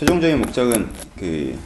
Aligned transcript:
최종적인 0.00 0.38
목적은 0.38 0.88
그 1.18 1.58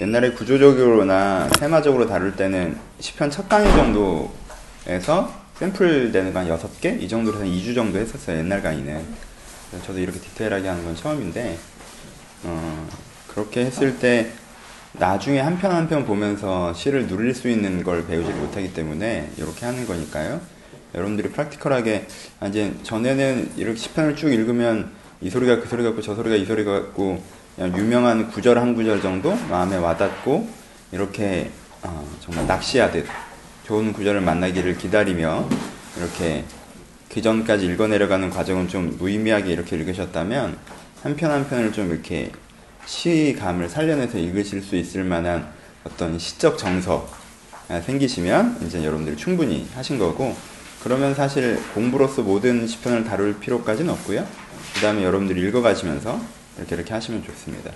옛날에 0.00 0.30
구조적으로나 0.30 1.48
테마적으로 1.58 2.06
다룰 2.06 2.36
때는 2.36 2.78
10편 3.00 3.32
첫 3.32 3.48
강의 3.48 3.68
정도에서 3.72 5.28
샘플 5.58 6.12
되는 6.12 6.32
거 6.32 6.38
한 6.38 6.46
6개? 6.48 7.02
이 7.02 7.08
정도로 7.08 7.38
해서 7.38 7.44
2주 7.46 7.74
정도 7.74 7.98
했었어요. 7.98 8.38
옛날 8.38 8.62
강의는. 8.62 9.04
저도 9.84 9.98
이렇게 9.98 10.20
디테일하게 10.20 10.68
하는 10.68 10.84
건 10.84 10.94
처음인데, 10.94 11.58
어, 12.44 12.88
그렇게 13.26 13.64
했을 13.64 13.98
때 13.98 14.30
나중에 14.92 15.40
한 15.40 15.58
편 15.58 15.72
한 15.72 15.88
편 15.88 16.06
보면서 16.06 16.72
시를 16.74 17.08
누릴 17.08 17.34
수 17.34 17.48
있는 17.48 17.82
걸 17.82 18.06
배우지 18.06 18.30
못하기 18.34 18.72
때문에 18.72 19.32
이렇게 19.36 19.66
하는 19.66 19.84
거니까요. 19.84 20.40
여러분들이 20.94 21.30
프랙티컬하게, 21.30 22.06
아, 22.38 22.46
이제 22.46 22.72
전에는 22.84 23.54
이렇게 23.56 23.76
10편을 23.80 24.16
쭉 24.16 24.32
읽으면 24.32 24.92
이 25.20 25.28
소리 25.28 25.48
가 25.48 25.60
그 25.60 25.66
소리 25.68 25.82
같고 25.82 26.02
저 26.02 26.14
소리가 26.14 26.36
이 26.36 26.44
소리 26.44 26.64
같고 26.64 27.20
유명한 27.58 28.30
구절 28.30 28.58
한 28.58 28.74
구절 28.74 29.00
정도 29.00 29.34
마음에 29.48 29.76
와닿고 29.76 30.48
이렇게 30.92 31.50
어, 31.82 32.06
정말 32.20 32.46
낚시하듯 32.46 33.06
좋은 33.64 33.92
구절을 33.92 34.20
만나기를 34.20 34.76
기다리며 34.76 35.48
이렇게 35.98 36.44
그 37.12 37.22
전까지 37.22 37.66
읽어내려가는 37.66 38.30
과정은 38.30 38.68
좀 38.68 38.96
무의미하게 38.98 39.52
이렇게 39.52 39.76
읽으셨다면 39.76 40.56
한 41.02 41.16
편 41.16 41.30
한 41.30 41.48
편을 41.48 41.72
좀 41.72 41.90
이렇게 41.92 42.32
시감을 42.86 43.68
살려내서 43.68 44.18
읽으실 44.18 44.62
수 44.62 44.76
있을 44.76 45.04
만한 45.04 45.46
어떤 45.84 46.18
시적 46.18 46.58
정서가 46.58 47.06
생기시면 47.84 48.58
이제 48.66 48.82
여러분들이 48.84 49.16
충분히 49.16 49.66
하신 49.74 49.98
거고 49.98 50.34
그러면 50.82 51.14
사실 51.14 51.60
공부로서 51.72 52.22
모든 52.22 52.66
시편을 52.66 53.04
다룰 53.04 53.38
필요까지는 53.38 53.90
없고요. 53.92 54.26
그 54.74 54.80
다음에 54.80 55.04
여러분들이 55.04 55.40
읽어가시면서 55.48 56.20
이렇게 56.58 56.76
이렇게 56.76 56.94
하시면 56.94 57.24
좋습니다. 57.24 57.70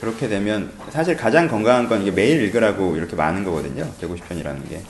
그렇게 0.00 0.28
되면 0.28 0.72
사실 0.90 1.16
가장 1.16 1.48
건강한 1.48 1.88
건 1.88 2.02
이게 2.02 2.10
매일 2.10 2.42
읽으라고 2.42 2.96
이렇게 2.96 3.16
많은 3.16 3.44
거거든요. 3.44 3.90
150편이라는 4.00 4.68
게. 4.68 4.82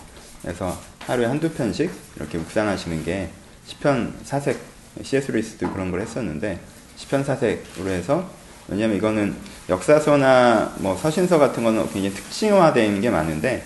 그래서 0.42 0.76
하루에 1.00 1.26
한두 1.26 1.50
편씩 1.50 1.90
이렇게 2.16 2.38
묵상하시는 2.38 3.04
게 3.04 3.30
10편 3.68 4.12
사색, 4.24 4.58
CS 5.02 5.32
루이스도 5.32 5.72
그런 5.72 5.90
걸 5.90 6.00
했었는데 6.00 6.58
10편 6.98 7.24
사색으로 7.24 7.90
해서 7.90 8.28
왜냐면 8.68 8.96
이거는 8.96 9.34
역사서나 9.68 10.76
뭐 10.78 10.96
서신서 10.96 11.38
같은 11.38 11.62
거는 11.62 11.84
굉장히 11.92 12.14
특징화되어 12.14 12.84
있는 12.84 13.00
게 13.00 13.10
많은데 13.10 13.64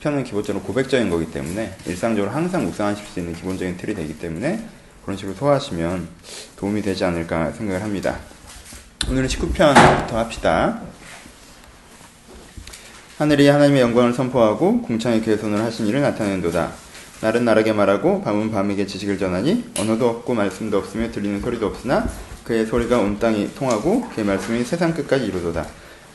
10편은 0.00 0.24
기본적으로 0.24 0.62
고백적인 0.64 1.08
거기 1.08 1.30
때문에 1.30 1.74
일상적으로 1.86 2.32
항상 2.32 2.64
묵상하실 2.64 3.06
수 3.06 3.20
있는 3.20 3.34
기본적인 3.34 3.76
틀이 3.76 3.94
되기 3.94 4.18
때문에 4.18 4.62
그런 5.04 5.16
식으로 5.16 5.34
소화하시면 5.34 6.08
도움이 6.56 6.82
되지 6.82 7.04
않을까 7.04 7.52
생각을 7.52 7.82
합니다. 7.82 8.18
오늘은 9.08 9.28
19편부터 9.28 10.12
합시다. 10.12 10.80
하늘이 13.18 13.48
하나님의 13.48 13.82
영광을 13.82 14.12
선포하고 14.12 14.82
궁창에 14.82 15.20
그의 15.20 15.38
손을 15.38 15.60
하신 15.60 15.86
일을 15.88 16.00
나타내는도다. 16.02 16.70
날은 17.20 17.44
날에게 17.44 17.72
말하고 17.72 18.22
밤은 18.22 18.52
밤에게 18.52 18.86
지식을 18.86 19.18
전하니 19.18 19.72
언어도 19.78 20.08
없고 20.08 20.34
말씀도 20.34 20.78
없으며 20.78 21.10
들리는 21.10 21.40
소리도 21.40 21.66
없으나 21.66 22.08
그의 22.44 22.64
소리가 22.64 22.98
온 22.98 23.18
땅이 23.18 23.54
통하고 23.54 24.08
그의 24.10 24.24
말씀이 24.24 24.64
세상 24.64 24.94
끝까지 24.94 25.26
이루도다. 25.26 25.66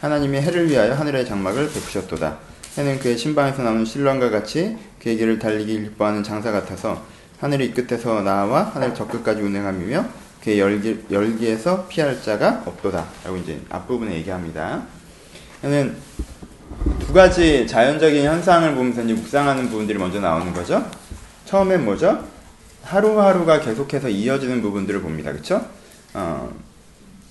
하나님이 0.02 0.38
해를 0.38 0.70
위하여 0.70 0.94
하늘의 0.94 1.26
장막을 1.26 1.72
베푸셨도다. 1.72 2.38
해는 2.78 3.00
그의 3.00 3.18
신방에서 3.18 3.64
나오는 3.64 3.84
신랑과 3.84 4.30
같이 4.30 4.78
그의 5.02 5.18
길을 5.18 5.40
달리기 5.40 5.82
기뻐하는 5.82 6.24
장사 6.24 6.52
같아서 6.52 7.04
하늘이 7.40 7.72
끝에서 7.74 8.22
나와 8.22 8.64
하늘 8.64 8.96
저 8.96 9.08
끝까지 9.08 9.42
운행함이며 9.42 10.27
그의 10.48 10.62
열기, 10.62 10.98
열기에서 11.12 11.88
피할 11.90 12.22
자가 12.22 12.64
없도다. 12.66 13.06
라고 13.26 13.36
이제 13.36 13.60
앞부분에 13.68 14.16
얘기합니다. 14.16 14.82
해는 15.62 15.94
두 17.00 17.12
가지 17.12 17.68
자연적인 17.68 18.24
현상을 18.24 18.74
보면서 18.74 19.04
이제 19.04 19.14
묵상하는 19.14 19.68
부분들이 19.70 19.98
먼저 19.98 20.22
나오는 20.22 20.54
거죠. 20.54 20.90
처음엔 21.44 21.84
뭐죠? 21.84 22.26
하루하루가 22.84 23.60
계속해서 23.60 24.08
이어지는 24.08 24.62
부분들을 24.62 25.02
봅니다. 25.02 25.34
그쵸? 25.34 25.66
어, 26.14 26.50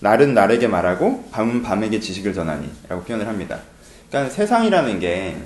날은 0.01 0.35
날에게 0.35 0.69
말하고 0.69 1.31
밤은 1.33 1.63
밤에게 1.63 1.99
지식을 1.99 2.35
전하니 2.35 2.71
라고 2.87 3.03
표현을 3.03 3.27
합니다. 3.27 3.61
그러니까 4.11 4.35
세상이라는 4.35 5.01
게 5.01 5.39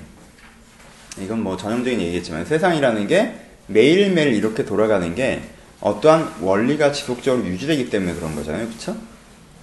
이건 1.19 1.41
뭐 1.41 1.55
전형적인 1.55 2.01
얘기겠지만 2.01 2.43
세상이라는 2.43 3.07
게 3.07 3.33
매일매일 3.67 4.33
이렇게 4.33 4.65
돌아가는 4.65 5.15
게 5.15 5.41
어떠한 5.81 6.35
원리가 6.41 6.91
지속적으로 6.91 7.45
유지되기 7.47 7.89
때문에 7.89 8.13
그런 8.13 8.35
거잖아요. 8.35 8.67
그쵸? 8.67 8.95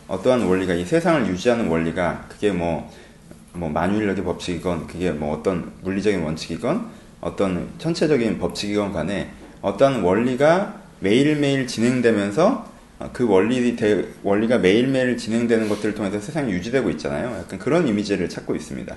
어떠한 0.08 0.42
원리가 0.42 0.74
이 0.74 0.84
세상을 0.84 1.26
유지하는 1.28 1.68
원리가 1.68 2.26
그게 2.28 2.50
뭐, 2.50 2.90
뭐 3.52 3.68
만유인력의 3.68 4.24
법칙이건 4.24 4.88
그게 4.88 5.12
뭐 5.12 5.36
어떤 5.36 5.72
물리적인 5.82 6.22
원칙이건 6.22 6.86
어떤 7.20 7.70
전체적인 7.78 8.38
법칙이건 8.38 8.92
간에 8.92 9.30
어떠한 9.62 10.02
원리가 10.02 10.80
매일매일 11.00 11.66
진행되면서 11.66 12.66
그 13.12 13.28
원리, 13.28 13.76
원리가 14.24 14.58
매일매일 14.58 15.16
진행되는 15.16 15.68
것들을 15.68 15.94
통해서 15.94 16.18
세상이 16.18 16.50
유지되고 16.52 16.90
있잖아요. 16.90 17.36
약간 17.38 17.58
그런 17.60 17.86
이미지를 17.86 18.28
찾고 18.28 18.56
있습니다. 18.56 18.96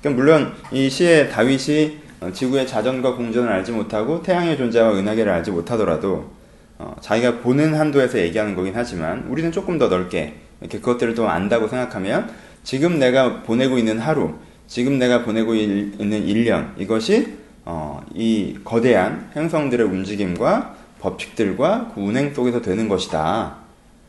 그러니까 0.00 0.22
물론 0.22 0.54
이 0.72 0.88
시의 0.88 1.30
다윗이 1.30 1.98
지구의 2.32 2.66
자전과 2.66 3.14
공전을 3.14 3.52
알지 3.52 3.72
못하고 3.72 4.22
태양의 4.22 4.56
존재와 4.56 4.94
은하계를 4.98 5.30
알지 5.30 5.50
못하더라도 5.50 6.35
어, 6.78 6.94
자기가 7.00 7.38
보는 7.38 7.74
한도에서 7.74 8.18
얘기하는 8.18 8.54
거긴 8.54 8.72
하지만 8.74 9.26
우리는 9.28 9.50
조금 9.52 9.78
더 9.78 9.88
넓게 9.88 10.34
이렇게 10.60 10.78
그것들을 10.78 11.14
또 11.14 11.28
안다고 11.28 11.68
생각하면 11.68 12.30
지금 12.64 12.98
내가 12.98 13.42
보내고 13.42 13.78
있는 13.78 13.98
하루, 13.98 14.34
지금 14.66 14.98
내가 14.98 15.22
보내고 15.22 15.54
있는 15.54 15.96
1년 15.98 16.72
이것이 16.78 17.36
어, 17.64 18.04
이 18.14 18.58
거대한 18.64 19.30
행성들의 19.34 19.86
움직임과 19.86 20.76
법칙들과 21.00 21.92
그 21.94 22.00
운행 22.00 22.34
속에서 22.34 22.60
되는 22.60 22.88
것이다. 22.88 23.56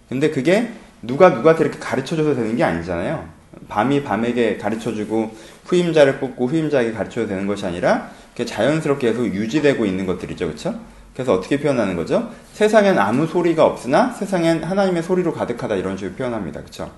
근데 0.10 0.30
그게 0.30 0.72
누가 1.02 1.30
누구한테 1.30 1.66
이렇게 1.66 1.80
가르쳐줘서 1.80 2.36
되는 2.36 2.56
게 2.56 2.64
아니잖아요. 2.64 3.28
밤이 3.68 4.04
밤에게 4.04 4.58
가르쳐주고 4.58 5.32
후임자를 5.66 6.20
뽑고 6.20 6.48
후임자에게 6.48 6.92
가르쳐도 6.94 7.28
되는 7.28 7.48
것이 7.48 7.66
아니라 7.66 8.12
자연스럽게 8.36 9.08
계속 9.08 9.26
유지되고 9.26 9.86
있는 9.86 10.06
것들이죠. 10.06 10.46
그렇죠? 10.46 10.80
그래서 11.18 11.34
어떻게 11.34 11.60
표현하는 11.60 11.96
거죠? 11.96 12.30
세상엔 12.54 13.00
아무 13.00 13.26
소리가 13.26 13.66
없으나 13.66 14.12
세상엔 14.12 14.64
하나님의 14.64 15.02
소리로 15.02 15.34
가득하다 15.34 15.74
이런 15.74 15.98
식으로 15.98 16.14
표현합니다. 16.14 16.60
그렇죠? 16.60 16.92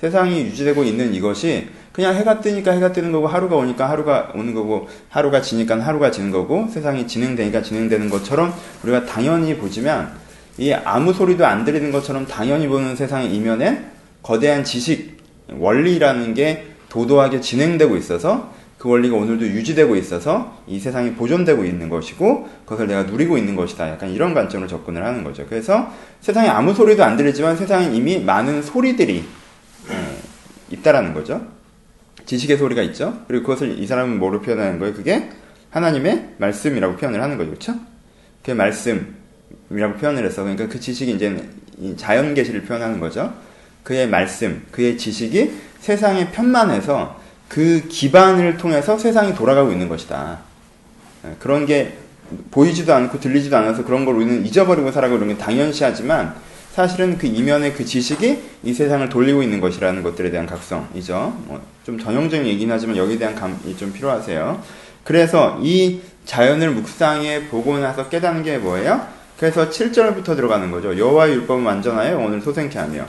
세상이 0.00 0.40
유지되고 0.40 0.82
있는 0.82 1.14
이것이 1.14 1.68
그냥 1.92 2.16
해가 2.16 2.40
뜨니까 2.40 2.72
해가 2.72 2.90
뜨는 2.90 3.12
거고 3.12 3.28
하루가 3.28 3.54
오니까 3.54 3.88
하루가 3.88 4.32
오는 4.34 4.54
거고 4.54 4.88
하루가 5.08 5.40
지니까 5.40 5.78
하루가 5.78 6.10
지는 6.10 6.32
거고 6.32 6.66
세상이 6.66 7.06
진행되니까 7.06 7.62
진행되는 7.62 8.10
것처럼 8.10 8.52
우리가 8.82 9.04
당연히 9.04 9.56
보지만 9.56 10.14
이 10.58 10.72
아무 10.72 11.12
소리도 11.12 11.46
안 11.46 11.64
들리는 11.64 11.92
것처럼 11.92 12.26
당연히 12.26 12.66
보는 12.66 12.96
세상의 12.96 13.32
이면에 13.32 13.84
거대한 14.24 14.64
지식 14.64 15.18
원리라는 15.48 16.34
게 16.34 16.66
도도하게 16.88 17.40
진행되고 17.40 17.96
있어서 17.98 18.52
그 18.80 18.88
원리가 18.88 19.14
오늘도 19.14 19.44
유지되고 19.44 19.94
있어서 19.96 20.56
이 20.66 20.80
세상이 20.80 21.12
보존되고 21.12 21.66
있는 21.66 21.90
것이고 21.90 22.48
그것을 22.64 22.86
내가 22.86 23.02
누리고 23.02 23.36
있는 23.36 23.54
것이다. 23.54 23.90
약간 23.90 24.08
이런 24.08 24.32
관점으로 24.32 24.66
접근을 24.70 25.04
하는 25.04 25.22
거죠. 25.22 25.44
그래서 25.46 25.92
세상에 26.22 26.48
아무 26.48 26.72
소리도 26.72 27.04
안 27.04 27.18
들리지만 27.18 27.58
세상에 27.58 27.94
이미 27.94 28.18
많은 28.18 28.62
소리들이 28.62 29.22
있다라는 30.70 31.12
거죠. 31.12 31.46
지식의 32.24 32.56
소리가 32.56 32.80
있죠. 32.84 33.22
그리고 33.28 33.44
그것을 33.44 33.78
이 33.78 33.86
사람은 33.86 34.18
뭐로 34.18 34.40
표현하는 34.40 34.78
거예요? 34.78 34.94
그게 34.94 35.28
하나님의 35.68 36.36
말씀이라고 36.38 36.96
표현을 36.96 37.22
하는 37.22 37.36
거죠. 37.36 37.50
그렇죠? 37.50 37.74
그 38.42 38.52
말씀이라고 38.52 39.98
표현을 40.00 40.24
해서 40.24 40.40
그러니까 40.40 40.68
그 40.68 40.80
지식이 40.80 41.12
이제 41.12 41.50
자연 41.98 42.32
계시를 42.32 42.62
표현하는 42.62 42.98
거죠. 42.98 43.30
그의 43.82 44.08
말씀, 44.08 44.62
그의 44.70 44.96
지식이 44.96 45.52
세상에 45.80 46.30
편만해서 46.30 47.19
그 47.50 47.86
기반을 47.88 48.56
통해서 48.56 48.96
세상이 48.96 49.34
돌아가고 49.34 49.70
있는 49.72 49.90
것이다. 49.90 50.38
그런 51.38 51.66
게 51.66 51.98
보이지도 52.50 52.94
않고 52.94 53.20
들리지도 53.20 53.54
않아서 53.58 53.84
그런 53.84 54.06
걸 54.06 54.14
우리는 54.14 54.46
잊어버리고 54.46 54.90
살아가고 54.90 55.22
이런 55.22 55.36
게 55.36 55.36
당연시하지만 55.36 56.34
사실은 56.72 57.18
그 57.18 57.26
이면의 57.26 57.74
그 57.74 57.84
지식이 57.84 58.42
이 58.62 58.72
세상을 58.72 59.06
돌리고 59.08 59.42
있는 59.42 59.60
것이라는 59.60 60.02
것들에 60.02 60.30
대한 60.30 60.46
각성이죠. 60.46 61.36
뭐 61.46 61.60
좀 61.90 61.98
전형적인 61.98 62.46
얘기긴 62.46 62.70
하지만 62.70 62.96
여기에 62.96 63.18
대한 63.18 63.34
감이 63.34 63.76
좀 63.76 63.92
필요하세요. 63.92 64.62
그래서 65.02 65.58
이 65.60 66.00
자연을 66.24 66.70
묵상해 66.70 67.48
보고 67.48 67.76
나서 67.78 68.08
깨닫는 68.08 68.44
게 68.44 68.58
뭐예요? 68.58 69.04
그래서 69.38 69.68
7절부터 69.70 70.36
들어가는 70.36 70.70
거죠. 70.70 70.96
여호와의 70.96 71.34
율법은 71.34 71.64
완전하여 71.64 72.18
오늘 72.18 72.40
소생케 72.40 72.78
하며 72.78 73.06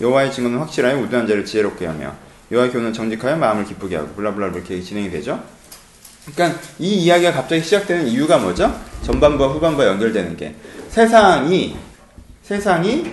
여호와의 0.00 0.32
증거는 0.32 0.58
확실하여 0.60 0.98
우둔한 0.98 1.26
자를 1.26 1.44
지혜롭게 1.44 1.84
하며 1.86 2.14
여호와의 2.52 2.70
교훈은 2.70 2.92
정직하여 2.92 3.36
마음을 3.36 3.64
기쁘게 3.64 3.96
하고 3.96 4.08
블라블라 4.08 4.48
이렇게 4.48 4.80
진행이 4.80 5.10
되죠. 5.10 5.42
그러니까 6.34 6.60
이 6.78 7.02
이야기가 7.02 7.32
갑자기 7.32 7.62
시작되는 7.62 8.06
이유가 8.06 8.38
뭐죠? 8.38 8.78
전반부와 9.02 9.48
후반부와 9.48 9.88
연결되는 9.88 10.36
게 10.36 10.54
세상이 10.90 11.76
세상이 12.42 13.10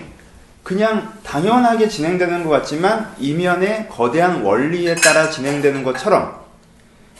그냥 0.62 1.14
당연하게 1.24 1.88
진행되는 1.88 2.44
것 2.44 2.50
같지만 2.50 3.14
이면의 3.18 3.88
거대한 3.88 4.42
원리에 4.42 4.94
따라 4.94 5.30
진행되는 5.30 5.82
것처럼 5.82 6.38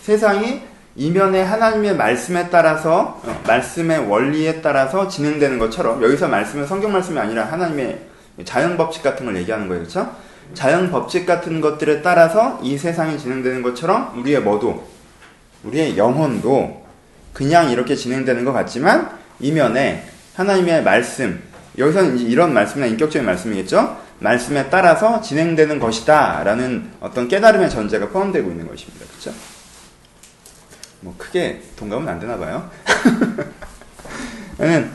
세상이 0.03 0.61
이면의 0.97 1.45
하나님의 1.47 1.97
말씀에 1.97 2.51
따라서 2.51 3.21
어, 3.25 3.43
말씀의 3.47 4.07
원리에 4.09 4.61
따라서 4.61 5.09
진행되는 5.09 5.59
것처럼 5.59 6.03
여기서 6.03 6.29
말씀은 6.29 6.67
성경 6.67 6.93
말씀이 6.93 7.19
아니라 7.19 7.45
하나님의 7.45 8.01
자연 8.45 8.77
법칙 8.77 9.03
같은 9.03 9.25
걸 9.25 9.37
얘기하는 9.37 9.69
거예요. 9.69 9.83
그렇죠? 9.83 10.15
자연 10.55 10.91
법칙 10.91 11.27
같은 11.27 11.61
것들에 11.61 12.03
따라서 12.03 12.61
이 12.63 12.77
세상이 12.77 13.19
진행되는 13.19 13.63
것처럼 13.63 14.19
우리의 14.19 14.41
뭐도 14.41 14.89
우리의 15.65 15.97
영혼도 15.97 16.85
그냥 17.33 17.71
이렇게 17.71 17.95
진행되는 17.95 18.45
것 18.45 18.53
같지만 18.53 19.19
이면에 19.41 20.07
하나님의 20.35 20.83
말씀 20.83 21.43
여기서는 21.79 22.19
이런 22.19 22.53
말씀이나 22.53 22.87
인격적인 22.87 23.25
말씀이겠죠. 23.25 23.99
말씀에 24.19 24.69
따라서 24.69 25.21
진행되는 25.21 25.79
것이다 25.79 26.43
라는 26.45 26.91
어떤 27.01 27.29
깨달음의 27.29 27.71
전제가 27.71 28.09
포함되고 28.09 28.51
있는 28.51 28.69
것입니다. 28.69 29.07
그렇죠? 29.07 29.33
뭐 31.01 31.15
크게 31.17 31.63
동감은 31.77 32.09
안 32.09 32.21
되나 32.21 32.37
봐요. 32.37 32.71
저는 34.59 34.91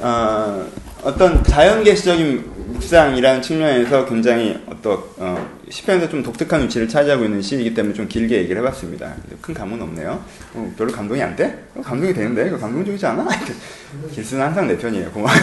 어, 0.00 0.64
어떤 1.02 1.42
자연계시적인 1.42 2.57
묵상이라는 2.68 3.42
측면에서 3.42 4.04
굉장히 4.04 4.58
어떤 4.66 5.02
어, 5.16 5.48
시편에서 5.70 6.08
좀 6.08 6.22
독특한 6.22 6.64
위치를 6.64 6.88
차지하고 6.88 7.24
있는 7.24 7.40
시이기 7.40 7.72
때문에 7.74 7.94
좀 7.94 8.06
길게 8.06 8.36
얘기를 8.36 8.60
해봤습니다. 8.60 9.14
큰 9.40 9.54
감은 9.54 9.80
없네요. 9.80 10.22
어, 10.54 10.74
별로 10.76 10.92
감동이 10.92 11.22
안 11.22 11.34
돼? 11.34 11.64
어, 11.74 11.80
감동이 11.82 12.12
되는데 12.12 12.46
이거 12.48 12.58
감동적이지 12.58 13.06
않아? 13.06 13.26
길수는 14.12 14.44
항상 14.44 14.66
내 14.66 14.76
편이에요. 14.76 15.10
고마워요. 15.10 15.38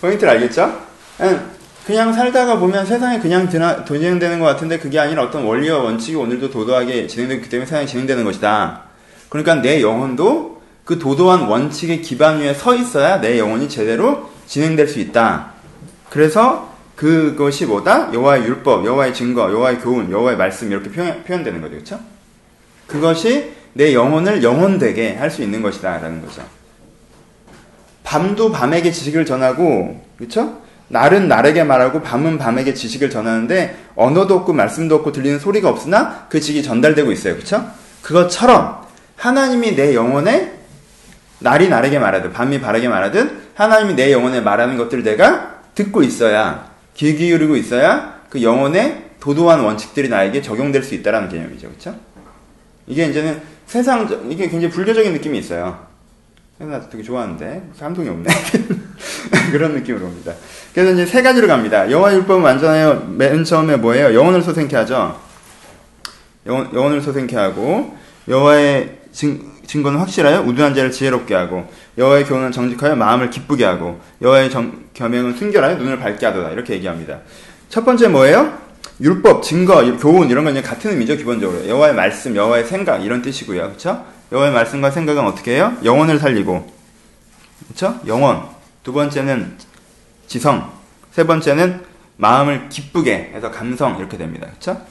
포인트를 0.00 0.32
알겠죠? 0.34 0.90
그냥 1.86 2.12
살다가 2.12 2.58
보면 2.58 2.86
세상이 2.86 3.20
그냥 3.20 3.48
진행되는 3.48 4.38
것 4.38 4.46
같은데 4.46 4.78
그게 4.78 4.98
아니라 4.98 5.24
어떤 5.24 5.44
원리와 5.44 5.78
원칙이 5.78 6.16
오늘도 6.16 6.50
도도하게 6.50 7.08
진행되기 7.08 7.48
때문에 7.48 7.66
세상이 7.66 7.86
진행되는 7.86 8.24
것이다. 8.24 8.82
그러니까 9.28 9.56
내 9.56 9.82
영혼도 9.82 10.60
그 10.84 10.98
도도한 10.98 11.42
원칙의 11.42 12.02
기반 12.02 12.40
위에 12.40 12.54
서 12.54 12.74
있어야 12.74 13.20
내 13.20 13.38
영혼이 13.38 13.68
제대로 13.68 14.30
진행될 14.50 14.88
수 14.88 14.98
있다. 14.98 15.52
그래서 16.10 16.74
그것이 16.96 17.66
뭐다? 17.66 18.12
여호와의 18.12 18.42
율법, 18.42 18.84
여호와의 18.84 19.14
증거, 19.14 19.50
여호와의 19.50 19.78
교훈, 19.78 20.10
여호와의 20.10 20.36
말씀 20.36 20.70
이렇게 20.72 20.90
표현, 20.90 21.22
표현되는 21.22 21.60
거죠. 21.60 21.72
그렇죠? 21.72 22.00
그것이 22.88 23.52
내 23.74 23.94
영혼을 23.94 24.42
영혼되게 24.42 25.14
할 25.14 25.30
수 25.30 25.42
있는 25.42 25.62
것이다라는 25.62 26.20
거죠. 26.20 26.42
밤도 28.02 28.50
밤에게 28.50 28.90
지식을 28.90 29.24
전하고 29.24 30.04
그렇죠? 30.18 30.60
날은 30.88 31.28
날에게 31.28 31.62
말하고 31.62 32.02
밤은 32.02 32.38
밤에게 32.38 32.74
지식을 32.74 33.08
전하는데 33.08 33.76
언어도 33.94 34.34
없고 34.34 34.52
말씀도 34.52 34.96
없고 34.96 35.12
들리는 35.12 35.38
소리가 35.38 35.68
없으나 35.68 36.26
그 36.28 36.40
지식이 36.40 36.64
전달되고 36.64 37.12
있어요. 37.12 37.34
그렇죠? 37.34 37.70
그것처럼 38.02 38.80
하나님이 39.14 39.76
내 39.76 39.94
영혼에 39.94 40.59
날이 41.40 41.68
날에게 41.68 41.98
말하듯 41.98 42.32
밤이 42.32 42.60
바라게 42.60 42.88
말하듯 42.88 43.50
하나님이 43.54 43.94
내 43.94 44.12
영혼에 44.12 44.40
말하는 44.40 44.76
것들을 44.76 45.02
내가 45.02 45.60
듣고 45.74 46.02
있어야 46.02 46.70
귀 46.94 47.14
기울이고 47.16 47.56
있어야 47.56 48.20
그 48.28 48.42
영혼의 48.42 49.10
도도한 49.20 49.60
원칙들이 49.60 50.08
나에게 50.08 50.40
적용될 50.42 50.82
수 50.82 50.94
있다라는 50.94 51.28
개념이죠. 51.28 51.68
그렇죠? 51.68 51.94
이게 52.86 53.06
이제는 53.06 53.40
세상 53.66 54.08
이게 54.28 54.48
굉장히 54.48 54.72
불교적인 54.72 55.12
느낌이 55.12 55.38
있어요. 55.38 55.86
나 56.58 56.80
되게 56.88 57.02
좋아하는데 57.02 57.70
감동이 57.78 58.08
없네. 58.08 58.28
그런 59.50 59.72
느낌으로 59.72 60.06
옵니다. 60.06 60.34
그래서 60.74 60.92
이제 60.92 61.06
세 61.06 61.22
가지로 61.22 61.46
갑니다. 61.46 61.90
여호와 61.90 62.14
율법은 62.14 62.42
완전하여 62.42 63.06
맨 63.08 63.44
처음에 63.44 63.76
뭐예요? 63.76 64.14
영혼을 64.14 64.42
소생케 64.42 64.76
하죠. 64.76 65.18
영혼, 66.46 66.72
영혼을 66.74 67.00
소생케 67.00 67.36
하고 67.36 67.96
여호와의 68.28 68.98
증, 69.12 69.40
증거는 69.70 70.00
확실하여 70.00 70.42
우둔한 70.42 70.74
자를 70.74 70.90
지혜롭게 70.90 71.32
하고 71.32 71.70
여호와의 71.96 72.24
교훈은 72.24 72.50
정직하여 72.50 72.96
마음을 72.96 73.30
기쁘게 73.30 73.64
하고 73.64 74.00
여호와의 74.20 74.50
정, 74.50 74.86
겸행은 74.94 75.36
순결하여 75.36 75.76
눈을 75.76 76.00
밝게 76.00 76.26
하도다 76.26 76.50
이렇게 76.50 76.74
얘기합니다. 76.74 77.20
첫 77.68 77.84
번째 77.84 78.08
뭐예요? 78.08 78.58
율법, 79.00 79.44
증거, 79.44 79.80
교훈 79.98 80.28
이런 80.28 80.44
건 80.44 80.60
같은 80.60 80.90
의미죠 80.90 81.16
기본적으로 81.16 81.68
여호와의 81.68 81.94
말씀, 81.94 82.34
여호와의 82.34 82.64
생각 82.64 83.04
이런 83.04 83.22
뜻이고요, 83.22 83.62
그렇죠? 83.68 84.04
여호와의 84.32 84.52
말씀과 84.52 84.90
생각은 84.90 85.24
어떻게 85.24 85.54
해요? 85.54 85.76
영혼을 85.84 86.18
살리고 86.18 86.68
그렇죠? 87.68 88.00
영혼. 88.08 88.42
두 88.82 88.92
번째는 88.92 89.56
지성. 90.26 90.72
세 91.12 91.24
번째는 91.24 91.84
마음을 92.16 92.68
기쁘게 92.70 93.34
해서 93.34 93.52
감성 93.52 93.98
이렇게 93.98 94.18
됩니다. 94.18 94.48
그렇죠? 94.48 94.84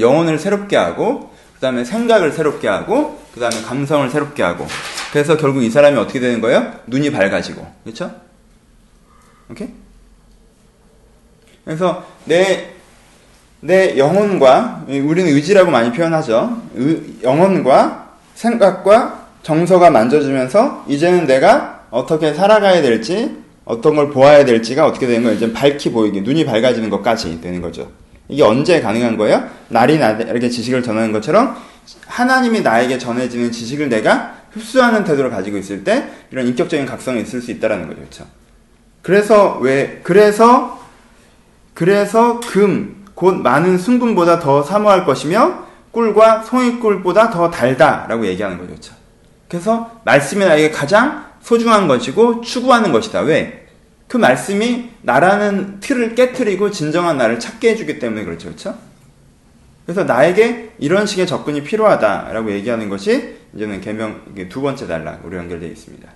영혼을 0.00 0.40
새롭게 0.40 0.76
하고 0.76 1.32
그 1.58 1.60
다음에 1.60 1.84
생각을 1.84 2.30
새롭게 2.30 2.68
하고 2.68 3.20
그 3.38 3.48
다음에 3.48 3.64
감성을 3.64 4.10
새롭게 4.10 4.42
하고 4.42 4.66
그래서 5.12 5.36
결국 5.36 5.62
이 5.62 5.70
사람이 5.70 5.96
어떻게 5.96 6.18
되는 6.18 6.40
거예요? 6.40 6.72
눈이 6.86 7.12
밝아지고 7.12 7.66
그렇죠? 7.84 8.10
오케이? 9.50 9.68
그래서 11.64 12.04
내 12.24 12.78
내 13.60 13.98
영혼과 13.98 14.84
우리는 14.86 15.32
의지라고 15.32 15.70
많이 15.70 15.90
표현하죠. 15.92 16.62
의, 16.76 17.02
영혼과 17.24 18.12
생각과 18.34 19.26
정서가 19.42 19.90
만져지면서 19.90 20.84
이제는 20.86 21.26
내가 21.26 21.86
어떻게 21.90 22.34
살아가야 22.34 22.82
될지 22.82 23.36
어떤 23.64 23.96
걸 23.96 24.10
보아야 24.10 24.44
될지가 24.44 24.86
어떻게 24.86 25.06
되는 25.06 25.24
거예요. 25.24 25.36
이제 25.36 25.52
밝히 25.52 25.90
보이게 25.90 26.20
눈이 26.20 26.44
밝아지는 26.44 26.88
것까지 26.88 27.40
되는 27.40 27.60
거죠. 27.60 27.90
이게 28.28 28.42
언제 28.42 28.80
가능한 28.80 29.16
거예요? 29.16 29.42
날이 29.68 29.98
나에게 29.98 30.48
지식을 30.48 30.82
전하는 30.82 31.12
것처럼 31.12 31.56
하나님이 32.06 32.60
나에게 32.60 32.98
전해지는 32.98 33.52
지식을 33.52 33.88
내가 33.88 34.36
흡수하는 34.52 35.04
태도를 35.04 35.30
가지고 35.30 35.58
있을 35.58 35.84
때 35.84 36.10
이런 36.30 36.46
인격적인 36.46 36.86
각성이 36.86 37.22
있을 37.22 37.40
수 37.40 37.50
있다라는 37.50 37.86
거죠. 37.88 38.00
그렇죠? 38.00 38.26
그래서 39.02 39.58
왜 39.58 40.00
그래서 40.02 40.80
그래서 41.74 42.40
금 42.40 42.98
곧 43.18 43.34
많은 43.34 43.78
순금보다 43.78 44.38
더 44.38 44.62
사모할 44.62 45.04
것이며 45.04 45.66
꿀과 45.90 46.44
송이꿀보다 46.44 47.30
더 47.30 47.50
달다라고 47.50 48.24
얘기하는 48.28 48.58
거죠. 48.58 48.68
그렇죠? 48.68 48.94
그래서 49.48 50.00
말씀이 50.04 50.44
나에게 50.44 50.70
가장 50.70 51.24
소중한 51.42 51.88
것이고 51.88 52.42
추구하는 52.42 52.92
것이다. 52.92 53.22
왜? 53.22 53.66
그 54.06 54.16
말씀이 54.18 54.90
나라는 55.02 55.80
틀을 55.80 56.14
깨뜨리고 56.14 56.70
진정한 56.70 57.18
나를 57.18 57.40
찾게 57.40 57.70
해주기 57.70 57.98
때문에 57.98 58.22
그렇죠. 58.24 58.50
그렇죠? 58.50 58.78
그래서 59.88 60.04
나에게 60.04 60.72
이런 60.78 61.06
식의 61.06 61.26
접근이 61.26 61.62
필요하다라고 61.62 62.52
얘기하는 62.52 62.90
것이 62.90 63.36
이제는 63.54 63.80
개명 63.80 64.20
두 64.50 64.60
번째 64.60 64.86
단락으로 64.86 65.38
연결되어 65.38 65.70
있습니다. 65.70 66.06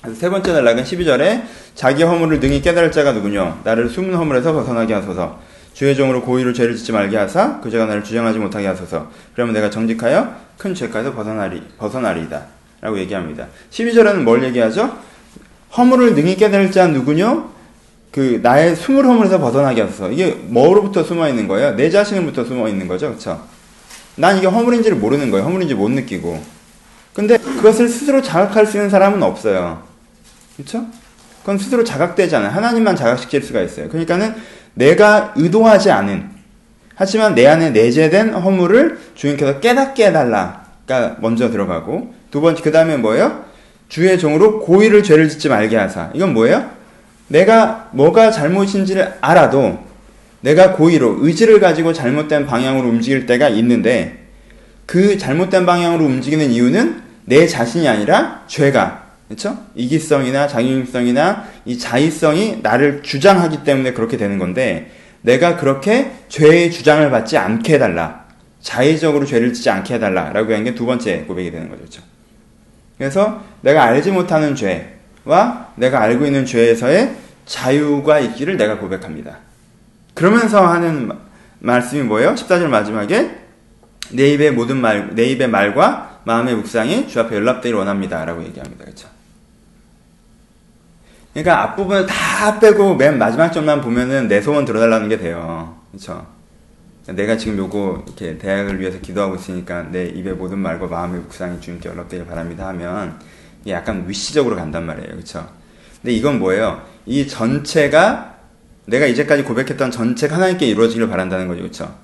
그래서 0.00 0.20
세 0.20 0.30
번째 0.30 0.52
단락은 0.52 0.84
12절에 0.84 1.42
자기 1.74 2.04
허물을 2.04 2.38
능히 2.38 2.62
깨달을 2.62 2.92
자가 2.92 3.10
누구냐 3.10 3.62
나를 3.64 3.88
숨은 3.88 4.14
허물에서 4.14 4.52
벗어나게 4.52 4.94
하소서 4.94 5.40
주의 5.72 5.96
종으로 5.96 6.22
고의로 6.22 6.52
죄를 6.52 6.76
짓지 6.76 6.92
말게 6.92 7.16
하사 7.16 7.58
그 7.60 7.70
죄가 7.70 7.86
나를 7.86 8.04
주장하지 8.04 8.38
못하게 8.38 8.68
하소서 8.68 9.10
그러면 9.34 9.52
내가 9.52 9.68
정직하여 9.68 10.32
큰 10.58 10.76
죄까지 10.76 11.10
벗어나리 11.14 11.60
벗어나리이다 11.76 12.46
라고 12.80 12.98
얘기합니다 13.00 13.48
12절에는 13.70 14.22
뭘 14.22 14.44
얘기하죠? 14.44 14.96
허물을 15.76 16.14
능히 16.14 16.36
깨달을 16.36 16.70
자 16.70 16.86
누구뇨? 16.86 17.50
그 18.10 18.40
나의 18.42 18.74
숨을 18.74 19.04
허물에서 19.04 19.38
벗어나게 19.38 19.82
하소서 19.82 20.10
이게 20.10 20.30
뭐로부터 20.30 21.04
숨어 21.04 21.28
있는 21.28 21.46
거예요? 21.46 21.76
내 21.76 21.90
자신으로부터 21.90 22.44
숨어 22.44 22.68
있는 22.68 22.88
거죠 22.88 23.12
그쵸? 23.12 23.40
난 24.16 24.38
이게 24.38 24.46
허물인지를 24.46 24.96
모르는 24.96 25.30
거예요 25.30 25.44
허물인지 25.46 25.74
못 25.74 25.90
느끼고 25.90 26.42
근데 27.12 27.36
그것을 27.36 27.88
스스로 27.88 28.22
자각할 28.22 28.66
수 28.66 28.76
있는 28.76 28.90
사람은 28.90 29.22
없어요 29.22 29.82
그쵸? 30.56 30.86
그건 31.40 31.58
스스로 31.58 31.84
자각되지 31.84 32.36
않아요 32.36 32.50
하나님만 32.50 32.96
자각시킬 32.96 33.42
수가 33.42 33.60
있어요 33.60 33.88
그러니까는 33.88 34.34
내가 34.74 35.34
의도하지 35.36 35.90
않은 35.90 36.30
하지만 36.94 37.34
내 37.34 37.46
안에 37.46 37.70
내재된 37.70 38.34
허물을 38.34 38.98
주님께서 39.14 39.60
깨닫게 39.60 40.06
해달라가 40.06 41.16
먼저 41.20 41.50
들어가고 41.50 42.14
두 42.30 42.40
번째 42.40 42.62
그 42.62 42.72
다음에 42.72 42.96
뭐예요? 42.96 43.44
주의 43.88 44.18
종으로 44.18 44.60
고의를 44.60 45.02
죄를 45.02 45.28
짓지 45.28 45.48
말게 45.48 45.76
하사 45.76 46.10
이건 46.14 46.34
뭐예요? 46.34 46.77
내가 47.28 47.88
뭐가 47.92 48.30
잘못인지를 48.30 49.14
알아도 49.20 49.86
내가 50.40 50.72
고의로 50.72 51.18
의지를 51.20 51.60
가지고 51.60 51.92
잘못된 51.92 52.46
방향으로 52.46 52.88
움직일 52.88 53.26
때가 53.26 53.48
있는데 53.50 54.26
그 54.86 55.18
잘못된 55.18 55.66
방향으로 55.66 56.04
움직이는 56.04 56.50
이유는 56.50 57.02
내 57.26 57.46
자신이 57.46 57.86
아니라 57.86 58.44
죄가 58.46 59.08
그렇죠? 59.28 59.58
이기성이나 59.74 60.48
자기중성이나 60.48 61.44
이 61.66 61.78
자의성이 61.78 62.60
나를 62.62 63.02
주장하기 63.02 63.62
때문에 63.64 63.92
그렇게 63.92 64.16
되는 64.16 64.38
건데 64.38 64.90
내가 65.20 65.56
그렇게 65.56 66.12
죄의 66.28 66.70
주장을 66.70 67.08
받지 67.10 67.36
않게 67.36 67.74
해달라. 67.74 68.26
자의적으로 68.62 69.26
죄를 69.26 69.52
짓지 69.52 69.68
않게 69.70 69.94
해달라라고 69.94 70.52
하는 70.52 70.64
게 70.64 70.74
두 70.74 70.86
번째 70.86 71.24
고백이 71.28 71.50
되는 71.50 71.68
거죠. 71.68 71.80
그렇죠? 71.80 72.02
그래서 72.96 73.44
내가 73.60 73.84
알지 73.84 74.10
못하는 74.10 74.54
죄죄 74.54 74.97
와 75.28 75.68
내가 75.74 76.00
알고 76.00 76.24
있는 76.24 76.46
죄에서의 76.46 77.14
자유가 77.44 78.18
있기를 78.18 78.56
내가 78.56 78.78
고백합니다. 78.78 79.36
그러면서 80.14 80.66
하는 80.66 81.10
말씀이 81.58 82.02
뭐예요? 82.02 82.34
14절 82.34 82.68
마지막에 82.68 83.38
내 84.10 84.30
입의 84.30 84.52
모든 84.52 84.80
말, 84.80 85.14
내 85.14 85.24
입의 85.24 85.48
말과 85.48 86.20
마음의 86.24 86.54
묵상이 86.56 87.08
주 87.08 87.20
앞에 87.20 87.36
연락되기를 87.36 87.78
원합니다. 87.78 88.24
라고 88.24 88.42
얘기합니다. 88.42 88.84
그렇죠? 88.84 89.08
그러니까 91.34 91.62
앞부분을 91.62 92.06
다 92.06 92.58
빼고 92.58 92.96
맨 92.96 93.18
마지막 93.18 93.50
점만 93.50 93.82
보면은 93.82 94.28
내 94.28 94.40
소원 94.40 94.64
들어달라는 94.64 95.10
게 95.10 95.18
돼요. 95.18 95.76
그렇죠? 95.90 96.26
내가 97.06 97.36
지금 97.36 97.58
요거 97.58 98.04
이렇게 98.06 98.38
대학을 98.38 98.80
위해서 98.80 98.98
기도하고 98.98 99.34
있으니까 99.36 99.82
내 99.90 100.06
입의 100.06 100.34
모든 100.34 100.58
말과 100.58 100.86
마음의 100.86 101.20
묵상이 101.20 101.60
주님께 101.60 101.90
연락되길 101.90 102.26
바랍니다 102.26 102.68
하면 102.68 103.18
약간 103.66 104.04
위시적으로 104.06 104.56
간단 104.56 104.86
말이에요. 104.86 105.08
그렇죠? 105.08 105.48
근데 106.00 106.12
이건 106.12 106.38
뭐예요? 106.38 106.82
이 107.06 107.26
전체가 107.26 108.36
내가 108.86 109.06
이제까지 109.06 109.42
고백했던 109.44 109.90
전체가 109.90 110.36
하나님께 110.36 110.66
이루어지길 110.66 111.08
바란다는 111.08 111.48
거죠. 111.48 111.60
그렇죠? 111.60 111.94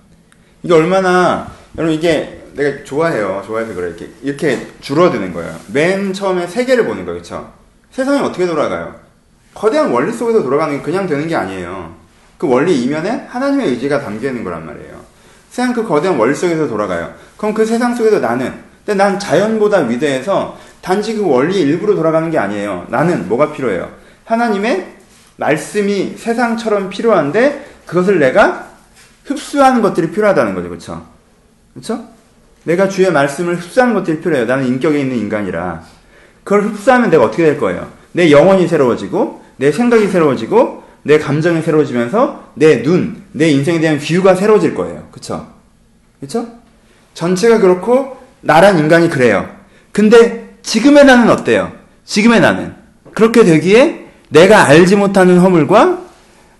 이게 0.62 0.74
얼마나 0.74 1.50
여러분 1.76 1.94
이게 1.96 2.44
내가 2.54 2.84
좋아해요. 2.84 3.42
좋아해서 3.46 3.74
그래. 3.74 3.88
이렇게 3.88 4.10
이렇게 4.22 4.66
줄어드는 4.80 5.32
거예요. 5.32 5.54
맨 5.72 6.12
처음에 6.12 6.46
세계를 6.46 6.84
보는 6.84 7.04
거예요. 7.04 7.20
그렇죠? 7.20 7.52
세상이 7.90 8.20
어떻게 8.20 8.46
돌아가요? 8.46 8.94
거대한 9.54 9.90
원리 9.90 10.12
속에서 10.12 10.42
돌아가는 10.42 10.76
게 10.76 10.82
그냥 10.82 11.06
되는 11.06 11.26
게 11.28 11.34
아니에요. 11.34 11.94
그 12.38 12.48
원리 12.48 12.82
이면에 12.82 13.26
하나님의 13.28 13.68
의지가 13.68 14.00
담겨 14.00 14.28
있는 14.28 14.44
거란 14.44 14.66
말이에요. 14.66 15.00
세상 15.50 15.72
그 15.72 15.86
거대한 15.86 16.18
원리 16.18 16.34
속에서 16.34 16.66
돌아가요. 16.66 17.14
그럼 17.36 17.54
그 17.54 17.64
세상 17.64 17.94
속에서 17.94 18.18
나는, 18.18 18.52
근데 18.84 19.02
난 19.02 19.18
자연보다 19.18 19.82
위대해서 19.82 20.58
단지 20.84 21.14
그 21.14 21.26
원리 21.26 21.62
일부로 21.62 21.94
돌아가는 21.94 22.30
게 22.30 22.36
아니에요. 22.36 22.86
나는 22.90 23.26
뭐가 23.26 23.52
필요해요? 23.52 23.90
하나님의 24.26 24.86
말씀이 25.36 26.12
세상처럼 26.18 26.90
필요한데 26.90 27.66
그것을 27.86 28.18
내가 28.18 28.68
흡수하는 29.24 29.80
것들이 29.80 30.10
필요하다는 30.10 30.54
거죠. 30.54 30.68
그렇죠? 30.68 31.06
그렇죠? 31.72 32.04
내가 32.64 32.90
주의 32.90 33.10
말씀을 33.10 33.56
흡수하는 33.56 33.94
것들이 33.94 34.20
필요해요. 34.20 34.44
나는 34.44 34.66
인격에 34.66 35.00
있는 35.00 35.16
인간이라. 35.16 35.82
그걸 36.44 36.64
흡수하면 36.64 37.08
내가 37.08 37.24
어떻게 37.24 37.44
될 37.44 37.58
거예요? 37.58 37.90
내 38.12 38.30
영혼이 38.30 38.68
새로워지고 38.68 39.42
내 39.56 39.72
생각이 39.72 40.08
새로워지고 40.08 40.82
내 41.02 41.18
감정이 41.18 41.62
새로워지면서 41.62 42.52
내 42.56 42.82
눈, 42.82 43.22
내 43.32 43.48
인생에 43.48 43.80
대한 43.80 43.98
뷰가 43.98 44.34
새로워질 44.34 44.74
거예요. 44.74 45.08
그쵸? 45.12 45.46
그쵸? 46.20 46.46
전체가 47.14 47.58
그렇고 47.60 48.18
나란 48.42 48.78
인간이 48.78 49.08
그래요. 49.08 49.48
근데 49.90 50.43
지금의 50.64 51.04
나는 51.04 51.30
어때요? 51.30 51.72
지금의 52.04 52.40
나는 52.40 52.74
그렇게 53.14 53.44
되기에 53.44 54.06
내가 54.30 54.64
알지 54.64 54.96
못하는 54.96 55.38
허물과 55.38 55.98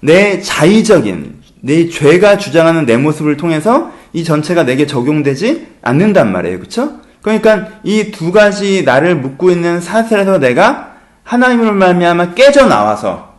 내 0.01 0.41
자의적인 0.41 1.43
내 1.63 1.89
죄가 1.89 2.37
주장하는 2.39 2.87
내 2.87 2.97
모습을 2.97 3.37
통해서 3.37 3.91
이 4.13 4.23
전체가 4.23 4.65
내게 4.65 4.87
적용되지 4.87 5.67
않는단 5.83 6.31
말이에요. 6.31 6.61
그쵸? 6.61 7.01
그러니까 7.23 7.69
이 7.83 8.11
두 8.13 8.31
가지 8.31 8.85
나를 8.85 9.17
묶고 9.17 9.51
있는 9.51 9.81
사슬에서 9.81 10.39
내가 10.39 10.95
하나님을 11.25 11.73
말미암아 11.73 12.35
깨져 12.35 12.67
나와서 12.67 13.33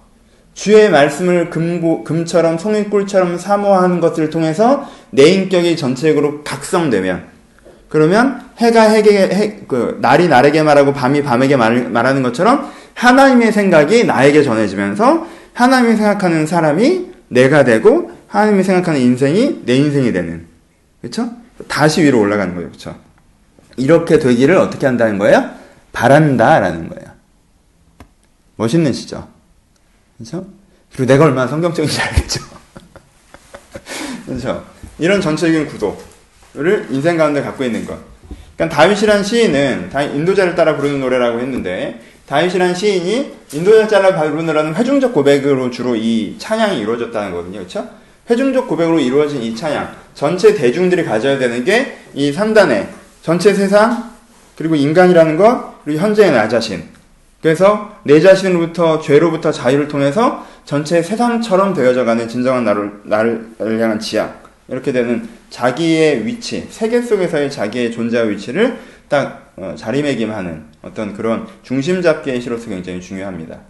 주의 0.55 0.89
말씀을 0.89 1.49
금고, 1.51 2.03
금처럼 2.03 2.57
송이꿀처럼 2.57 3.37
사모하는 3.37 3.99
것을 3.99 4.31
통해서 4.31 4.89
내 5.11 5.27
인격이 5.27 5.77
전체적으로 5.77 6.43
각성되면 6.43 7.34
그러면 7.95 8.41
해가 8.57 8.89
해게 8.89 9.17
해, 9.17 9.59
그 9.69 9.99
날이 10.01 10.27
날에게 10.27 10.63
말하고 10.63 10.91
밤이 10.91 11.23
밤에게 11.23 11.55
말, 11.55 11.89
말하는 11.89 12.23
것처럼 12.23 12.69
하나님의 12.93 13.53
생각이 13.53 14.03
나에게 14.03 14.43
전해지면서 14.43 15.25
하나님이 15.53 15.95
생각하는 15.95 16.45
사람이 16.45 17.11
내가 17.29 17.63
되고 17.63 18.11
하나님이 18.27 18.63
생각하는 18.63 18.99
인생이 18.99 19.61
내 19.63 19.77
인생이 19.77 20.11
되는 20.11 20.45
그렇죠? 20.99 21.31
다시 21.69 22.03
위로 22.03 22.19
올라가는 22.19 22.53
거예요. 22.53 22.67
그렇죠? 22.67 22.97
이렇게 23.77 24.19
되기를 24.19 24.57
어떻게 24.57 24.85
한다는 24.85 25.17
거예요? 25.17 25.51
바란다라는 25.93 26.89
거예요. 26.89 27.05
멋있는 28.57 28.91
시죠. 28.91 29.25
그렇죠? 30.17 30.45
그리고 30.91 31.13
내가 31.13 31.23
얼마나 31.23 31.47
성경적인지 31.47 32.01
알겠죠. 32.01 32.43
그렇죠? 34.27 34.65
이런 34.99 35.21
전체적인 35.21 35.67
구도 35.67 35.97
를 36.55 36.87
인생 36.89 37.17
가운데 37.17 37.41
갖고 37.41 37.63
있는 37.63 37.85
것. 37.85 37.97
그러니까 38.55 38.75
다윗이란 38.75 39.23
시인은 39.23 39.91
인도자를 40.15 40.55
따라 40.55 40.77
부르는 40.77 41.01
노래라고 41.01 41.39
했는데 41.39 41.99
다윗이란 42.27 42.73
시인이 42.73 43.33
인도자를 43.53 43.87
따라 43.87 44.31
부르느라는 44.31 44.75
회중적 44.75 45.13
고백으로 45.13 45.69
주로 45.69 45.95
이 45.95 46.35
찬양이 46.37 46.79
이루어졌다는 46.79 47.31
거거든요. 47.31 47.59
그렇죠? 47.59 47.87
회중적 48.29 48.67
고백으로 48.67 48.99
이루어진 48.99 49.41
이 49.41 49.55
찬양 49.55 49.93
전체 50.13 50.55
대중들이 50.55 51.03
가져야 51.03 51.37
되는 51.37 51.63
게 51.63 52.05
이 52.15 52.31
3단의 52.31 52.87
전체 53.21 53.53
세상 53.53 54.11
그리고 54.57 54.75
인간이라는 54.75 55.35
것 55.37 55.83
그리고 55.83 56.01
현재의 56.01 56.31
나 56.31 56.47
자신 56.47 56.83
그래서 57.41 57.91
내 58.03 58.19
자신으로부터 58.19 59.01
죄로부터 59.01 59.51
자유를 59.51 59.87
통해서 59.87 60.45
전체 60.63 61.01
세상처럼 61.03 61.73
되어져가는 61.73 62.27
진정한 62.27 62.63
나를 62.63 63.01
나를 63.03 63.81
향한 63.81 63.99
지향 63.99 64.33
이렇게 64.67 64.91
되는 64.91 65.27
자기의 65.49 66.25
위치 66.25 66.67
세계 66.69 67.01
속에서의 67.01 67.51
자기의 67.51 67.91
존재와 67.91 68.23
위치를 68.25 68.79
딱 69.07 69.53
어, 69.57 69.75
자리매김하는 69.77 70.65
어떤 70.81 71.13
그런 71.13 71.47
중심 71.63 72.01
잡기의 72.01 72.41
시로서 72.41 72.69
굉장히 72.69 72.99
중요합니다. 72.99 73.61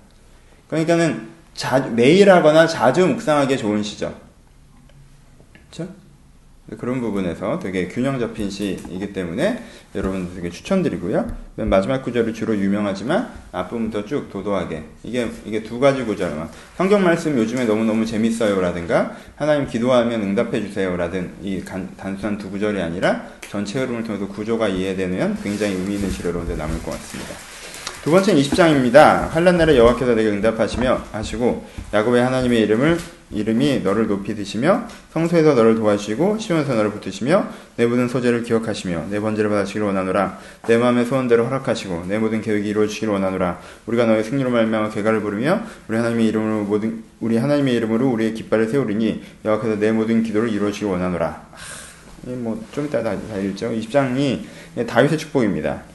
그러니까는 0.69 1.29
자, 1.53 1.79
매일 1.79 2.29
하거나 2.29 2.67
자주 2.67 3.05
묵상하기에 3.07 3.57
좋은 3.57 3.83
시죠. 3.83 4.19
그렇죠? 5.71 5.93
그런 6.79 6.99
부분에서 6.99 7.59
되게 7.59 7.87
균형 7.87 8.19
잡힌 8.19 8.49
시이기 8.49 9.13
때문에 9.13 9.63
여러분들에게 9.93 10.49
추천드리고요. 10.49 11.27
맨 11.55 11.69
마지막 11.69 12.01
구절이 12.01 12.33
주로 12.33 12.57
유명하지만 12.57 13.31
앞부분부터 13.51 14.05
쭉 14.05 14.29
도도하게 14.31 14.83
이게 15.03 15.29
이게 15.45 15.61
두 15.61 15.79
가지 15.79 16.03
구절만 16.03 16.49
성경 16.75 17.03
말씀 17.03 17.37
요즘에 17.37 17.65
너무 17.65 17.85
너무 17.85 18.05
재밌어요라든가 18.05 19.15
하나님 19.35 19.67
기도하면 19.67 20.21
응답해 20.21 20.59
주세요라든 20.61 21.33
이 21.43 21.61
간, 21.61 21.89
단순한 21.95 22.39
두 22.39 22.49
구절이 22.49 22.81
아니라 22.81 23.27
전체 23.41 23.79
흐름을 23.79 24.03
통해서 24.03 24.27
구조가 24.27 24.67
이해되면 24.67 25.37
굉장히 25.43 25.75
의미 25.75 25.95
있는 25.95 26.09
시로 26.09 26.31
남을 26.33 26.81
것 26.81 26.91
같습니다. 26.91 27.54
두 28.05 28.11
번째는 28.11 28.39
20장입니다. 28.39 29.29
한란 29.29 29.57
날에 29.57 29.75
여호와께서 29.75 30.13
내게 30.13 30.29
응답하시며 30.29 31.05
하시고 31.11 31.65
야곱의 31.91 32.21
하나님의 32.21 32.61
이름을 32.61 32.99
이름이 33.31 33.79
너를 33.79 34.05
높이 34.05 34.35
드시며 34.35 34.83
성소에서 35.11 35.55
너를 35.55 35.73
도와주시고 35.73 36.37
시온에서 36.37 36.75
너를 36.75 36.91
붙드시며 36.91 37.47
내 37.77 37.87
모든 37.87 38.07
소재를 38.07 38.43
기억하시며 38.43 39.07
내 39.09 39.19
번제를 39.19 39.49
받아주기를 39.49 39.87
원하노라. 39.87 40.37
내 40.67 40.77
마음의 40.77 41.05
소원대로 41.07 41.45
허락하시고 41.45 42.05
내 42.07 42.19
모든 42.19 42.41
계획이 42.41 42.69
이루어지기를 42.69 43.11
원하노라. 43.11 43.59
우리가 43.87 44.05
너의 44.05 44.23
승리로 44.23 44.51
말미암아 44.51 44.91
개가를 44.91 45.21
부르며 45.21 45.61
우리 45.87 45.97
하나님의 45.97 46.27
이름으로 46.27 46.63
모든 46.65 47.03
우리 47.19 47.37
하나님의 47.37 47.73
이름으로 47.73 48.07
우리의 48.11 48.35
깃발을 48.35 48.69
세우리니 48.69 49.23
여호와께서 49.45 49.79
내 49.79 49.91
모든 49.91 50.21
기도를 50.21 50.49
이루어 50.49 50.69
주기를 50.69 50.91
원하노라. 50.91 51.43
뭐좀 52.21 52.85
이따 52.85 53.01
다, 53.01 53.15
다 53.17 53.37
읽죠. 53.39 53.71
20장이 53.71 54.41
다윗의 54.85 55.17
축복입니다 55.17 55.94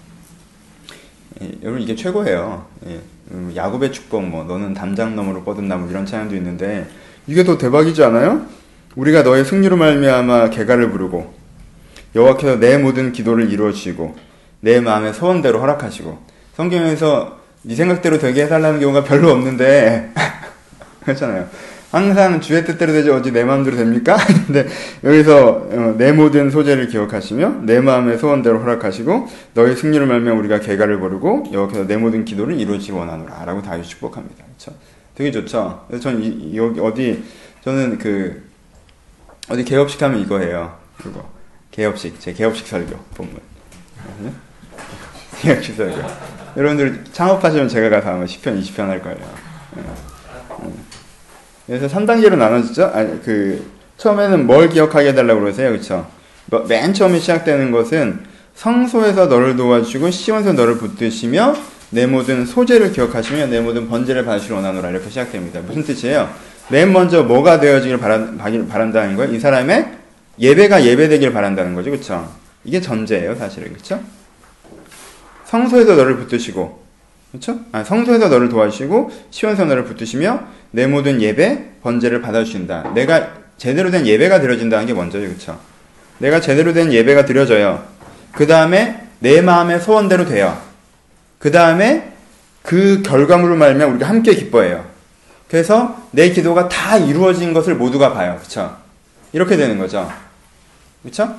예, 1.43 1.51
여러분 1.63 1.81
이게 1.81 1.95
최고예요. 1.95 2.67
예, 2.87 3.01
음, 3.31 3.53
야곱의 3.55 3.93
축복 3.93 4.25
뭐 4.25 4.45
너는 4.45 4.75
담장 4.75 5.17
너머로 5.17 5.43
뻗은 5.45 5.69
나무 5.69 5.91
이런 5.91 6.05
찬양도 6.05 6.37
있는데 6.37 6.87
이게 7.27 7.45
더 7.45 7.57
대박이지 7.57 8.03
않아요? 8.05 8.47
우리가 8.97 9.23
너의 9.23 9.45
승리로 9.45 9.77
말미암아 9.77 10.51
개가를 10.51 10.91
부르고 10.91 11.33
여호와께서 12.15 12.57
내 12.57 12.77
모든 12.77 13.13
기도를 13.13 13.51
이루어 13.51 13.73
주시고 13.73 14.17
내 14.61 14.81
마음의 14.81 15.15
소원대로 15.15 15.61
허락하시고 15.61 16.19
성경에서 16.55 17.39
네 17.63 17.75
생각대로 17.75 18.19
되게 18.19 18.45
해달라는 18.45 18.81
경우가 18.81 19.05
별로 19.05 19.31
없는데 19.31 20.13
그렇잖아요. 21.05 21.49
항상 21.91 22.41
주의 22.41 22.65
뜻대로 22.65 22.93
되지 22.93 23.11
어찌 23.11 23.33
내 23.33 23.43
마음대로 23.43 23.77
됩니까? 23.77 24.17
근데 24.47 24.69
여기서 25.03 25.69
어, 25.71 25.95
내 25.99 26.13
모든 26.13 26.51
소재를 26.51 26.87
기억하시며 26.87 27.63
내 27.63 27.81
마음의 27.81 28.19
소원대로 28.19 28.61
허락하시고 28.61 29.29
너의 29.55 29.77
승리를 29.77 30.05
말며 30.07 30.35
우리가 30.35 30.61
개가를 30.61 31.01
버르고 31.01 31.47
여기서 31.53 31.87
내 31.87 31.97
모든 31.97 32.25
기도를 32.25 32.59
이루지 32.61 32.93
원하노라 32.93 33.45
라고 33.45 33.61
다윗 33.61 33.85
축복합니다. 33.85 34.45
그렇죠? 34.45 34.79
되게 35.17 35.33
좋죠. 35.33 35.87
전 36.01 36.23
이, 36.23 36.57
여기 36.57 36.79
어디 36.81 37.25
저는 37.63 37.99
그 37.99 38.49
어디 39.49 39.65
개업식 39.65 40.01
하면 40.03 40.21
이거예요. 40.21 40.79
그거 40.97 41.29
개업식 41.73 42.21
제 42.21 42.33
개업식 42.33 42.69
설교 42.69 42.97
본문. 43.15 43.41
개업식 45.43 45.75
설교. 45.75 46.01
여러분들 46.57 47.05
창업하시면 47.13 47.69
제가 47.69 47.91
가서 47.91 48.11
아마 48.11 48.25
10편 48.25 48.61
20편 48.61 48.87
할 48.87 49.03
거예요. 49.03 49.19
네. 49.77 50.10
그래서 51.71 51.87
3단계로 51.87 52.37
나눠지죠. 52.37 52.91
아니, 52.93 53.23
그, 53.23 53.65
처음에는 53.97 54.45
뭘 54.45 54.69
기억하게 54.69 55.11
해달라고 55.11 55.41
그러세요. 55.41 55.71
그쵸? 55.71 56.05
뭐, 56.47 56.67
맨 56.69 56.93
처음에 56.93 57.21
시작되는 57.21 57.71
것은 57.71 58.19
성소에서 58.57 59.27
너를 59.27 59.55
도와주고 59.55 60.11
시원에서 60.11 60.53
너를 60.55 60.79
붙드시며 60.79 61.55
내 61.91 62.07
모든 62.07 62.45
소재를 62.45 62.91
기억하시며 62.91 63.47
내 63.47 63.61
모든 63.61 63.89
번제를 63.89 64.25
받으시러 64.25 64.57
원하노라 64.57 64.91
이렇게 64.91 65.09
시작됩니다. 65.09 65.61
무슨 65.61 65.85
뜻이에요? 65.85 66.29
맨 66.71 66.93
먼저 66.93 67.23
뭐가 67.23 67.61
되어지길 67.61 67.99
바란, 67.99 68.37
바란다는 68.37 69.15
거예요? 69.15 69.33
이 69.33 69.39
사람의 69.39 69.93
예배가 70.41 70.85
예배되길 70.85 71.33
바란다는 71.33 71.77
거죠. 71.77 71.93
그쵸? 71.93 72.29
이게 72.65 72.81
전제예요, 72.81 73.37
사실은. 73.37 73.73
그쵸? 73.75 74.01
성소에서 75.45 75.95
너를 75.95 76.17
붙드시고, 76.17 76.83
그쵸? 77.33 77.61
아, 77.73 77.85
성소에서 77.85 78.29
너를 78.29 78.49
도와주시고, 78.49 79.11
시원서 79.31 79.65
너를 79.65 79.85
붙드시며, 79.85 80.41
내 80.73 80.87
모든 80.87 81.23
예배, 81.23 81.81
번제를 81.83 82.21
받아주신다. 82.23 82.93
내가 82.95 83.29
제대로 83.57 83.91
된 83.91 84.07
예배가 84.07 84.41
드려진다는 84.41 84.87
게 84.87 84.95
먼저죠. 84.95 85.29
그쵸? 85.29 85.59
내가 86.19 86.41
제대로 86.41 86.73
된 86.73 86.93
예배가 86.93 87.25
드려져요. 87.25 87.85
그 88.33 88.47
다음에 88.47 89.07
내 89.21 89.41
마음의 89.43 89.81
소원대로 89.81 90.27
돼요. 90.27 90.59
그 91.39 91.51
다음에 91.51 92.13
그 92.63 93.03
결과물을 93.03 93.57
말면 93.57 93.91
우리가 93.93 94.09
함께 94.09 94.35
기뻐해요. 94.35 94.85
그래서 95.49 95.97
내 96.11 96.31
기도가 96.31 96.69
다 96.69 96.97
이루어진 96.97 97.53
것을 97.53 97.75
모두가 97.75 98.13
봐요. 98.13 98.39
그쵸? 98.43 98.77
이렇게 99.33 99.57
되는 99.57 99.79
거죠. 99.79 100.11
그쵸? 101.03 101.35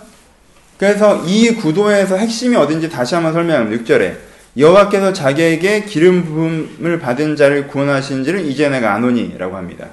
그래서 0.78 1.24
이 1.26 1.56
구도에서 1.56 2.18
핵심이 2.18 2.56
어딘지 2.56 2.90
다시 2.90 3.14
한번 3.16 3.34
설명합니다. 3.34 3.84
6절에. 3.84 4.31
여호와께서 4.58 5.14
자기에게 5.14 5.86
기름 5.86 6.26
부음을 6.26 7.00
받은 7.00 7.36
자를 7.36 7.68
구원하신지를 7.68 8.46
이제 8.48 8.68
내가 8.70 8.94
아노니라고 8.96 9.56
합니다. 9.56 9.88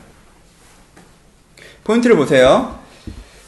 포인트를 1.85 2.17
보세요. 2.17 2.79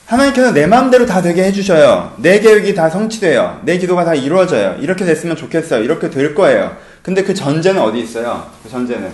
하나님께서 0.06 0.52
내 0.52 0.66
마음대로 0.66 1.06
다 1.06 1.22
되게 1.22 1.44
해주셔요. 1.44 2.16
내 2.18 2.40
계획이 2.40 2.74
다 2.74 2.90
성취돼요. 2.90 3.60
내 3.64 3.78
기도가 3.78 4.04
다 4.04 4.14
이루어져요. 4.14 4.76
이렇게 4.80 5.04
됐으면 5.04 5.36
좋겠어요. 5.36 5.84
이렇게 5.84 6.10
될 6.10 6.34
거예요. 6.34 6.76
근데 7.02 7.22
그 7.22 7.32
전제는 7.34 7.80
어디 7.80 8.00
있어요? 8.00 8.50
그 8.62 8.68
전제는 8.68 9.12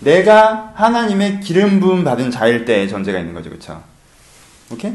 내가 0.00 0.72
하나님의 0.74 1.40
기름 1.40 1.80
부음 1.80 2.04
받은 2.04 2.30
자일 2.30 2.64
때의 2.64 2.88
전제가 2.88 3.18
있는 3.18 3.34
거죠, 3.34 3.48
그렇죠? 3.50 3.82
오케이? 4.70 4.92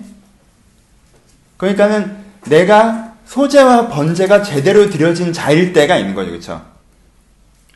그러니까는 1.57 2.15
내가 2.45 3.12
소재와 3.25 3.87
번제가 3.87 4.43
제대로 4.43 4.89
드려진 4.89 5.33
자일 5.33 5.73
때가 5.73 5.97
있는 5.97 6.13
거죠, 6.13 6.31
그렇죠? 6.31 6.61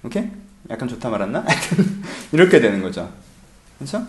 오케이? 0.03 0.25
약간 0.69 0.87
좋다 0.87 1.09
말았나? 1.09 1.45
이렇게 2.31 2.59
되는 2.59 2.81
거죠, 2.81 3.09
그렇죠? 3.77 4.05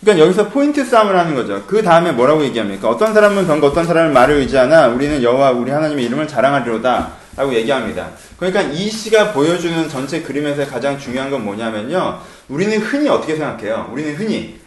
그러니까 0.00 0.24
여기서 0.24 0.48
포인트 0.48 0.84
싸움을 0.84 1.16
하는 1.18 1.34
거죠. 1.34 1.62
그 1.66 1.82
다음에 1.82 2.12
뭐라고 2.12 2.42
얘기합니까? 2.44 2.88
어떤 2.88 3.12
사람은 3.12 3.46
병거 3.46 3.66
어떤 3.68 3.86
사람은 3.86 4.14
말을 4.14 4.36
의지하나 4.36 4.88
우리는 4.88 5.22
여호와 5.22 5.50
우리 5.50 5.70
하나님의 5.70 6.06
이름을 6.06 6.26
자랑하리로다 6.26 7.12
라고 7.36 7.54
얘기합니다. 7.54 8.08
그러니까 8.38 8.62
이 8.62 8.88
시가 8.88 9.32
보여주는 9.32 9.88
전체 9.88 10.22
그림에서 10.22 10.66
가장 10.66 10.98
중요한 10.98 11.30
건 11.30 11.44
뭐냐면요. 11.44 12.18
우리는 12.48 12.78
흔히 12.78 13.08
어떻게 13.08 13.36
생각해요? 13.36 13.90
우리는 13.92 14.14
흔히 14.14 14.58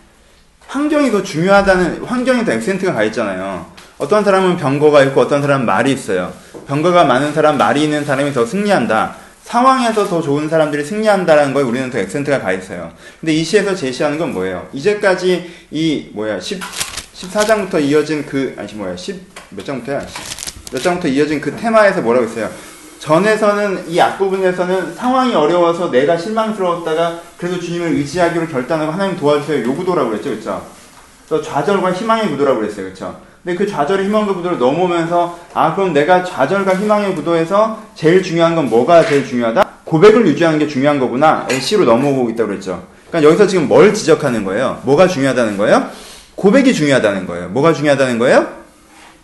환경이 0.67 1.11
더 1.11 1.21
중요하다는 1.21 2.03
환경이 2.03 2.45
더 2.45 2.51
액센트가 2.53 2.93
가 2.93 3.03
있잖아요. 3.05 3.72
어떤 4.03 4.25
사람은 4.25 4.57
병거가 4.57 5.01
있고 5.03 5.21
어떤 5.21 5.41
사람은 5.41 5.65
말이 5.65 5.93
있어요. 5.93 6.33
병거가 6.67 7.05
많은 7.05 7.33
사람, 7.33 7.57
말이 7.57 7.83
있는 7.83 8.03
사람이 8.03 8.33
더 8.33 8.45
승리한다. 8.45 9.15
상황에서 9.43 10.05
더 10.05 10.21
좋은 10.21 10.49
사람들이 10.49 10.83
승리한다는 10.83 11.53
거에 11.53 11.63
우리는 11.63 11.89
더 11.89 11.99
액센트가 11.99 12.41
가 12.41 12.51
있어요. 12.51 12.91
근데 13.21 13.33
이 13.33 13.41
시에서 13.45 13.73
제시하는 13.73 14.17
건 14.17 14.33
뭐예요? 14.33 14.67
이제까지 14.73 15.49
이 15.71 16.09
뭐야 16.11 16.37
10 16.37 16.59
14장부터 17.15 17.81
이어진 17.81 18.25
그 18.25 18.53
아니 18.57 18.73
뭐야 18.73 18.93
10몇 18.95 19.65
장부터야? 19.65 20.05
몇 20.73 20.81
장부터 20.81 21.07
이어진 21.07 21.39
그 21.39 21.55
테마에서 21.55 22.01
뭐라고 22.01 22.25
했어요? 22.25 22.49
전에서는 22.99 23.87
이 23.87 24.01
앞부분에서는 24.01 24.95
상황이 24.95 25.33
어려워서 25.33 25.89
내가 25.89 26.17
실망스러웠다가 26.17 27.21
그래도 27.37 27.57
주님을 27.57 27.87
의지하기로 27.87 28.47
결단하고 28.47 28.91
하나님 28.91 29.15
도와주세요 29.15 29.63
요구도라고 29.65 30.09
그랬죠, 30.09 30.31
그렇죠? 30.31 30.65
또 31.29 31.41
좌절과 31.41 31.93
희망의 31.93 32.31
구도라고 32.31 32.59
그랬어요, 32.59 32.85
그렇죠? 32.85 33.32
근데 33.43 33.57
그 33.57 33.67
좌절의 33.69 34.05
희망과 34.05 34.35
구도를 34.35 34.57
넘어오면서 34.57 35.37
아 35.53 35.75
그럼 35.75 35.91
내가 35.91 36.23
좌절과 36.23 36.77
희망의 36.77 37.13
구도에서 37.15 37.83
제일 37.93 38.23
중요한 38.23 38.55
건 38.55 38.69
뭐가 38.69 39.05
제일 39.05 39.27
중요하다? 39.27 39.67
고백을 39.83 40.25
유지하는 40.27 40.59
게 40.59 40.67
중요한 40.67 40.97
거구나. 40.97 41.45
C로 41.59 41.83
넘어오고 41.83 42.29
있다고 42.31 42.47
그랬죠. 42.47 42.87
그러니까 43.09 43.29
여기서 43.29 43.47
지금 43.47 43.67
뭘 43.67 43.93
지적하는 43.93 44.45
거예요? 44.45 44.81
뭐가 44.83 45.09
중요하다는 45.09 45.57
거예요? 45.57 45.89
고백이 46.35 46.73
중요하다는 46.73 47.27
거예요. 47.27 47.49
뭐가 47.49 47.73
중요하다는 47.73 48.17
거예요? 48.17 48.47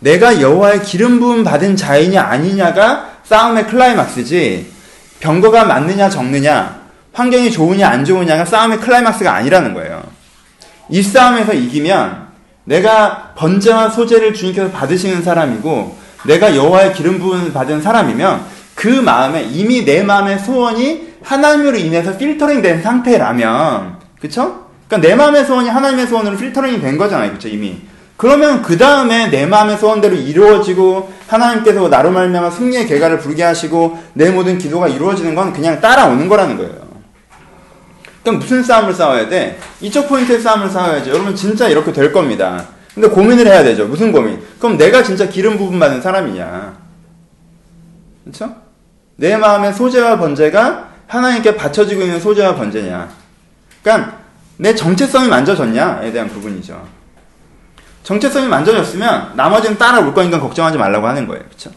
내가 0.00 0.40
여호와의 0.40 0.82
기름 0.82 1.18
부음 1.18 1.42
받은 1.42 1.76
자이냐 1.76 2.22
아니냐가 2.22 3.12
싸움의 3.24 3.68
클라이막스지. 3.68 4.70
병거가 5.20 5.64
많느냐 5.64 6.08
적느냐, 6.08 6.80
환경이 7.12 7.50
좋으냐 7.50 7.88
안 7.88 8.04
좋으냐가 8.04 8.44
싸움의 8.44 8.80
클라이막스가 8.80 9.32
아니라는 9.32 9.74
거예요. 9.74 10.02
이 10.90 11.02
싸움에서 11.02 11.52
이기면 11.54 12.29
내가 12.64 13.32
번제와 13.36 13.90
소제를 13.90 14.34
주님께서 14.34 14.70
받으시는 14.70 15.22
사람이고 15.22 15.96
내가 16.26 16.54
여호와의 16.54 16.92
기름 16.94 17.18
부음을 17.18 17.52
받은 17.52 17.80
사람이면 17.80 18.44
그 18.74 18.88
마음에 18.88 19.42
이미 19.42 19.84
내 19.84 20.02
마음의 20.02 20.38
소원이 20.40 21.10
하나님으로 21.22 21.76
인해서 21.76 22.16
필터링 22.16 22.62
된 22.62 22.82
상태라면 22.82 23.96
그쵸? 24.20 24.66
그러니까 24.86 25.08
내 25.08 25.14
마음의 25.14 25.44
소원이 25.44 25.68
하나님의 25.68 26.06
소원으로 26.06 26.36
필터링이 26.36 26.80
된 26.80 26.98
거잖아요. 26.98 27.32
그쵸? 27.32 27.48
이미. 27.48 27.78
그러면 28.16 28.60
그 28.60 28.76
다음에 28.76 29.28
내 29.28 29.46
마음의 29.46 29.78
소원대로 29.78 30.14
이루어지고 30.14 31.10
하나님께서 31.26 31.88
나로 31.88 32.10
말미암아 32.10 32.50
승리의 32.50 32.86
결과를 32.86 33.18
부르게 33.18 33.42
하시고 33.42 33.98
내 34.12 34.30
모든 34.30 34.58
기도가 34.58 34.88
이루어지는 34.88 35.34
건 35.34 35.52
그냥 35.52 35.80
따라오는 35.80 36.28
거라는 36.28 36.58
거예요. 36.58 36.89
그럼 38.30 38.38
무슨 38.38 38.62
싸움을 38.62 38.94
싸워야 38.94 39.28
돼? 39.28 39.58
이쪽 39.80 40.08
포인트의 40.08 40.40
싸움을 40.40 40.70
싸워야죠. 40.70 41.10
여러분 41.10 41.34
진짜 41.34 41.68
이렇게 41.68 41.92
될 41.92 42.12
겁니다. 42.12 42.64
근데 42.94 43.08
고민을 43.08 43.46
해야 43.46 43.64
되죠. 43.64 43.86
무슨 43.86 44.12
고민? 44.12 44.40
그럼 44.60 44.76
내가 44.76 45.02
진짜 45.02 45.28
기름 45.28 45.58
부분 45.58 45.80
받은 45.80 46.00
사람이냐? 46.00 46.78
그렇죠? 48.22 48.54
내 49.16 49.36
마음의 49.36 49.74
소재와 49.74 50.18
번제가 50.18 50.90
하나님께 51.08 51.56
바쳐지고 51.56 52.02
있는 52.02 52.20
소재와 52.20 52.54
번제냐? 52.54 53.08
그러니까 53.82 54.18
내 54.58 54.74
정체성이 54.74 55.28
만져졌냐에 55.28 56.12
대한 56.12 56.28
부분이죠. 56.28 56.86
정체성이 58.04 58.46
만져졌으면 58.46 59.32
나머지는 59.34 59.76
따라올 59.76 60.14
거니까 60.14 60.38
걱정하지 60.38 60.78
말라고 60.78 61.08
하는 61.08 61.26
거예요. 61.26 61.42
그렇죠? 61.44 61.70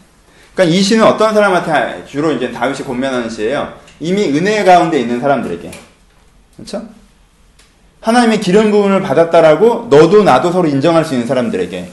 그러니까 0.54 0.76
이 0.76 0.80
시는 0.80 1.04
어떤 1.04 1.34
사람한테 1.34 2.04
주로 2.06 2.30
이제 2.30 2.52
다윗이 2.52 2.86
권면하는 2.86 3.28
시예요. 3.28 3.72
이미 3.98 4.28
은혜 4.36 4.62
가운데 4.62 5.00
있는 5.00 5.20
사람들에게. 5.20 5.93
그렇죠? 6.56 6.82
하나님의 8.00 8.40
기름 8.40 8.70
부분을 8.70 9.00
받았다라고 9.02 9.86
너도 9.90 10.22
나도 10.22 10.52
서로 10.52 10.68
인정할 10.68 11.04
수 11.04 11.14
있는 11.14 11.26
사람들에게. 11.26 11.90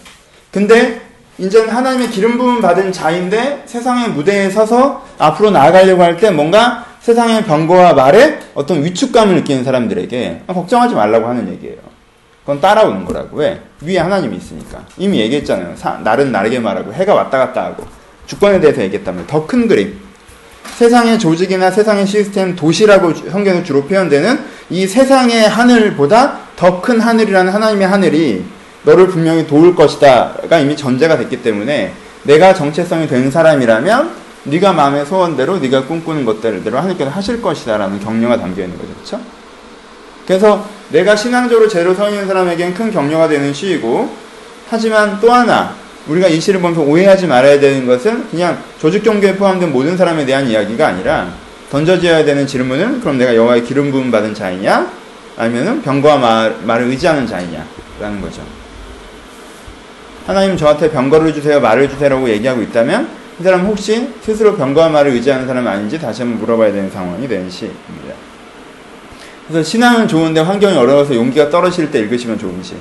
근데 0.52 1.02
이제는 1.38 1.70
하나님의 1.70 2.10
기름 2.10 2.38
부분 2.38 2.62
받은 2.62 2.92
자인데 2.92 3.64
세상의 3.66 4.10
무대에 4.10 4.50
서서 4.50 5.06
앞으로 5.18 5.52
나아가려고 5.52 6.04
할 6.04 6.18
때 6.18 6.30
뭔가 6.30 6.86
세상의 7.00 7.46
병거와 7.46 7.94
말에 7.94 8.40
어떤 8.54 8.84
위축감을 8.84 9.36
느끼는 9.36 9.64
사람들에게 9.64 10.44
걱정하지 10.48 10.94
말라고 10.94 11.28
하는 11.28 11.50
얘기예요. 11.54 11.78
그건 12.42 12.60
따라오는 12.60 13.06
거라고. 13.06 13.38
왜? 13.38 13.62
위에 13.82 13.98
하나님이 13.98 14.36
있으니까. 14.38 14.84
이미 14.98 15.20
얘기했잖아요. 15.22 15.76
사, 15.78 15.92
날은 16.04 16.32
나르게 16.32 16.60
말하고 16.60 16.94
해가 16.94 17.14
왔다 17.16 17.38
갔다 17.38 17.64
하고 17.66 17.86
주권에 18.28 18.60
대해서 18.60 18.82
얘기했다면 18.82 19.26
더 19.28 19.48
큰 19.48 19.68
그림. 19.68 20.00
세상의 20.78 21.20
조직이나 21.20 21.72
세상의 21.72 22.08
시스템, 22.08 22.56
도시라고 22.56 23.14
성경에 23.30 23.64
주로 23.64 23.84
표현되는 23.86 24.40
이 24.70 24.88
세상의 24.88 25.48
하늘보다 25.48 26.40
더 26.56 26.82
큰 26.82 27.00
하늘이라는 27.00 27.52
하나님의 27.54 27.88
하늘이 27.88 28.46
너를 28.84 29.08
분명히 29.08 29.46
도울 29.46 29.76
것이다가 29.76 30.60
이미 30.60 30.76
전제가 30.76 31.18
됐기 31.18 31.44
때문에 31.44 31.94
내가 32.24 32.54
정체성이 32.54 33.08
된 33.08 33.30
사람이라면 33.32 34.12
네가 34.44 34.74
마음의 34.74 35.06
소원대로 35.06 35.58
네가 35.60 35.86
꿈꾸는 35.86 36.26
것들대로 36.26 36.78
하나님께서 36.78 37.12
하실 37.12 37.42
것이다라는 37.42 38.00
격려가 38.00 38.38
담겨 38.38 38.64
있는 38.64 38.78
거죠. 38.78 38.94
그렇죠? 38.94 39.20
그래서 40.26 40.66
내가 40.90 41.16
신앙적으로 41.16 41.68
제로 41.68 41.94
서 41.94 42.10
있는 42.10 42.28
사람에겐 42.28 42.74
큰 42.74 42.92
격려가 42.92 43.28
되는 43.28 43.54
시이고 43.54 44.10
하지만 44.70 45.20
또 45.20 45.32
하나 45.32 45.76
우리가 46.08 46.28
이 46.28 46.40
시를 46.40 46.62
보면서 46.62 46.82
오해하지 46.82 47.28
말아야 47.28 47.60
되는 47.60 47.86
것은 47.86 48.30
그냥 48.30 48.62
조직 48.80 49.04
종교에 49.04 49.36
포함된 49.36 49.72
모든 49.72 49.96
사람에 49.96 50.26
대한 50.26 50.48
이야기가 50.48 50.88
아니라 50.88 51.34
던져져야 51.70 52.26
되는 52.26 52.46
질문은 52.48 53.02
그럼 53.02 53.18
내가 53.18 53.36
여호와의 53.36 53.64
기름 53.64 53.92
부음 53.92 54.12
받은 54.12 54.34
자이냐 54.34 54.92
아니면은 55.38 55.82
병거와 55.82 56.18
말, 56.18 56.56
말을 56.64 56.88
의지하는 56.88 57.26
자이냐라는 57.28 58.22
거죠. 58.22 58.42
하나님 60.26 60.58
저한테 60.58 60.92
병거를 60.92 61.34
주세요, 61.34 61.60
말을 61.60 61.90
주세요라고 61.90 62.30
얘기하고 62.30 62.62
있다면 62.62 63.10
이 63.40 63.44
사람 63.44 63.66
혹시 63.66 64.10
스스로 64.22 64.56
병거와 64.56 64.90
말을 64.90 65.12
의지하는 65.12 65.48
사람 65.48 65.68
아닌지 65.68 66.00
다시 66.00 66.22
한번 66.22 66.40
물어봐야 66.42 66.72
되는 66.72 66.90
상황이 66.92 67.28
되는 67.28 67.50
시입니다. 67.50 68.14
그래서 69.48 69.68
신앙은 69.68 70.08
좋은데 70.08 70.42
환경이 70.42 70.78
어려워서 70.78 71.16
용기가 71.16 71.50
떨어질 71.50 71.90
때 71.90 72.00
읽으시면 72.00 72.38
좋은 72.38 72.62
시. 72.62 72.76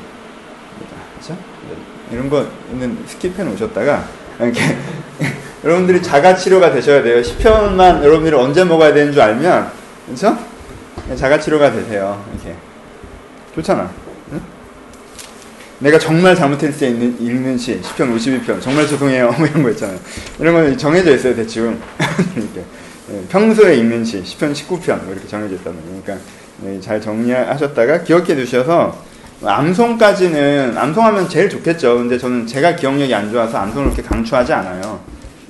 이런 2.10 2.28
거는 2.28 2.98
skip해 3.06 3.44
놓으셨다가 3.44 4.04
이렇게 4.40 4.60
여러분들이 5.64 6.02
자가 6.02 6.34
치료가 6.34 6.72
되셔야 6.72 7.02
돼요. 7.02 7.20
시편만 7.22 8.02
여러분들이 8.02 8.34
언제 8.34 8.64
먹어야 8.64 8.92
되는 8.94 9.12
줄 9.12 9.20
알면 9.20 9.70
그렇죠? 10.06 10.38
자가 11.16 11.38
치료가 11.38 11.72
되세요. 11.72 12.24
이렇게 12.34 12.56
좋잖아. 13.54 13.90
응? 14.32 14.40
내가 15.80 15.98
정말 15.98 16.34
잘못했을 16.34 16.78
때 16.78 16.88
읽는, 16.88 17.20
읽는 17.20 17.58
시 17.58 17.80
시편 17.80 18.16
52편 18.16 18.60
정말 18.60 18.86
죄송해요 18.86 19.32
뭐 19.38 19.46
이런 19.46 19.62
거 19.62 19.70
있잖아요. 19.70 19.98
이런 20.38 20.54
건 20.54 20.78
정해져 20.78 21.14
있어요 21.14 21.34
대충 21.34 21.78
이렇게 22.36 22.64
네, 23.08 23.24
평소에 23.28 23.76
읽는 23.76 24.04
시 24.04 24.22
10편 24.22 24.52
19편 24.52 25.04
뭐 25.04 25.12
이렇게 25.12 25.26
정해져 25.28 25.54
있다는 25.56 25.80
거니까 25.84 26.16
네, 26.62 26.80
잘 26.80 27.00
정리하셨다가 27.00 28.02
기억해 28.02 28.34
두셔서 28.34 29.09
암송까지는 29.42 30.76
암송하면 30.76 31.28
제일 31.28 31.48
좋겠죠. 31.48 31.96
근데 31.96 32.18
저는 32.18 32.46
제가 32.46 32.76
기억력이 32.76 33.14
안 33.14 33.30
좋아서 33.30 33.58
암송을 33.58 33.90
그렇게 33.90 34.02
강추하지 34.02 34.52
않아요. 34.52 35.00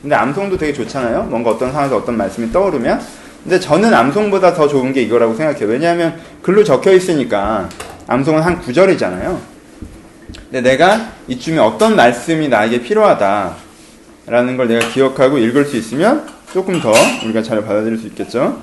근데 0.01 0.15
암송도 0.15 0.57
되게 0.57 0.73
좋잖아요. 0.73 1.25
뭔가 1.25 1.51
어떤 1.51 1.73
상황에서 1.73 1.97
어떤 1.97 2.17
말씀이 2.17 2.53
떠오르면. 2.53 3.01
근데 3.43 3.59
저는 3.59 3.93
암송보다 3.93 4.55
더 4.55 4.69
좋은 4.69 4.93
게 4.93 5.03
이거라고 5.03 5.35
생각해요. 5.35 5.69
왜냐하면 5.69 6.21
글로 6.43 6.63
적혀 6.63 6.93
있으니까 6.93 7.69
암송은 8.07 8.43
한 8.43 8.61
구절이잖아요. 8.61 9.41
근데 10.51 10.61
내가 10.61 11.13
이쯤에 11.29 11.59
어떤 11.59 11.97
말씀이 11.97 12.49
나에게 12.49 12.83
필요하다. 12.83 13.57
라는 14.27 14.57
걸 14.57 14.69
내가 14.69 14.87
기억하고 14.89 15.39
읽을 15.39 15.65
수 15.65 15.77
있으면 15.77 16.29
조금 16.53 16.81
더 16.81 16.93
우리가 17.25 17.43
잘 17.43 17.65
받아들일 17.65 17.99
수 17.99 18.07
있겠죠. 18.09 18.63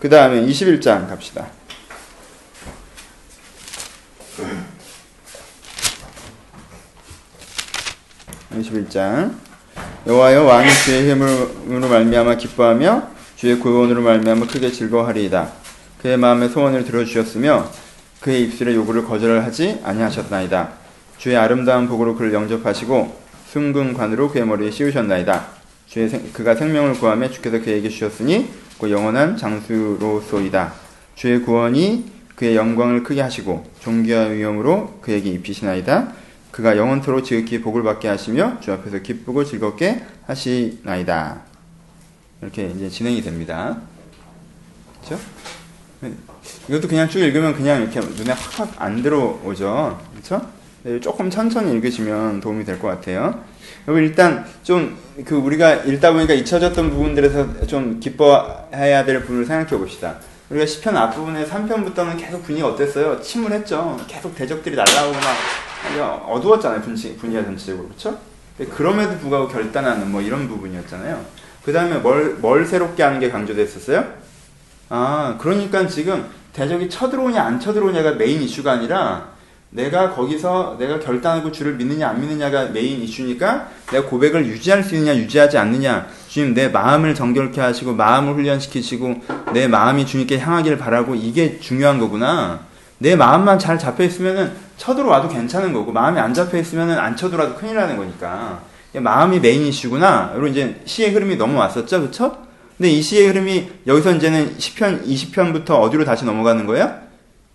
그 0.00 0.08
다음에 0.08 0.40
21장 0.42 1.08
갑시다. 1.08 1.46
21장 8.52 9.34
여호와여 10.06 10.44
왕이 10.44 10.68
주의 10.84 11.10
힘으로 11.10 11.88
말미암아 11.88 12.36
기뻐하며 12.36 13.08
주의 13.36 13.58
구원으로 13.58 14.02
말미암아 14.02 14.46
크게 14.46 14.70
즐거워하리이다. 14.70 15.52
그의 16.02 16.16
마음의 16.16 16.48
소원을 16.50 16.84
들어주셨으며 16.84 17.70
그의 18.20 18.42
입술의 18.44 18.74
요구를 18.74 19.04
거절하지 19.04 19.80
아니하셨나이다. 19.82 20.70
주의 21.18 21.36
아름다운 21.36 21.88
복으로 21.88 22.16
그를 22.16 22.32
영접하시고 22.32 23.20
순금관으로 23.52 24.30
그의 24.30 24.46
머리에 24.46 24.70
씌우셨나이다. 24.70 25.46
주의 25.86 26.08
생, 26.08 26.32
그가 26.32 26.54
생명을 26.54 26.94
구하며 26.94 27.30
주께서 27.30 27.60
그에게 27.60 27.88
주셨으니 27.88 28.48
그 28.78 28.90
영원한 28.90 29.36
장수로소이다. 29.36 30.72
주의 31.14 31.42
구원이 31.42 32.19
그의 32.40 32.56
영광을 32.56 33.02
크게 33.02 33.20
하시고 33.20 33.66
존귀와 33.80 34.28
위엄으로 34.28 34.98
그에게 35.02 35.28
입히시나이다. 35.28 36.14
그가 36.50 36.78
영원토록 36.78 37.22
지극히 37.22 37.60
복을 37.60 37.82
받게 37.82 38.08
하시며 38.08 38.58
주 38.60 38.72
앞에서 38.72 39.00
기쁘고 39.00 39.44
즐겁게 39.44 40.02
하시나이다. 40.26 41.42
이렇게 42.40 42.72
이제 42.74 42.88
진행이 42.88 43.20
됩니다. 43.20 43.76
그렇죠? 45.04 45.22
이것도 46.66 46.88
그냥 46.88 47.10
쭉 47.10 47.18
읽으면 47.18 47.54
그냥 47.54 47.82
이렇게 47.82 48.00
눈에 48.00 48.32
확확 48.32 48.72
안 48.78 49.02
들어오죠. 49.02 50.00
그렇죠? 50.12 50.40
조금 51.02 51.28
천천히 51.28 51.72
읽으시면 51.74 52.40
도움이 52.40 52.64
될 52.64 52.78
것 52.78 52.88
같아요. 52.88 53.44
여러분 53.86 54.02
일단 54.02 54.46
좀 54.62 54.96
그 55.26 55.34
우리가 55.36 55.74
읽다 55.74 56.12
보니까 56.12 56.32
잊혀졌던 56.32 56.88
부분들에서 56.88 57.66
좀 57.66 58.00
기뻐해야 58.00 59.04
될 59.04 59.20
부분을 59.20 59.44
생각해 59.44 59.76
봅시다. 59.76 60.18
우리가 60.50 60.66
시편 60.66 60.96
앞부분에 60.96 61.46
3편부터는 61.46 62.18
계속 62.18 62.42
분위기가 62.42 62.68
어땠어요? 62.68 63.20
침울했죠. 63.20 63.98
계속 64.08 64.34
대적들이 64.34 64.74
날라오고 64.74 65.14
막 65.14 66.28
어두웠잖아요. 66.28 66.80
분위, 66.82 67.16
분위기가 67.16 67.44
전체적으로. 67.44 67.86
그렇죠? 67.86 68.18
그럼에도 68.74 69.16
불구하고 69.18 69.48
결단하는 69.48 70.10
뭐 70.10 70.20
이런 70.20 70.48
부분이었잖아요. 70.48 71.24
그 71.64 71.72
다음에 71.72 71.98
뭘, 71.98 72.34
뭘 72.40 72.66
새롭게 72.66 73.02
하는 73.02 73.20
게 73.20 73.30
강조됐었어요? 73.30 74.04
아, 74.88 75.38
그러니까 75.40 75.86
지금 75.86 76.28
대적이 76.52 76.90
쳐들어오냐 76.90 77.40
안 77.40 77.60
쳐들어오냐가 77.60 78.12
main 78.12 78.42
issue가 78.42 78.72
아니라 78.72 79.30
내가 79.70 80.10
거기서 80.10 80.76
내가 80.80 80.98
결단하고 80.98 81.52
주를 81.52 81.74
믿느냐 81.74 82.08
안 82.08 82.20
믿느냐가 82.20 82.66
main 82.66 83.00
issue니까 83.02 83.68
내가 83.92 84.08
고백을 84.08 84.44
유지할 84.46 84.82
수 84.82 84.96
있느냐 84.96 85.14
유지하지 85.14 85.58
않느냐 85.58 86.08
주님 86.30 86.54
내 86.54 86.68
마음을 86.68 87.12
정결케 87.12 87.60
하시고 87.60 87.94
마음을 87.94 88.34
훈련시키시고 88.34 89.20
내 89.52 89.66
마음이 89.66 90.06
주님께 90.06 90.38
향하기를 90.38 90.78
바라고 90.78 91.16
이게 91.16 91.58
중요한 91.58 91.98
거구나 91.98 92.60
내 92.98 93.16
마음만 93.16 93.58
잘 93.58 93.76
잡혀 93.80 94.04
있으면은 94.04 94.52
쳐들어와도 94.76 95.28
괜찮은 95.28 95.72
거고 95.72 95.90
마음이 95.90 96.20
안 96.20 96.32
잡혀 96.32 96.58
있으면은 96.58 96.96
안 97.00 97.16
쳐들어와도 97.16 97.56
큰일 97.56 97.74
나는 97.74 97.96
거니까 97.96 98.60
마음이 98.94 99.40
main 99.40 99.66
issue구나 99.66 100.30
여러분 100.30 100.52
이제 100.52 100.80
시의 100.84 101.10
흐름이 101.10 101.34
넘어왔었죠 101.34 102.02
그쵸? 102.02 102.36
근데 102.78 102.90
이 102.90 103.02
시의 103.02 103.26
흐름이 103.26 103.68
여기서 103.88 104.12
이제는 104.12 104.56
10편 104.56 105.04
20편부터 105.04 105.80
어디로 105.80 106.04
다시 106.04 106.24
넘어가는 106.24 106.64
거예요? 106.64 106.94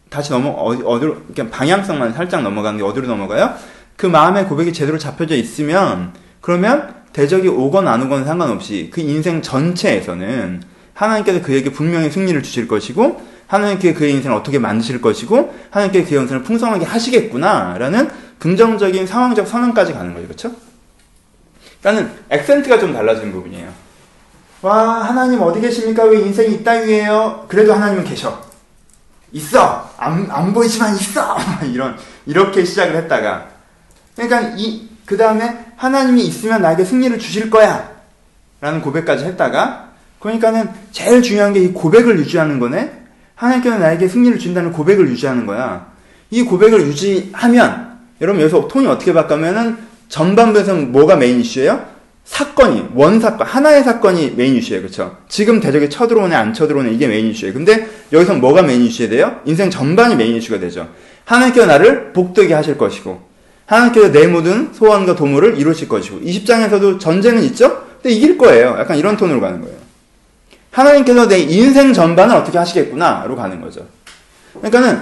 다시 0.10 0.34
넘어 0.34 0.50
어디 0.50 0.84
어디로 0.84 1.22
그냥 1.34 1.50
방향성만 1.50 2.12
살짝 2.12 2.42
넘어가는 2.42 2.78
게 2.78 2.84
어디로 2.84 3.08
넘어가요? 3.08 3.54
그 3.96 4.06
마음의 4.06 4.48
고백이 4.48 4.74
제대로 4.74 4.98
잡혀져 4.98 5.36
있으면 5.36 6.12
그러면 6.42 7.05
대적이 7.16 7.48
오건 7.48 7.88
안 7.88 8.04
오건 8.04 8.26
상관없이 8.26 8.90
그 8.94 9.00
인생 9.00 9.42
전체에서는 9.42 10.62
하나님께서 10.94 11.42
그에게 11.42 11.72
분명히 11.72 12.12
승리를 12.12 12.44
주실 12.44 12.68
것이고 12.68 13.22
하나님께 13.48 13.94
그의 13.94 14.16
인생을 14.16 14.36
어떻게 14.36 14.60
만드실 14.60 15.00
것이고 15.00 15.56
하나님께 15.70 16.04
그의 16.04 16.24
인생을 16.24 16.44
풍성하게 16.44 16.84
하시겠구나라는 16.84 18.10
긍정적인 18.40 19.08
상황적 19.08 19.48
선언까지 19.48 19.94
가는 19.94 20.14
거죠. 20.14 20.26
그렇죠? 20.28 20.52
그러니까 21.82 22.12
액센트가 22.32 22.80
좀 22.80 22.92
달라지는 22.92 23.32
부분이에요. 23.32 23.72
와 24.62 25.06
하나님 25.06 25.42
어디 25.42 25.62
계십니까? 25.62 26.04
왜 26.04 26.20
인생이 26.20 26.56
이따위에요? 26.56 27.46
그래도 27.48 27.74
하나님은 27.76 28.04
계셔. 28.04 28.44
있어 29.32 29.90
안, 29.98 30.30
안 30.30 30.54
보이지만 30.54 30.94
있어 30.96 31.38
이런 31.72 31.96
이렇게 32.26 32.66
시작을 32.66 32.94
했다가 32.98 33.48
그러니까 34.18 34.54
이 34.58 34.96
그 35.06 35.18
다음에 35.18 35.65
하나님이 35.78 36.24
있으면 36.26 36.62
나에게 36.62 36.84
승리를 36.86 37.18
주실 37.20 37.50
거야 37.50 37.92
라는 38.62 38.82
고백까지 38.82 39.26
했다가 39.26 39.90
그러니까는 40.20 40.70
제일 40.92 41.22
중요한 41.22 41.54
게 41.54 41.60
이 41.60 41.68
고백을 41.70 42.18
유지하는 42.20 42.60
거네 42.60 42.92
하나님께서 43.36 43.78
나에게 43.78 44.08
승리를 44.08 44.40
준다는 44.40 44.72
고백을 44.72 45.08
유지하는 45.10 45.46
거야 45.46 45.88
이 46.32 46.44
고백을 46.44 46.82
유지하면 46.88 47.96
여러분 48.22 48.42
여기서 48.42 48.68
톤이 48.68 48.88
어떻게 48.88 49.14
바뀌면은 49.14 49.78
전반부에서 50.10 50.76
뭐가 50.76 51.16
main 51.18 51.40
issue예요? 51.42 51.84
사건이 52.24 52.90
one 52.96 53.12
사건 53.12 53.46
하나의 53.46 53.84
사건이 53.84 54.32
main 54.36 54.56
issue예요, 54.56 54.82
그렇죠? 54.82 55.18
지금 55.28 55.60
대적이 55.60 55.90
쳐들어오네 55.90 56.34
안 56.34 56.54
쳐들어오네 56.54 56.92
이게 56.92 57.08
main 57.08 57.28
issue예요. 57.28 57.54
근데 57.54 57.88
여기서 58.12 58.36
뭐가 58.36 58.64
main 58.64 58.82
issue가 58.84 59.10
돼요? 59.10 59.40
인생 59.46 59.70
전반이 59.70 60.16
main 60.16 60.36
issue가 60.36 60.60
되죠. 60.60 60.90
하나님께서 61.26 61.68
나를 61.68 62.14
복되게 62.14 62.54
하실 62.54 62.78
것이고 62.78 63.22
하나님께서 63.66 64.12
내 64.12 64.28
모든 64.28 64.72
소원과 64.74 65.16
도모를 65.16 65.58
이루실 65.58 65.88
것이고 65.90 66.20
20장에서도 66.20 67.00
전쟁은 67.00 67.44
있죠? 67.44 67.84
근데 68.02 68.16
이길 68.16 68.38
거예요. 68.38 68.76
약간 68.80 68.98
이런 68.98 69.18
톤으로 69.18 69.42
가는 69.42 69.62
거예요. 69.62 69.76
하나님께서 70.72 71.28
내 71.28 71.40
인생 71.40 71.94
전반을 71.94 72.36
어떻게 72.36 72.58
하시겠구나로 72.58 73.36
가는 73.36 73.62
거죠. 73.62 73.86
그러니까는 74.54 75.02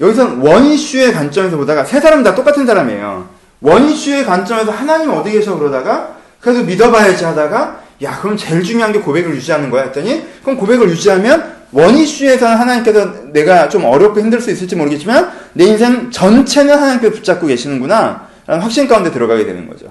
여기서 0.00 0.36
원 0.40 0.64
이슈의 0.66 1.12
관점에서 1.12 1.56
보다가 1.56 1.84
세 1.84 2.00
사람 2.00 2.22
다 2.22 2.34
똑같은 2.34 2.66
사람이에요. 2.66 3.28
원 3.60 3.88
이슈의 3.88 4.26
관점에서 4.26 4.70
하나님 4.70 5.10
어디 5.10 5.30
계셔 5.30 5.56
그러다가 5.56 6.16
그래서 6.40 6.62
믿어봐야지 6.62 7.24
하다가 7.24 7.80
야 8.02 8.20
그럼 8.20 8.36
제일 8.36 8.62
중요한 8.62 8.92
게 8.92 9.00
고백을 9.00 9.34
유지하는 9.34 9.70
거야 9.70 9.84
했더니 9.84 10.24
그럼 10.42 10.58
고백을 10.58 10.90
유지하면 10.90 11.53
원 11.74 11.96
이슈에서는 11.96 12.56
하나님께서 12.56 13.32
내가 13.32 13.68
좀 13.68 13.84
어렵고 13.84 14.20
힘들 14.20 14.40
수 14.40 14.50
있을지 14.50 14.76
모르겠지만 14.76 15.30
내 15.54 15.64
인생 15.64 16.10
전체는 16.10 16.72
하나님께서 16.74 17.14
붙잡고 17.14 17.46
계시는구나 17.48 18.28
라는 18.46 18.62
확신 18.62 18.86
가운데 18.88 19.10
들어가게 19.10 19.44
되는 19.44 19.68
거죠. 19.68 19.86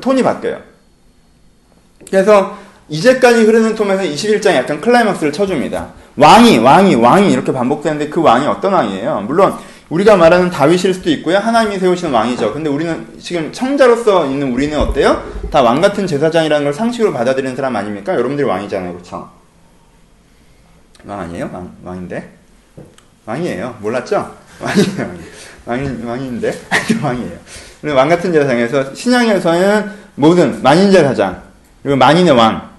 톤이 0.00 0.22
바뀌어요. 0.22 0.58
그래서 2.10 2.58
이제까지 2.88 3.44
흐르는 3.44 3.74
톤에서 3.74 4.02
21장에 4.02 4.54
약간 4.56 4.80
클라이막스를 4.80 5.32
쳐줍니다. 5.32 5.88
왕이 6.16 6.58
왕이 6.58 6.96
왕이 6.96 7.32
이렇게 7.32 7.52
반복되는데 7.52 8.08
그 8.10 8.20
왕이 8.20 8.46
어떤 8.46 8.72
왕이에요? 8.74 9.24
물론 9.26 9.54
우리가 9.88 10.16
말하는 10.16 10.50
다윗일 10.50 10.92
수도 10.94 11.10
있고요. 11.10 11.38
하나님이 11.38 11.78
세우시는 11.78 12.12
왕이죠. 12.12 12.52
근데 12.52 12.68
우리는 12.68 13.06
지금 13.20 13.50
청자로서 13.52 14.26
있는 14.26 14.52
우리는 14.52 14.78
어때요? 14.78 15.22
다 15.50 15.62
왕 15.62 15.80
같은 15.80 16.06
제사장이라는 16.06 16.64
걸 16.64 16.74
상식으로 16.74 17.12
받아들이는 17.12 17.56
사람 17.56 17.76
아닙니까? 17.76 18.12
여러분들이 18.14 18.46
왕이잖아요. 18.46 18.92
그렇죠? 18.92 19.28
왕 21.06 21.20
아니에요? 21.20 21.50
왕, 21.52 21.70
왕인데? 21.84 22.30
왕이에요. 23.26 23.76
몰랐죠? 23.80 24.34
왕이에요. 24.60 25.14
왕이, 25.66 26.04
왕인데? 26.04 26.52
왕이에요. 27.02 27.38
왕 27.94 28.08
같은 28.08 28.32
제사장에서 28.32 28.94
신앙에서는 28.94 29.90
모든 30.14 30.62
만인제사장 30.62 31.42
그리고 31.82 31.96
만인의 31.96 32.32
왕 32.32 32.70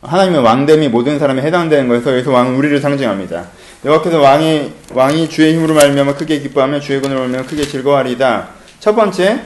하나님의 0.00 0.42
왕됨이 0.42 0.88
모든 0.88 1.18
사람에 1.18 1.42
해당되는 1.42 1.88
거에서 1.88 2.12
여기서 2.12 2.30
왕은 2.30 2.54
우리를 2.56 2.80
상징합니다. 2.80 3.46
여호와께서 3.84 4.20
왕이 4.20 4.72
왕이 4.92 5.28
주의 5.28 5.54
힘으로 5.54 5.74
말미암아 5.74 6.14
크게 6.14 6.40
기뻐하며 6.40 6.80
주의 6.80 7.00
권으로 7.00 7.20
말미암아 7.20 7.46
크게 7.46 7.66
즐거워하리다. 7.66 8.48
첫 8.80 8.94
번째 8.94 9.42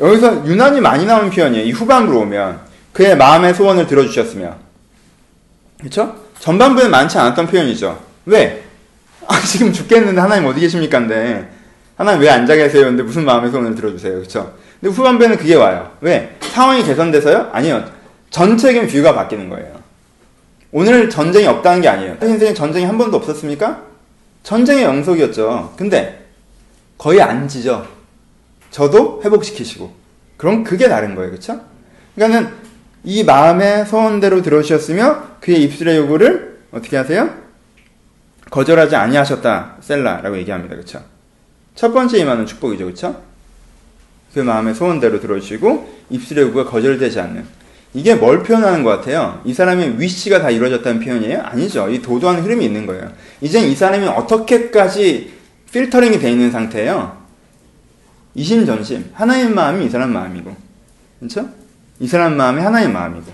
여기서 0.00 0.46
유난히 0.46 0.80
많이 0.80 1.04
나오는 1.06 1.30
표현이에요. 1.30 1.64
이 1.64 1.70
후반부로 1.72 2.20
오면 2.20 2.60
그의 2.92 3.16
마음의 3.16 3.54
소원을 3.54 3.86
들어주셨으며. 3.86 4.56
그쵸? 5.80 6.21
전반부에 6.42 6.88
많지 6.88 7.16
않았던 7.18 7.46
표현이죠. 7.46 8.02
왜? 8.26 8.64
아, 9.28 9.40
지금 9.42 9.72
죽겠는데 9.72 10.20
하나님 10.20 10.44
어디 10.46 10.58
계십니까? 10.60 10.98
근데 10.98 11.48
하나님 11.96 12.20
왜 12.20 12.30
앉아 12.30 12.56
계세요? 12.56 12.86
근데 12.86 13.04
무슨 13.04 13.24
마음의 13.24 13.52
소원을 13.52 13.76
들어주세요. 13.76 14.20
그쵸? 14.20 14.52
근데 14.80 14.92
후반부에는 14.92 15.36
그게 15.36 15.54
와요. 15.54 15.92
왜? 16.00 16.36
상황이 16.40 16.82
개선돼서요? 16.82 17.50
아니요. 17.52 17.84
전체적인 18.30 18.88
뷰가 18.88 19.14
바뀌는 19.14 19.50
거예요. 19.50 19.72
오늘 20.72 21.08
전쟁이 21.08 21.46
없다는 21.46 21.80
게 21.80 21.88
아니에요. 21.88 22.16
인생에 22.20 22.52
전쟁이 22.54 22.86
한 22.86 22.98
번도 22.98 23.18
없었습니까? 23.18 23.80
전쟁의 24.42 24.82
영속이었죠. 24.82 25.74
근데 25.76 26.26
거의 26.98 27.22
안 27.22 27.46
지죠. 27.46 27.86
저도 28.72 29.22
회복시키시고. 29.24 29.94
그럼 30.36 30.64
그게 30.64 30.88
다른 30.88 31.14
거예요. 31.14 31.30
그쵸? 31.30 31.60
그러니까는 32.16 32.52
이 33.04 33.24
마음의 33.24 33.86
소원대로 33.86 34.42
들어주셨으며 34.42 35.38
그의 35.40 35.62
입술의 35.64 35.96
요구를 35.98 36.60
어떻게 36.70 36.96
하세요? 36.96 37.34
거절하지 38.50 38.96
아니하셨다. 38.96 39.76
셀라라고 39.80 40.36
얘기합니다. 40.38 40.76
그쵸? 40.76 41.02
첫 41.74 41.92
번째 41.92 42.18
임하는 42.18 42.46
축복이죠. 42.46 42.86
그쵸? 42.86 43.22
그 44.34 44.40
마음의 44.40 44.74
소원대로 44.74 45.20
들어주시고 45.20 46.02
입술의 46.10 46.44
요구가 46.44 46.70
거절되지 46.70 47.20
않는 47.20 47.44
이게 47.94 48.14
뭘 48.14 48.42
표현하는 48.42 48.82
것 48.84 48.90
같아요? 48.90 49.42
이 49.44 49.52
사람의 49.52 50.00
위치가 50.00 50.40
다 50.40 50.50
이루어졌다는 50.50 51.00
표현이에요? 51.00 51.42
아니죠. 51.42 51.90
이 51.90 52.00
도도한 52.00 52.42
흐름이 52.42 52.64
있는 52.64 52.86
거예요. 52.86 53.12
이젠 53.40 53.64
이 53.64 53.74
사람이 53.74 54.06
어떻게까지 54.06 55.32
필터링이 55.72 56.18
돼 56.18 56.30
있는 56.30 56.50
상태예요. 56.50 57.20
이심전심. 58.34 59.10
하나님 59.12 59.54
마음이 59.54 59.86
이 59.86 59.90
사람 59.90 60.12
마음이고. 60.12 60.56
그렇죠? 61.18 61.48
이 62.02 62.08
사람 62.08 62.36
마음이 62.36 62.60
하나님 62.60 62.92
마음이고. 62.92 63.32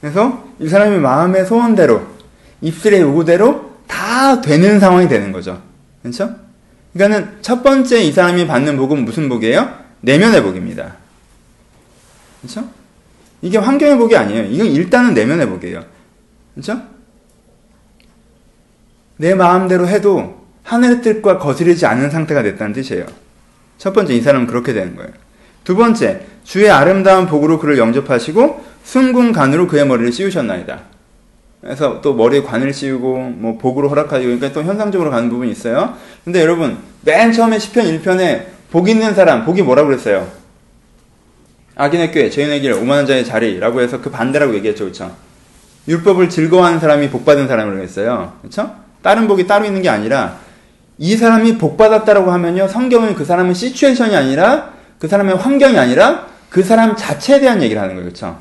그래서 0.00 0.44
이 0.58 0.68
사람의 0.68 0.98
마음의 0.98 1.46
소원대로, 1.46 2.04
입술의 2.60 3.00
요구대로 3.00 3.72
다 3.86 4.40
되는 4.40 4.80
상황이 4.80 5.08
되는 5.08 5.30
거죠. 5.30 5.62
그렇죠? 6.02 6.34
그러니까는 6.92 7.38
첫 7.40 7.62
번째 7.62 8.02
이 8.02 8.10
사람이 8.10 8.48
받는 8.48 8.76
복은 8.76 9.04
무슨 9.04 9.28
복이에요? 9.28 9.72
내면의 10.00 10.42
복입니다. 10.42 10.96
그렇죠? 12.42 12.68
이게 13.42 13.58
환경의 13.58 13.96
복이 13.96 14.16
아니에요. 14.16 14.46
이건 14.46 14.66
일단은 14.66 15.14
내면의 15.14 15.48
복이에요. 15.48 15.84
그렇죠? 16.54 16.82
내 19.18 19.36
마음대로 19.36 19.86
해도 19.86 20.44
하늘의 20.64 21.02
뜻과 21.02 21.38
거스르지 21.38 21.86
않는 21.86 22.10
상태가 22.10 22.42
됐다는 22.42 22.72
뜻이에요. 22.72 23.06
첫 23.78 23.92
번째 23.92 24.14
이 24.14 24.20
사람은 24.20 24.48
그렇게 24.48 24.72
되는 24.72 24.96
거예요. 24.96 25.12
두 25.68 25.76
번째 25.76 26.22
주의 26.44 26.70
아름다운 26.70 27.26
복으로 27.26 27.58
그를 27.58 27.76
영접하시고 27.76 28.64
순궁간으로 28.84 29.66
그의 29.66 29.86
머리를 29.86 30.12
씌우셨나이다. 30.14 30.80
그래서 31.60 32.00
또 32.00 32.14
머리에 32.14 32.42
관을 32.42 32.72
씌우고 32.72 33.18
뭐 33.36 33.58
복으로 33.58 33.90
허락하시고 33.90 34.24
그러니까 34.24 34.50
또 34.54 34.66
현상적으로 34.66 35.10
가는 35.10 35.28
부분이 35.28 35.50
있어요. 35.50 35.94
근데 36.24 36.40
여러분 36.40 36.78
맨 37.02 37.32
처음에 37.32 37.58
10편 37.58 38.02
1편에 38.02 38.46
복 38.70 38.88
있는 38.88 39.14
사람 39.14 39.44
복이 39.44 39.60
뭐라고 39.60 39.88
그랬어요? 39.88 40.26
악인의 41.76 42.12
꾀, 42.12 42.30
죄인의 42.30 42.62
길, 42.62 42.72
오만한 42.72 43.06
자의 43.06 43.26
자리라고 43.26 43.82
해서 43.82 44.00
그 44.00 44.10
반대라고 44.10 44.54
얘기했죠. 44.54 44.84
그렇죠? 44.84 45.14
율법을 45.86 46.30
즐거워하는 46.30 46.80
사람이 46.80 47.10
복 47.10 47.26
받은 47.26 47.46
사람이라고 47.46 47.82
했어요. 47.82 48.32
그렇죠? 48.40 48.74
다른 49.02 49.28
복이 49.28 49.46
따로 49.46 49.66
있는 49.66 49.82
게 49.82 49.90
아니라 49.90 50.38
이 50.96 51.14
사람이 51.14 51.58
복 51.58 51.76
받았다라고 51.76 52.30
하면요. 52.30 52.68
성경은 52.68 53.14
그 53.14 53.26
사람은 53.26 53.52
시츄에이션이 53.52 54.16
아니라 54.16 54.77
그 54.98 55.08
사람의 55.08 55.36
환경이 55.36 55.78
아니라 55.78 56.26
그 56.50 56.62
사람 56.62 56.96
자체에 56.96 57.40
대한 57.40 57.62
얘기를 57.62 57.80
하는 57.80 57.94
거예요. 57.94 58.08
그렇죠? 58.08 58.38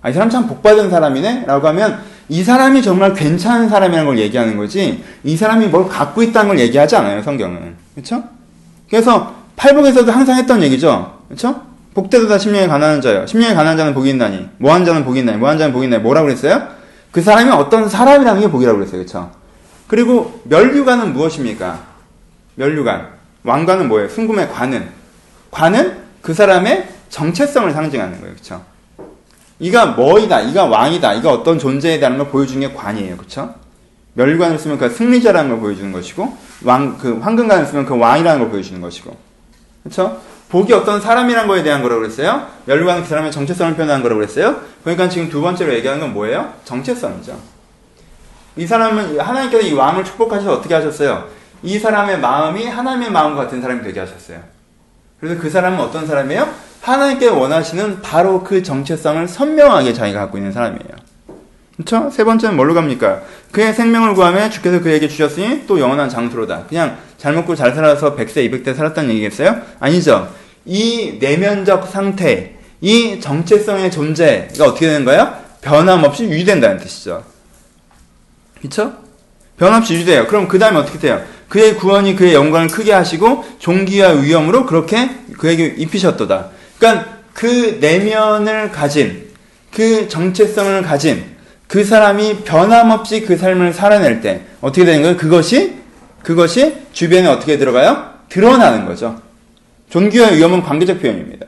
아, 0.00 0.10
이 0.10 0.12
사람 0.12 0.30
참 0.30 0.46
복받은 0.46 0.90
사람이네? 0.90 1.44
라고 1.46 1.66
하면 1.68 2.00
이 2.28 2.44
사람이 2.44 2.82
정말 2.82 3.14
괜찮은 3.14 3.68
사람이라는 3.68 4.06
걸 4.06 4.18
얘기하는 4.18 4.56
거지 4.56 5.02
이 5.24 5.36
사람이 5.36 5.66
뭘 5.66 5.88
갖고 5.88 6.22
있다는 6.22 6.48
걸 6.48 6.58
얘기하지 6.60 6.96
않아요. 6.96 7.22
성경은. 7.22 7.76
그렇죠? 7.94 8.22
그래서 8.88 9.34
팔복에서도 9.56 10.10
항상 10.12 10.36
했던 10.36 10.62
얘기죠. 10.62 11.18
그렇죠? 11.28 11.62
복되도다 11.94 12.38
심령에 12.38 12.68
가난한 12.68 13.00
자요. 13.00 13.26
심령에 13.26 13.54
가난한 13.54 13.76
자는 13.76 13.94
복이 13.94 14.10
있나니. 14.10 14.48
뭐한 14.58 14.84
자는 14.84 15.04
복이 15.04 15.20
있나니. 15.20 15.38
뭐한 15.38 15.58
자는 15.58 15.72
복이 15.72 15.86
있나니. 15.86 16.02
뭐라고 16.02 16.26
그랬어요? 16.26 16.68
그 17.10 17.20
사람이 17.20 17.50
어떤 17.50 17.88
사람이라는 17.88 18.40
게 18.40 18.50
복이라고 18.50 18.78
그랬어요. 18.78 19.00
그렇죠? 19.00 19.32
그리고 19.88 20.40
멸류관은 20.44 21.12
무엇입니까? 21.12 21.80
멸류관. 22.54 23.08
왕관은 23.42 23.88
뭐예요? 23.88 24.08
순금의 24.08 24.50
관은. 24.50 24.97
관은 25.50 25.98
그 26.22 26.34
사람의 26.34 26.88
정체성을 27.08 27.70
상징하는 27.72 28.20
거예요. 28.20 28.34
그렇죠? 28.34 28.64
이가 29.58 29.86
뭐이다. 29.86 30.40
이가 30.42 30.66
왕이다. 30.66 31.14
이가 31.14 31.32
어떤 31.32 31.58
대한 31.58 32.18
걸 32.18 32.28
보여주는 32.28 32.66
게 32.66 32.74
관이에요. 32.74 33.16
그렇죠? 33.16 33.54
멸관을 34.14 34.58
쓰면 34.58 34.78
그 34.78 34.88
승리자라는 34.88 35.50
걸 35.50 35.60
보여주는 35.60 35.92
것이고 35.92 36.36
왕 36.64 36.98
그 36.98 37.18
황금관을 37.18 37.66
쓰면 37.66 37.86
그 37.86 37.96
왕이라는 37.96 38.40
걸 38.40 38.50
보여주는 38.50 38.80
것이고. 38.80 39.16
그렇죠? 39.82 40.20
복이 40.48 40.72
어떤 40.72 41.00
사람이란 41.00 41.46
거에 41.46 41.62
대한 41.62 41.82
거라고 41.82 42.00
그랬어요? 42.00 42.46
멸관은 42.64 43.02
그 43.02 43.08
사람의 43.08 43.32
정체성을 43.32 43.74
표현하는 43.74 44.02
거라고 44.02 44.20
그랬어요? 44.20 44.60
그러니까 44.82 45.08
지금 45.08 45.28
두 45.28 45.40
번째로 45.40 45.74
얘기하는 45.74 46.00
건 46.00 46.14
뭐예요? 46.14 46.52
정체성이죠. 46.64 47.38
이 48.56 48.66
사람은 48.66 49.20
하나님께서 49.20 49.66
이 49.66 49.72
왕을 49.72 50.04
축복하셔서 50.04 50.52
어떻게 50.52 50.74
하셨어요? 50.74 51.28
이 51.62 51.78
사람의 51.78 52.18
마음이 52.20 52.66
하나님의 52.66 53.10
마음과 53.10 53.44
같은 53.44 53.60
사람이 53.60 53.82
되게 53.82 54.00
하셨어요. 54.00 54.40
그래서 55.20 55.40
그 55.40 55.50
사람은 55.50 55.80
어떤 55.80 56.06
사람이에요? 56.06 56.48
하나님께 56.80 57.28
원하시는 57.28 58.02
바로 58.02 58.42
그 58.44 58.62
정체성을 58.62 59.26
선명하게 59.26 59.92
자기가 59.92 60.20
갖고 60.20 60.38
있는 60.38 60.52
사람이에요. 60.52 61.08
그렇죠? 61.76 62.10
세 62.10 62.24
번째는 62.24 62.56
뭘로 62.56 62.74
갑니까? 62.74 63.22
그의 63.52 63.72
생명을 63.72 64.14
구하며 64.14 64.50
주께서 64.50 64.80
그에게 64.80 65.06
주셨으니 65.08 65.66
또 65.66 65.78
영원한 65.78 66.08
장수로다. 66.08 66.64
그냥 66.68 66.98
잘 67.18 67.34
먹고 67.34 67.54
잘 67.54 67.74
살아서 67.74 68.16
100세, 68.16 68.50
200대 68.50 68.74
살았다는 68.74 69.10
얘기겠어요? 69.10 69.60
아니죠. 69.78 70.32
이 70.64 71.18
내면적 71.20 71.88
상태, 71.88 72.56
이 72.80 73.20
정체성의 73.20 73.90
존재가 73.90 74.64
어떻게 74.64 74.86
되는 74.86 75.04
거예요? 75.04 75.34
변함없이 75.60 76.24
유지된다는 76.24 76.78
뜻이죠. 76.78 77.24
그쵸? 78.60 78.92
변함없이 79.56 79.94
유지돼요. 79.94 80.26
그럼 80.26 80.48
그 80.48 80.58
다음에 80.58 80.78
어떻게 80.78 80.98
돼요? 80.98 81.22
그의 81.48 81.76
구원이 81.76 82.16
그의 82.16 82.34
영광을 82.34 82.68
크게 82.68 82.92
하시고 82.92 83.44
종기와 83.58 84.10
위엄으로 84.10 84.66
그렇게 84.66 85.10
그에게 85.38 85.66
입히셨도다. 85.76 86.50
그러니까 86.78 87.18
그 87.32 87.78
내면을 87.80 88.70
가진 88.70 89.28
그 89.72 90.08
정체성을 90.08 90.82
가진 90.82 91.24
그 91.66 91.84
사람이 91.84 92.44
변함없이 92.44 93.22
그 93.22 93.36
삶을 93.36 93.72
살아낼 93.72 94.20
때 94.20 94.42
어떻게 94.60 94.84
되는 94.84 95.02
거예요? 95.02 95.16
그것이 95.16 95.76
그것이 96.22 96.74
주변에 96.92 97.26
어떻게 97.28 97.58
들어가요? 97.58 98.12
드러나는 98.28 98.86
거죠. 98.86 99.20
존귀와 99.90 100.30
위험은 100.30 100.62
관계적 100.62 101.00
표현입니다. 101.00 101.46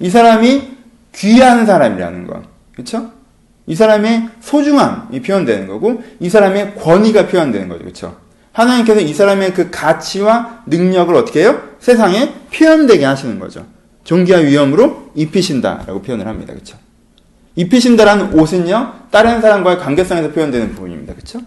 이 0.00 0.10
사람이 0.10 0.72
귀한 1.14 1.64
사람이라는 1.64 2.26
거. 2.26 2.42
그렇죠? 2.72 3.12
이 3.66 3.74
사람의 3.74 4.28
소중함이 4.40 5.22
표현되는 5.22 5.68
거고 5.68 6.02
이 6.18 6.28
사람의 6.28 6.74
권위가 6.74 7.28
표현되는 7.28 7.68
거죠. 7.68 7.80
그렇죠? 7.80 8.16
하나님께서 8.52 9.00
이 9.00 9.12
사람의 9.14 9.54
그 9.54 9.70
가치와 9.70 10.62
능력을 10.66 11.14
어떻게 11.14 11.40
해요? 11.40 11.62
세상에 11.80 12.34
표현되게 12.54 13.04
하시는 13.04 13.38
거죠. 13.38 13.66
존귀와 14.04 14.38
위험으로 14.40 15.10
입히신다라고 15.14 16.02
표현을 16.02 16.26
합니다. 16.26 16.52
그렇죠? 16.52 16.76
입히신다라는 17.56 18.38
옷은요. 18.38 18.92
다른 19.10 19.40
사람과의 19.40 19.78
관계성에서 19.78 20.32
표현되는 20.32 20.74
부분입니다. 20.74 21.14
그렇죠? 21.14 21.40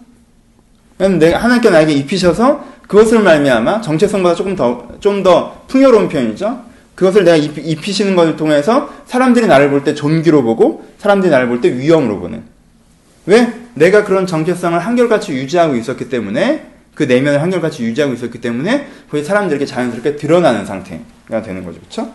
내가 0.98 1.38
하나님께 1.38 1.70
나에게 1.70 1.92
입히셔서 1.92 2.64
그것을 2.88 3.20
말미암아 3.20 3.80
정체성보다 3.82 4.34
조금 4.34 4.56
더 4.56 4.88
좀 5.00 5.22
더 5.22 5.64
풍요로운 5.68 6.08
표현이죠. 6.08 6.64
그것을 6.94 7.24
내가 7.24 7.36
입, 7.36 7.56
히시는 7.86 8.16
것을 8.16 8.36
통해서 8.36 8.88
사람들이 9.06 9.46
나를 9.46 9.68
볼 9.70 9.84
때 9.84 9.94
존귀로 9.94 10.42
보고 10.42 10.86
사람들이 10.98 11.30
나를 11.30 11.48
볼 11.48 11.60
때 11.60 11.76
위험으로 11.76 12.18
보는. 12.20 12.42
왜? 13.26 13.52
내가 13.74 14.04
그런 14.04 14.26
정체성을 14.26 14.78
한결같이 14.78 15.32
유지하고 15.32 15.74
있었기 15.76 16.08
때문에 16.08 16.75
그 16.96 17.02
내면을 17.02 17.42
한결같이 17.42 17.84
유지하고 17.84 18.14
있었기 18.14 18.40
때문에 18.40 18.88
거기 19.10 19.22
사람들에게 19.22 19.66
자연스럽게 19.66 20.16
드러나는 20.16 20.64
상태가 20.64 21.42
되는 21.42 21.62
거죠. 21.62 21.78
그렇죠? 21.78 22.12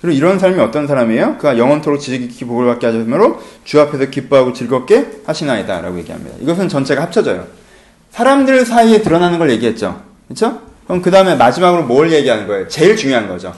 그리고 0.00 0.16
이런 0.16 0.38
삶이 0.38 0.60
어떤 0.60 0.86
사람이에요? 0.86 1.36
그가 1.36 1.58
영원토록 1.58 2.00
지식이 2.00 2.44
복을 2.44 2.64
받게 2.66 2.86
하셨으므로 2.86 3.42
주 3.64 3.80
앞에서 3.80 4.06
기뻐하고 4.06 4.52
즐겁게 4.52 5.22
하시나이다 5.26 5.80
라고 5.80 5.98
얘기합니다. 5.98 6.36
이것은 6.40 6.68
전체가 6.68 7.02
합쳐져요. 7.02 7.48
사람들 8.12 8.64
사이에 8.64 9.02
드러나는 9.02 9.40
걸 9.40 9.50
얘기했죠. 9.50 10.00
그렇죠? 10.28 10.60
그럼 10.84 11.02
그 11.02 11.10
다음에 11.10 11.34
마지막으로 11.34 11.82
뭘 11.82 12.12
얘기하는 12.12 12.46
거예요? 12.46 12.68
제일 12.68 12.96
중요한 12.96 13.26
거죠. 13.26 13.52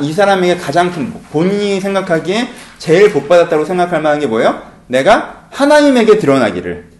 이 0.00 0.12
사람에게 0.12 0.56
가장 0.56 0.92
큰 0.92 1.12
복, 1.12 1.28
본인이 1.32 1.80
생각하기에 1.80 2.48
제일 2.78 3.12
복 3.12 3.28
받았다고 3.28 3.64
생각할 3.64 4.00
만한 4.00 4.20
게 4.20 4.28
뭐예요? 4.28 4.62
내가 4.86 5.48
하나님에게 5.50 6.18
드러나기를. 6.18 6.97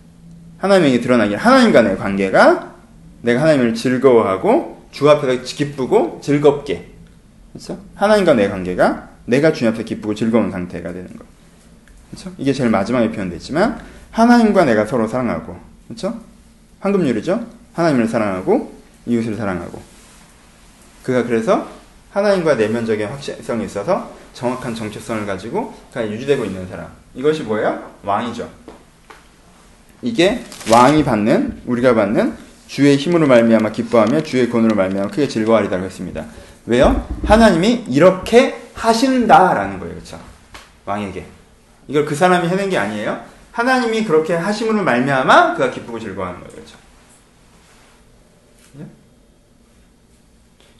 하나님에게 0.59 1.01
드러나기를. 1.01 1.39
하나님과의 1.39 1.97
관계가 1.97 2.75
내가 3.23 3.43
하나님을 3.43 3.75
즐거워하고 3.75 4.87
주 4.91 5.09
앞에서 5.09 5.43
기쁘고 5.43 6.21
즐겁게. 6.23 6.89
그렇죠? 7.53 7.79
하나님과 7.95 8.35
내 8.35 8.49
관계가 8.49 9.09
내가 9.27 9.53
주님 9.53 9.73
앞에서 9.73 9.85
기쁘고 9.85 10.15
즐거운 10.15 10.51
상태가 10.51 10.93
되는 10.93 11.09
거. 11.17 11.25
그렇죠? 12.11 12.33
이게 12.39 12.53
제일 12.53 12.71
마지막에 12.71 13.11
표현됐지만 13.11 13.81
하나님과 14.11 14.65
내가 14.65 14.87
서로 14.87 15.07
사랑하고, 15.07 15.59
그렇죠? 15.87 16.19
황금률이죠. 16.81 17.47
하나님을 17.75 18.09
사랑하고 18.09 18.73
이웃을 19.07 19.37
사랑하고. 19.37 19.81
그가 21.03 21.25
그래서 21.25 21.69
하나님과 22.11 22.55
내면적인 22.55 23.07
확실성이 23.07 23.67
있어서 23.67 24.13
정확한 24.33 24.75
정체성을 24.75 25.27
가지고 25.27 25.75
그가 25.93 26.09
유지되고 26.09 26.45
있는 26.45 26.67
사람. 26.69 26.89
이것이 27.15 27.43
뭐예요? 27.43 27.93
왕이죠. 28.03 28.49
이게 30.03 30.45
왕이 30.71 31.05
받는 31.05 31.63
우리가 31.67 31.95
받는 31.95 32.37
주의 32.67 32.97
힘으로 32.97 33.27
말미암아 33.27 33.73
기뻐하며 33.73 34.23
주의 34.23 34.49
권으로 34.49 34.77
말미암아 34.77 35.11
크게 35.11 35.27
즐거워하리라고 35.29 35.85
했습니다. 35.85 36.27
왜요? 36.67 37.07
하나님이 37.25 37.87
이렇게 37.89 38.61
하신다라는 38.75 39.81
거예요. 39.81 39.95
그렇죠? 39.95 40.21
왕에게. 40.85 41.27
이걸 41.89 42.05
그 42.05 42.15
사람이 42.15 42.49
해낸 42.49 42.69
게 42.69 42.77
아니에요. 42.77 43.23
하나님이 43.53 44.05
그렇게 44.05 44.35
하심으로 44.35 44.85
말미암아 44.85 45.55
그가 45.55 45.71
기쁘고 45.71 45.99
즐거워하는 45.99 46.41
거예요. 46.41 46.55
그렇죠? 46.55 46.77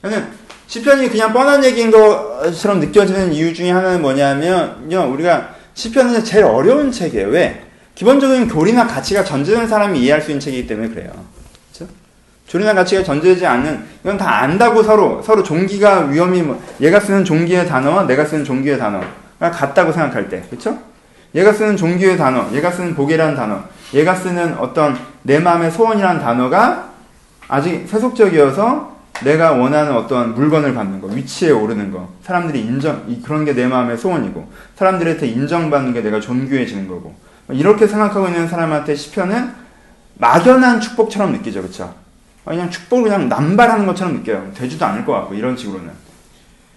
저는 0.01 0.31
시편이 0.67 1.09
그냥 1.09 1.33
뻔한 1.33 1.63
얘기인 1.65 1.91
것처럼 1.91 2.79
느껴지는 2.79 3.33
이유 3.33 3.53
중에 3.53 3.71
하나는 3.71 4.01
뭐냐면요. 4.01 5.11
우리가 5.11 5.55
시편은 5.73 6.23
제일 6.23 6.45
어려운 6.45 6.91
책이에요. 6.91 7.27
왜? 7.29 7.68
기본적인 7.99 8.47
교리나 8.47 8.87
가치가 8.87 9.25
전제된 9.25 9.67
사람이 9.67 9.99
이해할 9.99 10.21
수 10.21 10.31
있는 10.31 10.39
책이기 10.39 10.67
때문에 10.67 10.87
그래요. 10.87 11.11
교리나 12.47 12.73
가치가 12.73 13.03
전제되지 13.03 13.45
않는 13.45 13.83
이건 14.05 14.17
다 14.17 14.41
안다고 14.41 14.81
서로 14.83 15.21
서로 15.21 15.43
종기가 15.43 16.05
위험이 16.05 16.41
뭐 16.41 16.63
얘가 16.79 17.01
쓰는 17.01 17.25
종기의 17.25 17.67
단어와 17.67 18.07
내가 18.07 18.23
쓰는 18.23 18.45
종기의 18.45 18.79
단어가 18.79 19.05
같다고 19.51 19.91
생각할 19.91 20.29
때 20.29 20.41
그렇죠? 20.49 20.79
얘가 21.35 21.51
쓰는 21.51 21.75
종기의 21.75 22.15
단어, 22.15 22.47
얘가 22.53 22.71
쓰는 22.71 22.95
복이라는 22.95 23.35
단어, 23.35 23.65
얘가 23.93 24.15
쓰는 24.15 24.57
어떤 24.59 24.97
내 25.23 25.39
마음의 25.39 25.69
소원이라는 25.69 26.21
단어가 26.21 26.91
아직 27.49 27.85
세속적이어서 27.85 28.97
내가 29.25 29.51
원하는 29.51 29.91
어떤 29.91 30.33
물건을 30.35 30.73
받는 30.73 31.01
거, 31.01 31.07
위치에 31.07 31.51
오르는 31.51 31.91
거, 31.91 32.07
사람들이 32.23 32.61
인정, 32.61 33.03
그런 33.25 33.43
게 33.43 33.53
내 33.53 33.67
마음의 33.67 33.97
소원이고, 33.97 34.49
사람들한테 34.77 35.27
인정받는 35.27 35.93
게 35.93 36.01
내가 36.01 36.21
존귀해지는 36.21 36.87
거고, 36.87 37.13
이렇게 37.51 37.87
생각하고 37.87 38.27
있는 38.27 38.47
사람한테 38.47 38.95
시편은 38.95 39.51
막연한 40.15 40.81
축복처럼 40.81 41.31
느끼죠, 41.33 41.61
그쵸? 41.61 41.93
그냥 42.45 42.69
축복을 42.69 43.03
그냥 43.05 43.29
남발하는 43.29 43.85
것처럼 43.85 44.15
느껴요. 44.15 44.51
되지도 44.55 44.85
않을 44.85 45.05
것 45.05 45.13
같고, 45.13 45.35
이런 45.35 45.55
식으로는. 45.55 45.91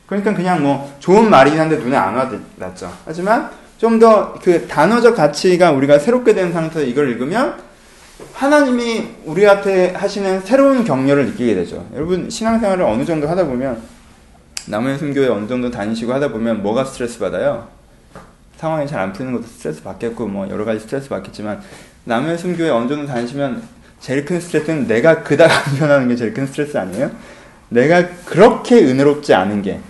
그러니까 0.07 0.35
그냥 0.35 0.63
뭐, 0.63 0.95
좋은 1.01 1.31
말이긴 1.31 1.59
한데 1.59 1.77
눈에 1.77 1.97
안 1.97 2.15
와닿죠. 2.15 2.93
하지만, 3.07 3.51
좀 3.79 3.99
더 3.99 4.35
그 4.43 4.67
단어적 4.69 5.17
가치가 5.17 5.73
우리가 5.73 5.99
새롭게 5.99 6.35
된 6.35 6.53
상태에서 6.53 6.89
이걸 6.89 7.09
읽으면, 7.11 7.57
하나님이 8.35 9.09
우리한테 9.25 9.93
하시는 9.95 10.41
새로운 10.43 10.85
격려를 10.85 11.27
느끼게 11.27 11.55
되죠. 11.57 11.85
여러분 11.95 12.31
신앙생활을 12.31 12.85
어느 12.85 13.05
정도 13.05 13.29
하다 13.29 13.47
보면 13.47 13.83
남의 14.69 14.99
순교에 14.99 15.27
어느 15.27 15.49
정도 15.49 15.71
다니시고 15.71 16.13
하다 16.13 16.29
보면 16.29 16.63
뭐가 16.63 16.85
스트레스 16.85 17.19
받아요? 17.19 17.67
상황이 18.62 18.87
잘 18.87 19.01
안 19.01 19.12
풀리는 19.12 19.35
것도 19.37 19.48
스트레스 19.48 19.83
받겠고 19.83 20.29
뭐 20.29 20.48
여러 20.48 20.64
가지 20.64 20.79
스트레스 20.79 21.09
받겠지만 21.09 21.61
남의 22.05 22.38
순교에 22.38 22.70
어느 22.70 22.88
정도 22.88 23.07
다니시면 23.07 23.61
제일 23.98 24.25
큰 24.25 24.40
스트레스는 24.40 24.87
내가 24.87 25.25
그닥 25.25 25.51
안 25.51 25.75
변하는 25.77 26.07
게 26.07 26.14
제일 26.14 26.33
큰 26.33 26.46
스트레스 26.46 26.79
아니에요? 26.79 27.11
내가 27.70 28.07
그렇게 28.25 28.77
은혜롭지 28.77 29.35
않은 29.35 29.62
게 29.62 29.81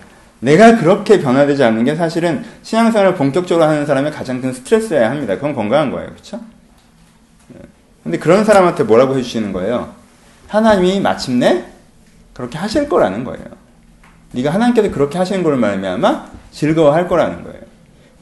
내가 0.40 0.78
그렇게 0.78 1.20
변화되지 1.20 1.62
않는 1.62 1.84
게 1.84 1.94
사실은 1.94 2.44
신앙생활을 2.62 3.14
본격적으로 3.14 3.68
하는 3.68 3.84
사람의 3.84 4.10
가장 4.10 4.40
큰 4.40 4.54
스트레스여야 4.54 5.10
합니다. 5.10 5.34
그건 5.34 5.54
건강한 5.54 5.90
거예요. 5.90 6.08
그렇죠? 6.08 6.40
근데 8.02 8.18
그런 8.18 8.42
사람한테 8.44 8.84
뭐라고 8.84 9.18
해주시는 9.18 9.52
거예요? 9.52 9.94
하나님이 10.48 11.00
마침내 11.00 11.66
그렇게 12.32 12.56
하실 12.56 12.88
거라는 12.88 13.22
거예요. 13.24 13.44
네가 14.32 14.50
하나님께서 14.54 14.90
그렇게 14.90 15.18
하시는 15.18 15.42
걸 15.42 15.56
말미암아 15.56 16.30
즐거워할 16.52 17.06
거라는 17.06 17.44
거예요. 17.44 17.61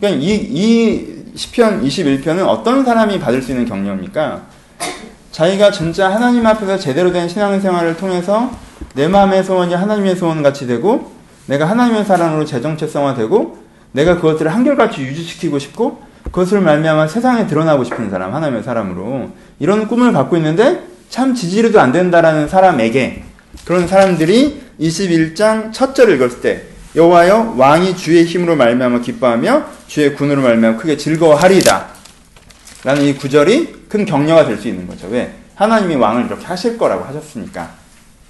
그러니까 0.01 0.25
이, 0.25 0.35
이 0.35 1.21
시편 1.37 1.85
21편은 1.85 2.47
어떤 2.47 2.85
사람이 2.85 3.21
받을 3.21 3.43
수 3.43 3.53
있는 3.53 3.67
격려입니까? 3.67 4.43
자기가 5.31 5.71
진짜 5.71 6.11
하나님 6.11 6.47
앞에서 6.47 6.79
제대로 6.79 7.13
된 7.13 7.29
신앙생활을 7.29 7.97
통해서 7.97 8.51
내 8.95 9.07
마음의 9.07 9.45
소원이 9.45 9.75
하나님의 9.75 10.17
소원 10.17 10.43
같이 10.43 10.67
되고 10.67 11.13
내가 11.47 11.67
하나님의 11.67 12.05
사랑으로 12.05 12.45
재정체성화되고 12.45 13.59
내가 13.93 14.17
그것들을 14.17 14.53
한결같이 14.53 15.03
유지시키고 15.03 15.59
싶고 15.59 16.03
그것을 16.25 16.61
말미암아 16.61 17.09
세상에 17.09 17.47
드러나고 17.47 17.85
싶은 17.85 18.11
사람 18.11 18.35
하나님의 18.35 18.63
사람으로 18.63 19.31
이런 19.59 19.87
꿈을 19.87 20.13
갖고 20.13 20.37
있는데 20.37 20.83
참 21.09 21.35
지지리도 21.35 21.81
안 21.81 21.93
된다라는 21.93 22.49
사람에게 22.49 23.25
그런 23.65 23.87
사람들이 23.87 24.63
21장 24.81 25.73
첫 25.73 25.95
절을 25.95 26.17
읽었을 26.17 26.41
때 26.41 26.63
여호와여 26.97 27.55
왕이 27.57 27.97
주의 27.97 28.25
힘으로 28.25 28.57
말미암아 28.57 29.01
기뻐하며 29.01 29.80
주의 29.91 30.15
군으로 30.15 30.41
말미암아 30.41 30.79
크게 30.79 30.97
즐거워하리다 30.97 31.89
라는 32.85 33.03
이 33.03 33.15
구절이 33.15 33.87
큰 33.89 34.05
격려가 34.07 34.47
될 34.47 34.57
수 34.57 34.69
있는 34.69 34.87
거죠. 34.87 35.09
왜? 35.09 35.35
하나님이 35.57 35.97
왕을 35.97 36.27
이렇게 36.27 36.47
하실 36.47 36.79
거라고 36.79 37.05
하셨으니까 37.05 37.75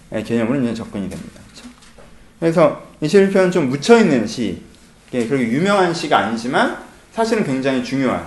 네, 0.08 0.22
개념으로 0.22 0.58
이제 0.62 0.72
접근이 0.72 1.10
됩니다. 1.10 1.40
그렇죠? 1.52 1.68
그래서 2.40 2.82
21편은 3.02 3.52
좀 3.52 3.68
묻혀있는 3.68 4.26
시 4.26 4.62
그렇게 5.10 5.48
유명한 5.48 5.92
시가 5.92 6.16
아니지만 6.16 6.78
사실은 7.12 7.44
굉장히 7.44 7.84
중요한 7.84 8.26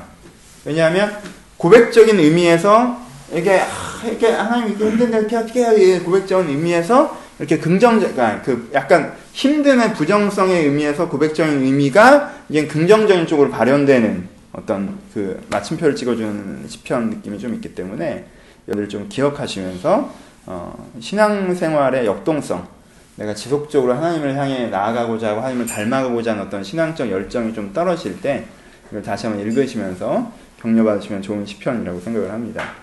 왜냐하면 0.63 1.17
고백적인 1.57 2.19
의미에서 2.19 3.01
이게 3.33 3.61
아, 3.61 4.01
이렇게 4.05 4.27
하나님 4.27 4.75
이게 4.75 4.85
힘든데 4.85 5.17
이렇게 5.17 5.37
어떻게 5.37 5.65
해야 5.65 6.03
고백적인 6.03 6.49
의미에서 6.49 7.22
이렇게 7.39 7.57
긍정적, 7.57 8.13
그러니까 8.13 8.41
그 8.43 8.69
약간 8.73 9.13
힘듦의 9.33 9.95
부정성의 9.95 10.65
의미에서 10.65 11.09
고백적인 11.09 11.63
의미가 11.63 12.33
이게 12.49 12.67
긍정적인 12.67 13.27
쪽으로 13.27 13.49
발현되는 13.49 14.27
어떤 14.53 14.99
그 15.13 15.41
마침표를 15.49 15.95
찍어주는 15.95 16.65
시편 16.67 17.09
느낌이 17.09 17.39
좀 17.39 17.53
있기 17.55 17.73
때문에 17.73 18.25
여기를 18.67 18.87
좀 18.87 19.09
기억하시면서 19.09 20.13
어, 20.45 20.91
신앙생활의 20.99 22.05
역동성, 22.05 22.67
내가 23.15 23.33
지속적으로 23.33 23.93
하나님을 23.93 24.35
향해 24.35 24.67
나아가고자 24.67 25.29
하고 25.29 25.41
하나님을 25.41 25.65
닮아가고자 25.65 26.31
하는 26.31 26.43
어떤 26.43 26.63
신앙적 26.63 27.09
열정이 27.09 27.53
좀 27.53 27.71
떨어질 27.73 28.21
때 28.21 28.45
이걸 28.89 29.01
다시 29.01 29.25
한번 29.25 29.45
읽으시면서 29.45 30.31
격려받으시면 30.61 31.21
좋은 31.21 31.45
시편이라고 31.45 31.99
생각을 31.99 32.31
합니다. 32.31 32.82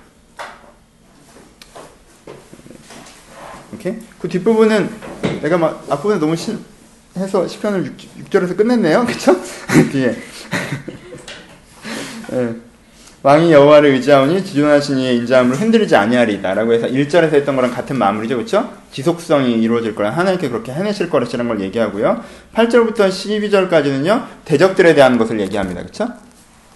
오케이? 3.80 3.96
그 4.18 4.28
뒷부분은 4.28 4.90
내가 5.40 5.56
막 5.56 5.86
앞부분에 5.88 6.20
너무 6.20 6.36
신, 6.36 6.58
해서 7.16 7.48
시편을 7.48 7.94
6, 8.18 8.30
절에서 8.30 8.54
끝냈네요. 8.54 9.06
그쵸? 9.08 9.34
뒤에. 9.90 10.14
네. 12.30 12.54
왕이 13.22 13.52
여호와를 13.52 13.90
의지하오니 13.90 14.42
지존하신 14.44 14.96
이의 14.96 15.16
인자함으로 15.18 15.56
흔들리지 15.56 15.94
아니하리다 15.94 16.54
라고 16.54 16.72
해서 16.72 16.86
1절에서 16.86 17.34
했던 17.34 17.54
거랑 17.54 17.70
같은 17.70 17.98
마무리죠. 17.98 18.36
그렇죠? 18.36 18.72
지속성이 18.92 19.60
이루어질 19.60 19.94
거라 19.94 20.10
하나님께 20.10 20.48
그렇게 20.48 20.72
해내실 20.72 21.10
거라는 21.10 21.48
걸 21.48 21.60
얘기하고요. 21.60 22.24
8절부터 22.54 23.10
12절까지는요. 23.10 24.24
대적들에 24.46 24.94
대한 24.94 25.18
것을 25.18 25.38
얘기합니다. 25.38 25.82
그렇죠? 25.82 26.08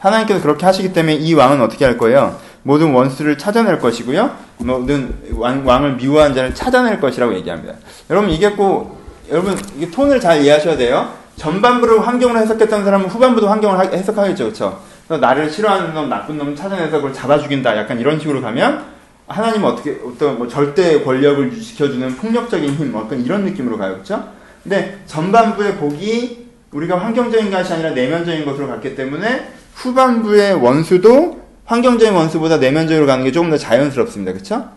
하나님께서 0.04 0.42
그렇게 0.42 0.66
하시기 0.66 0.92
때문에 0.92 1.14
이 1.14 1.32
왕은 1.32 1.62
어떻게 1.62 1.84
할 1.84 1.96
거예요? 1.96 2.38
모든 2.62 2.92
원수를 2.92 3.38
찾아낼 3.38 3.78
것이고요. 3.78 4.30
모든 4.58 5.14
왕, 5.32 5.66
왕을 5.66 5.96
미워한 5.96 6.34
자를 6.34 6.54
찾아낼 6.54 7.00
것이라고 7.00 7.34
얘기합니다. 7.34 7.74
여러분 8.10 8.30
이게 8.30 8.50
꼭 8.50 9.02
여러분 9.30 9.56
이게 9.76 9.90
톤을 9.90 10.20
잘 10.20 10.42
이해하셔야 10.42 10.76
돼요. 10.76 11.08
전반부를 11.36 12.06
환경으로 12.06 12.38
해석했던 12.38 12.84
사람은 12.84 13.08
후반부도 13.08 13.48
환경을 13.48 13.92
해석하겠죠. 13.92 14.44
그렇죠? 14.44 14.80
나를 15.08 15.50
싫어하는 15.50 15.94
놈, 15.94 16.08
나쁜 16.08 16.38
놈 16.38 16.54
찾아내서 16.54 16.96
그걸 16.96 17.12
잡아 17.12 17.38
죽인다. 17.38 17.76
약간 17.76 17.98
이런 17.98 18.18
식으로 18.20 18.40
가면 18.40 18.84
하나님은 19.26 19.68
어떻게 19.68 19.98
어떤 20.06 20.38
뭐 20.38 20.46
절대 20.46 21.02
권력을 21.02 21.50
지켜주는 21.50 22.16
폭력적인 22.16 22.70
힘, 22.74 22.92
뭐 22.92 23.04
약간 23.04 23.20
이런 23.20 23.44
느낌으로 23.44 23.78
가요, 23.78 23.94
그렇죠? 23.94 24.22
근데 24.62 24.98
전반부의 25.06 25.76
복이 25.76 26.44
우리가 26.72 26.98
환경적인 26.98 27.50
것이 27.50 27.72
아니라 27.72 27.90
내면적인 27.90 28.44
것으로 28.44 28.68
갔기 28.68 28.94
때문에 28.94 29.54
후반부의 29.74 30.54
원수도 30.54 31.42
환경적인 31.64 32.14
원수보다 32.14 32.58
내면적으로 32.58 33.06
가는 33.06 33.24
게 33.24 33.32
조금 33.32 33.50
더 33.50 33.56
자연스럽습니다, 33.56 34.32
그렇죠? 34.32 34.68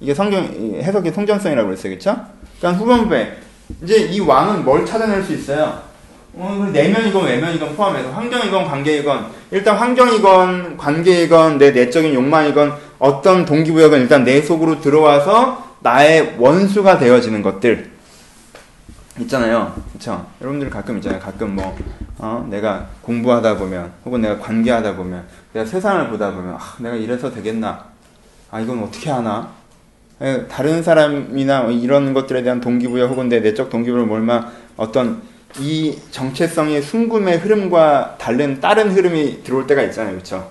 이게 0.00 0.14
성경 0.14 0.44
해석의 0.44 1.12
통전성이라고 1.12 1.68
그랬어요, 1.68 1.90
그렇죠? 1.90 2.16
그러니까 2.58 2.82
후반부에 2.82 3.36
이제 3.82 3.96
이 3.96 4.20
왕은 4.20 4.64
뭘 4.64 4.86
찾아낼 4.86 5.22
수 5.22 5.32
있어요? 5.32 5.80
어, 6.34 6.68
내면이건 6.70 7.24
외면이건 7.24 7.74
포함해서 7.76 8.10
환경이건 8.10 8.66
관계이건 8.66 9.26
일단 9.50 9.76
환경이건 9.76 10.76
관계이건 10.76 11.58
내 11.58 11.70
내적인 11.70 12.12
욕망이건 12.12 12.74
어떤 12.98 13.46
동기부여건 13.46 14.02
일단 14.02 14.24
내 14.24 14.42
속으로 14.42 14.80
들어와서 14.80 15.66
나의 15.80 16.34
원수가 16.38 16.98
되어지는 16.98 17.42
것들 17.42 17.95
있잖아요. 19.20 19.74
그쵸? 19.92 20.26
여러분들 20.40 20.70
가끔 20.70 20.96
있잖아요. 20.96 21.20
가끔 21.20 21.54
뭐 21.54 21.76
어, 22.18 22.46
내가 22.50 22.88
공부하다 23.02 23.56
보면, 23.58 23.92
혹은 24.04 24.20
내가 24.20 24.38
관계하다 24.38 24.96
보면, 24.96 25.24
내가 25.52 25.66
세상을 25.66 26.08
보다 26.08 26.32
보면, 26.32 26.54
아, 26.54 26.76
내가 26.78 26.96
이래서 26.96 27.30
되겠나? 27.30 27.84
아, 28.50 28.60
이건 28.60 28.82
어떻게 28.82 29.10
하나? 29.10 29.50
에, 30.20 30.46
다른 30.46 30.82
사람이나 30.82 31.64
이런 31.64 32.14
것들에 32.14 32.42
대한 32.42 32.60
동기부여 32.60 33.06
혹은 33.06 33.28
내 33.28 33.40
내적 33.40 33.68
동기부여를 33.68 34.06
몰마 34.06 34.50
어떤 34.76 35.20
이 35.58 35.98
정체성의 36.10 36.82
순금의 36.82 37.38
흐름과 37.38 38.16
다른 38.18 38.60
다른 38.60 38.90
흐름이 38.90 39.42
들어올 39.42 39.66
때가 39.66 39.82
있잖아요. 39.82 40.12
그렇죠? 40.12 40.50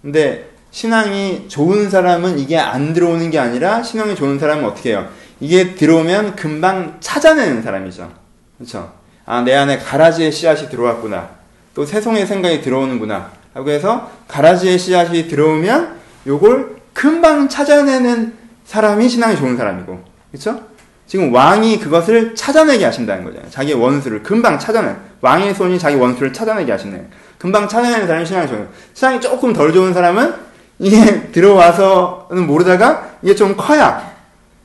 근데 0.00 0.50
신앙이 0.70 1.48
좋은 1.48 1.90
사람은 1.90 2.38
이게 2.38 2.56
안 2.58 2.94
들어오는 2.94 3.30
게 3.30 3.38
아니라 3.38 3.82
신앙이 3.82 4.14
좋은 4.14 4.38
사람은 4.38 4.64
어떻게 4.64 4.90
해요? 4.90 5.06
이게 5.42 5.74
들어오면 5.74 6.36
금방 6.36 6.98
찾아내는 7.00 7.62
사람이죠. 7.62 8.08
그렇죠? 8.56 8.92
아, 9.26 9.40
내 9.40 9.52
안에 9.52 9.78
가라지의 9.78 10.30
씨앗이 10.30 10.68
들어왔구나. 10.68 11.30
또 11.74 11.84
새송의 11.84 12.28
생각이 12.28 12.62
들어오는구나. 12.62 13.32
하고 13.52 13.70
해서 13.70 14.08
가라지의 14.28 14.78
씨앗이 14.78 15.26
들어오면 15.26 15.96
요걸 16.28 16.76
금방 16.92 17.48
찾아내는 17.48 18.34
사람이 18.64 19.08
신앙이 19.08 19.36
좋은 19.36 19.56
사람이고. 19.56 20.04
그렇죠? 20.30 20.60
지금 21.08 21.34
왕이 21.34 21.80
그것을 21.80 22.36
찾아내게 22.36 22.84
하신다는 22.84 23.24
거잖아요. 23.24 23.50
자기의 23.50 23.74
원수를 23.74 24.22
금방 24.22 24.60
찾아내. 24.60 24.94
왕의 25.22 25.56
손이 25.56 25.76
자기 25.76 25.96
원수를 25.96 26.32
찾아내게 26.32 26.70
하시네. 26.70 27.08
금방 27.38 27.66
찾아내는 27.66 28.06
사람이 28.06 28.24
신앙이 28.24 28.46
좋아요. 28.46 28.68
신앙이 28.94 29.20
조금 29.20 29.52
덜 29.52 29.72
좋은 29.72 29.92
사람은 29.92 30.34
이게 30.78 31.32
들어와서는 31.32 32.46
모르다가 32.46 33.16
이게 33.22 33.34
좀 33.34 33.56
커야 33.56 34.11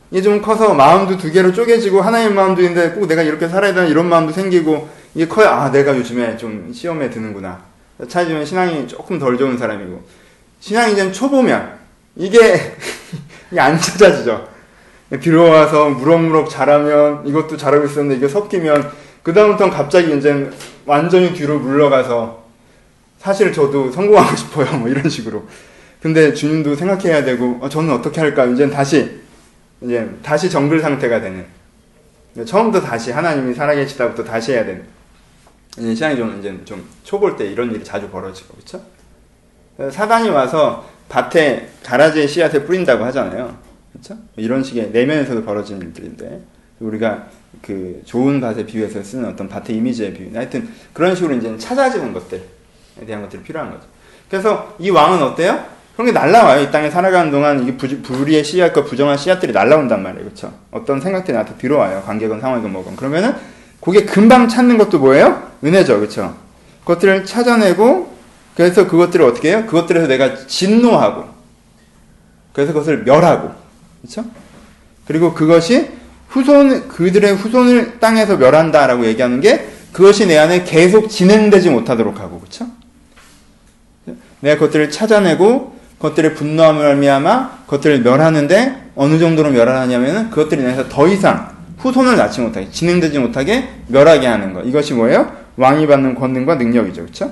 이게 0.09 0.21
좀 0.21 0.41
커서 0.41 0.73
마음도 0.73 1.17
두 1.17 1.31
개로 1.31 1.51
쪼개지고 1.51 2.01
하나님 2.01 2.35
마음도 2.35 2.61
있는데 2.61 2.91
꼭 2.91 3.07
내가 3.07 3.23
이렇게 3.23 3.47
살아야 3.47 3.73
되는 3.73 3.89
이런 3.89 4.07
마음도 4.07 4.31
생기고 4.31 4.87
이게 5.15 5.27
커야 5.27 5.61
아 5.61 5.71
내가 5.71 5.95
요즘에 5.97 6.37
좀 6.37 6.71
시험에 6.73 7.09
드는구나. 7.09 7.59
찾으면 8.07 8.45
신앙이 8.45 8.87
조금 8.87 9.19
덜 9.19 9.37
좋은 9.37 9.57
사람이고 9.57 10.01
신앙이 10.59 10.93
이제 10.93 11.11
초보면 11.11 11.77
이게 12.15 12.75
안 13.57 13.79
찾아지죠. 13.79 14.47
들어와서 15.21 15.89
무럭무럭 15.89 16.49
자라면 16.49 17.25
이것도 17.25 17.57
잘하고 17.57 17.85
있었는데 17.85 18.17
이게 18.17 18.27
섞이면 18.27 18.91
그 19.23 19.33
다음부터는 19.33 19.73
갑자기 19.73 20.15
이제 20.17 20.49
완전히 20.85 21.33
뒤로 21.33 21.59
물러가서 21.59 22.45
사실 23.19 23.51
저도 23.51 23.91
성공하고 23.91 24.35
싶어요. 24.37 24.77
뭐 24.77 24.87
이런 24.87 25.09
식으로. 25.09 25.45
근데 26.01 26.33
주님도 26.33 26.75
생각해야 26.75 27.25
되고 27.25 27.57
어, 27.61 27.67
저는 27.67 27.93
어떻게 27.93 28.21
할까? 28.21 28.45
이제 28.45 28.69
다시 28.69 29.19
이제 29.81 30.09
다시 30.23 30.49
정글 30.49 30.79
상태가 30.79 31.21
되는 31.21 31.45
처음부터 32.45 32.85
다시 32.85 33.11
하나님이 33.11 33.53
살아계시다부터 33.53 34.23
다시 34.23 34.53
해야 34.53 34.65
되는 34.65 34.83
이제 35.77 35.93
시간이 35.93 36.17
좀 36.17 36.39
이제 36.39 36.59
좀 36.65 36.87
초볼 37.03 37.35
때 37.35 37.45
이런 37.45 37.71
일이 37.71 37.83
자주 37.83 38.09
벌어지고 38.09 38.55
그렇죠? 38.55 38.81
사단이 39.91 40.29
와서 40.29 40.87
밭에 41.09 41.69
가라지의 41.83 42.27
씨앗을 42.27 42.65
뿌린다고 42.65 43.03
하잖아요. 43.05 43.57
그렇죠? 43.91 44.17
이런 44.35 44.63
식의 44.63 44.91
내면에서도 44.91 45.43
벌어지는 45.43 45.81
일들인데 45.87 46.41
우리가 46.79 47.27
그 47.61 48.01
좋은 48.05 48.39
밭에 48.39 48.65
비유해서 48.65 49.01
쓰는 49.03 49.29
어떤 49.29 49.47
밭의 49.47 49.77
이미지의 49.77 50.13
비유. 50.13 50.29
하여튼 50.35 50.69
그런 50.93 51.15
식으로 51.15 51.35
이제 51.35 51.55
찾아지는 51.57 52.13
것들에 52.13 52.41
대한 53.05 53.21
것들이 53.21 53.41
필요한 53.43 53.71
거죠. 53.71 53.85
그래서 54.29 54.75
이 54.79 54.89
왕은 54.89 55.21
어때요? 55.23 55.76
그런 55.97 56.05
게 56.05 56.11
날라와요. 56.11 56.61
이 56.61 56.71
땅에 56.71 56.91
살아가는 56.91 57.31
동안 57.31 57.63
이게 57.63 57.75
부, 57.75 57.87
불의의 58.03 58.43
씨앗과 58.43 58.83
부정한 58.83 59.17
씨앗들이 59.17 59.51
날라온단 59.51 60.03
말이에요. 60.03 60.25
그렇죠? 60.25 60.53
어떤 60.69 61.01
생각들이 61.01 61.33
나한테 61.33 61.55
들어와요. 61.57 62.03
관계건 62.05 62.39
상황이건 62.39 62.71
뭐건. 62.71 62.95
그러면은 62.95 63.33
그게 63.81 64.05
금방 64.05 64.47
찾는 64.47 64.77
것도 64.77 64.99
뭐예요? 64.99 65.49
은혜죠. 65.63 65.97
그렇죠? 65.99 66.37
그것들을 66.81 67.25
찾아내고 67.25 68.15
그래서 68.55 68.87
그것들을 68.87 69.25
어떻게 69.25 69.49
해요? 69.49 69.65
그것들에서 69.65 70.05
내가 70.05 70.45
진노하고 70.45 71.25
그래서 72.53 72.73
그것을 72.73 73.03
멸하고 73.03 73.49
그렇죠? 74.01 74.23
그리고 75.07 75.33
그것이 75.33 75.89
후손 76.27 76.89
그들의 76.89 77.33
후손을 77.33 77.99
땅에서 77.99 78.37
멸한다라고 78.37 79.07
얘기하는 79.07 79.41
게 79.41 79.67
그것이 79.93 80.27
내 80.27 80.37
안에 80.37 80.63
계속 80.63 81.09
진행되지 81.09 81.71
못하도록 81.71 82.19
하고 82.19 82.39
그렇죠? 82.39 82.67
내가 84.41 84.59
그것들을 84.59 84.91
찾아내고 84.91 85.76
그것들의 85.97 86.35
분노함을 86.35 86.85
알미암아 86.85 87.63
그것들을 87.65 88.01
멸하는데 88.01 88.91
어느 88.95 89.19
정도로 89.19 89.51
멸하냐면은 89.51 90.29
그것들이 90.29 90.61
인해서 90.61 90.87
더 90.87 91.07
이상 91.07 91.55
후손을 91.77 92.17
낳지 92.17 92.41
못하게 92.41 92.69
진행되지 92.71 93.19
못하게 93.19 93.69
멸하게 93.87 94.27
하는 94.27 94.53
것 94.53 94.63
이것이 94.63 94.93
뭐예요? 94.93 95.31
왕이 95.57 95.87
받는 95.87 96.15
권능과 96.15 96.55
능력이죠, 96.55 97.01
그렇죠? 97.01 97.31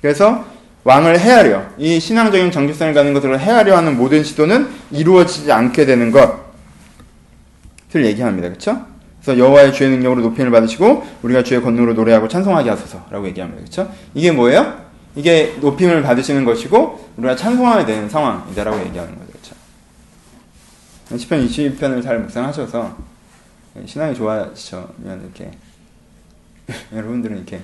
그래서 0.00 0.44
왕을 0.84 1.18
헤아려 1.18 1.62
이 1.78 2.00
신앙적인 2.00 2.50
정체성을 2.50 2.94
가는 2.94 3.12
것들을 3.12 3.38
헤아려 3.38 3.76
하는 3.76 3.96
모든 3.96 4.24
시도는 4.24 4.68
이루어지지 4.90 5.52
않게 5.52 5.84
되는 5.84 6.10
것을 6.10 6.34
얘기합니다, 8.06 8.48
그렇죠? 8.48 8.86
그래서 9.22 9.38
여호와의 9.38 9.74
주의 9.74 9.90
능력으로 9.90 10.22
높임을 10.22 10.50
받으시고 10.50 11.06
우리가 11.22 11.42
주의 11.42 11.60
권능으로 11.60 11.92
노래하고 11.94 12.28
찬송하게 12.28 12.70
하소서라고 12.70 13.26
얘기합니다, 13.26 13.60
그렇죠? 13.60 13.92
이게 14.14 14.32
뭐예요? 14.32 14.89
이게 15.14 15.56
높임을 15.60 16.02
받으시는 16.02 16.44
것이고 16.44 17.10
우리가 17.16 17.36
찬송하게 17.36 17.86
되는 17.86 18.08
상황이다라고 18.08 18.80
얘기하는 18.86 19.18
거죠. 19.18 19.32
그렇죠? 19.32 19.56
10편 21.10 21.48
20편을 21.48 22.02
잘 22.02 22.20
묵상하셔서 22.20 22.96
신앙이 23.84 24.14
좋아지면 24.14 25.22
이렇게 25.22 25.50
여러분들은 26.92 27.36
이렇게 27.36 27.60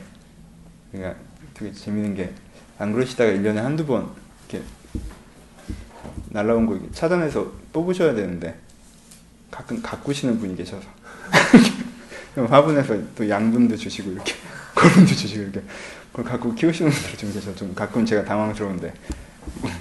그러니까 0.91 1.19
되게 1.55 1.73
재밌는 1.73 2.15
게 2.15 2.33
안 2.79 2.93
그러시다가 2.93 3.31
1년에 3.33 3.57
한두 3.57 3.87
번 3.87 4.11
이렇게 4.49 4.65
날라온 6.29 6.67
거 6.67 6.79
찾아내서 6.93 7.51
뽑으셔야 7.73 8.15
되는데 8.15 8.59
가끔 9.51 9.81
가꾸시는 9.81 10.39
분이 10.39 10.57
계셔서 10.57 10.87
화분에서 12.37 12.99
또 13.15 13.27
양분도 13.27 13.77
주시고 13.77 14.13
이렇게 14.13 14.35
거름도 14.75 15.07
주시고 15.07 15.43
이렇게 15.43 15.63
그걸 16.17 16.25
갖고 16.33 16.55
키우시는 16.55 16.91
분들 16.91 17.19
좀 17.19 17.33
계셔. 17.35 17.55
좀 17.55 17.75
가끔 17.75 18.07
제가 18.07 18.25
당황스러운데. 18.25 18.91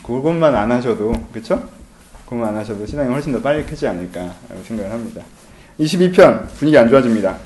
그것만 0.04 0.54
안 0.54 0.70
하셔도, 0.70 1.14
그쵸? 1.32 1.70
그것만 2.26 2.50
안 2.50 2.58
하셔도 2.58 2.86
신앙이 2.86 3.10
훨씬 3.10 3.32
더 3.32 3.42
빨리 3.42 3.66
크지 3.66 3.88
않을까라고 3.88 4.62
생각을 4.66 4.92
합니다. 4.92 5.24
22편, 5.80 6.46
분위기 6.50 6.78
안 6.78 6.90
좋아집니다. 6.90 7.38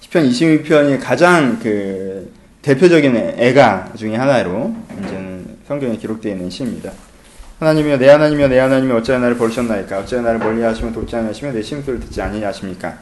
10편 0.00 0.30
22편이 0.30 0.98
가장 0.98 1.58
그 1.58 2.32
대표적인 2.62 3.14
애가 3.36 3.92
중에 3.94 4.16
하나로 4.16 4.74
이제는 5.04 5.58
성경에 5.66 5.94
기록되어 5.94 6.32
있는 6.32 6.48
시입니다. 6.48 6.90
하나님이여 7.58 7.98
내 7.98 8.08
하나님이여 8.08 8.48
내 8.48 8.58
하나님이 8.60 8.92
어찌하여 8.92 9.20
나를 9.20 9.36
버리셨나이까 9.36 9.98
어찌하여 9.98 10.24
나를 10.24 10.38
멀리하시면 10.38 10.94
돕지 10.94 11.16
않으시며 11.16 11.52
내 11.52 11.60
심소를 11.60 11.98
듣지 12.00 12.22
아니하십니까 12.22 12.98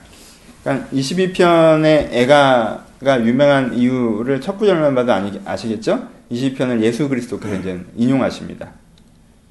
그러니까 0.65 0.89
22편의 0.95 2.09
애가 2.11 2.86
가 3.05 3.23
유명한 3.25 3.75
이유를 3.75 4.41
첫 4.41 4.57
구절만 4.59 4.95
봐도 4.95 5.13
아니, 5.13 5.41
아시겠죠? 5.45 6.09
22편을 6.31 6.81
예수 6.81 7.09
그리스도께서 7.09 7.55
이제 7.57 7.81
인용하십니다. 7.95 8.71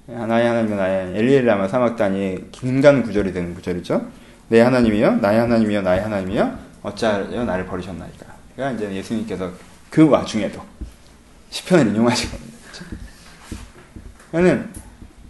나의 0.08 0.48
하나님이여 0.48 0.76
나의 0.76 1.18
엘리엘라마 1.18 1.68
사막단이 1.68 2.52
긴간 2.52 3.04
구절이 3.04 3.34
되는 3.34 3.54
구절이죠. 3.54 4.08
내 4.50 4.62
하나님이여 4.62 5.18
나의 5.18 5.40
하나님이여 5.40 5.82
나의 5.82 6.02
하나님이여 6.02 6.58
어찌하여 6.84 7.46
나를 7.46 7.66
버리셨나이까. 7.66 8.26
그러니까 8.56 8.84
이제 8.84 8.96
예수님께서 8.96 9.52
그 9.90 10.08
와중에도 10.08 10.62
10편을 11.52 11.88
인용하신 11.88 12.32
겁니다. 12.32 12.56
그러니까 14.32 14.68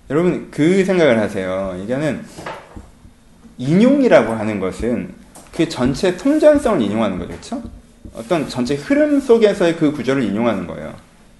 여러분 0.09 0.49
그 0.51 0.83
생각을 0.83 1.19
하세요. 1.19 1.79
이거는 1.83 2.23
인용이라고 3.57 4.33
하는 4.33 4.59
것은 4.59 5.13
그 5.53 5.69
전체 5.69 6.17
통전성을 6.17 6.81
인용하는 6.81 7.17
거죠. 7.17 7.29
그렇죠? 7.29 7.63
어떤 8.15 8.47
전체 8.47 8.75
흐름 8.75 9.19
속에서의 9.19 9.75
그 9.77 9.91
구절을 9.91 10.23
인용하는 10.23 10.67
거예요. 10.67 10.93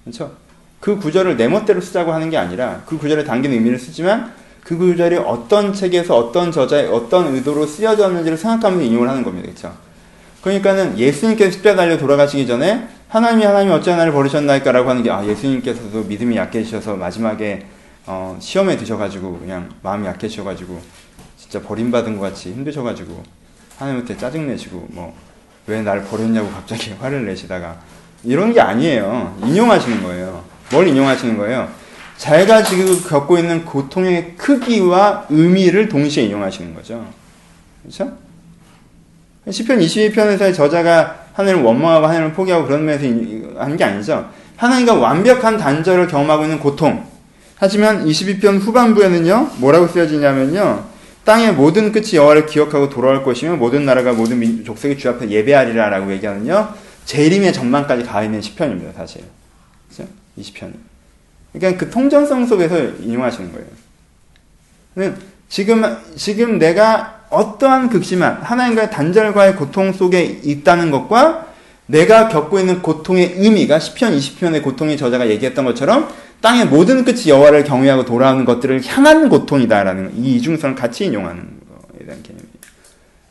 그렇죠? 0.04 0.32
그 0.80 0.98
구절을 0.98 1.36
내 1.36 1.48
멋대로 1.48 1.80
쓰자고 1.80 2.12
하는 2.12 2.30
게 2.30 2.36
아니라 2.36 2.82
그 2.86 2.98
구절에 2.98 3.24
담긴 3.24 3.52
의미를 3.52 3.78
쓰지만 3.78 4.32
그 4.62 4.76
구절이 4.76 5.16
어떤 5.16 5.72
책에서 5.72 6.16
어떤 6.16 6.52
저자의 6.52 6.88
어떤 6.88 7.34
의도로 7.34 7.66
쓰여졌는지를 7.66 8.36
생각하면서 8.36 8.84
인용을 8.84 9.08
하는 9.08 9.22
겁니다. 9.22 9.48
그렇죠? 9.48 9.76
그러니까는 10.42 10.98
예수님께서 10.98 11.50
십자가 11.50 11.76
달려 11.76 11.98
돌아가시기 11.98 12.46
전에 12.46 12.86
하나님이 13.08 13.44
하나님이 13.44 13.72
어찌 13.72 13.90
나를 13.90 14.12
버리셨나이까라고 14.12 14.90
하는 14.90 15.02
게 15.02 15.10
아 15.10 15.24
예수님께서도 15.24 16.04
믿음이 16.04 16.36
약해지셔서 16.36 16.96
마지막에 16.96 17.66
어, 18.06 18.36
시험에 18.40 18.76
드셔가지고 18.76 19.38
그냥 19.40 19.68
마음이 19.82 20.06
약해지셔가지고 20.06 20.80
진짜 21.36 21.60
버림받은 21.62 22.16
것 22.16 22.22
같이 22.22 22.52
힘드셔가지고 22.52 23.22
하나님한테 23.78 24.16
짜증내시고 24.16 24.88
뭐 24.90 25.16
왜 25.66 25.82
날 25.82 26.04
버렸냐고 26.04 26.50
갑자기 26.50 26.92
화를 27.00 27.26
내시다가 27.26 27.76
이런 28.24 28.52
게 28.52 28.60
아니에요. 28.60 29.36
인용하시는 29.44 30.02
거예요. 30.02 30.44
뭘 30.70 30.88
인용하시는 30.88 31.36
거예요? 31.36 31.68
자기가 32.16 32.62
지금 32.62 33.02
겪고 33.02 33.38
있는 33.38 33.64
고통의 33.64 34.34
크기와 34.36 35.26
의미를 35.28 35.88
동시에 35.88 36.24
인용하시는 36.24 36.74
거죠. 36.74 37.06
그렇죠? 37.82 38.12
시편 39.48 39.78
22편에서의 39.78 40.54
저자가 40.54 41.26
하나님을 41.34 41.62
원망하고 41.64 42.06
하나님을 42.06 42.32
포기하고 42.32 42.66
그런 42.66 42.84
면에서 42.84 43.04
하는 43.60 43.76
게 43.76 43.84
아니죠. 43.84 44.28
하나님과 44.56 44.94
완벽한 44.94 45.58
단절을 45.58 46.08
경험하고 46.08 46.44
있는 46.44 46.58
고통. 46.58 47.04
하지만 47.58 48.04
22편 48.04 48.58
후반부에는요, 48.60 49.50
뭐라고 49.58 49.86
쓰여지냐면요, 49.86 50.84
땅의 51.26 51.54
모든 51.54 51.92
끝이 51.92 52.14
여호와를 52.14 52.46
기억하고 52.46 52.88
돌아올 52.88 53.24
것이며 53.24 53.56
모든 53.56 53.84
나라가 53.84 54.12
모든 54.12 54.38
민, 54.38 54.64
족속이 54.64 54.96
주 54.96 55.10
앞에 55.10 55.28
예배하리라라고 55.28 56.12
얘기하는요, 56.12 56.72
재림의 57.04 57.52
전망까지 57.52 58.04
가 58.04 58.22
있는 58.22 58.40
시편입니다, 58.40 58.92
사실. 58.92 59.22
그죠? 59.88 60.04
20편이. 60.38 60.72
그러니까 61.52 61.84
그 61.84 61.90
통전성 61.90 62.46
속에서 62.46 62.78
인용하시는 63.00 63.52
거예요. 63.52 65.14
지금, 65.48 65.82
지금 66.14 66.58
내가 66.58 67.24
어떠한 67.30 67.90
극심한 67.90 68.34
하나님과의 68.42 68.90
단절과의 68.92 69.56
고통 69.56 69.92
속에 69.92 70.22
있다는 70.22 70.92
것과 70.92 71.48
내가 71.86 72.28
겪고 72.28 72.60
있는 72.60 72.82
고통의 72.82 73.34
의미가 73.36 73.78
10편, 73.78 74.16
20편의 74.16 74.62
고통의 74.62 74.96
저자가 74.96 75.28
얘기했던 75.28 75.64
것처럼 75.64 76.08
땅의 76.40 76.66
모든 76.66 77.04
끝이 77.04 77.28
여호와를 77.28 77.64
경외하고 77.64 78.04
돌아오는 78.04 78.44
것들을 78.44 78.84
향한 78.86 79.28
고통이다라는 79.28 80.16
이 80.16 80.36
이중성을 80.36 80.76
같이 80.76 81.06
인용하는 81.06 81.42
거에 81.42 82.06
대한 82.06 82.22
개념이에요. 82.22 82.56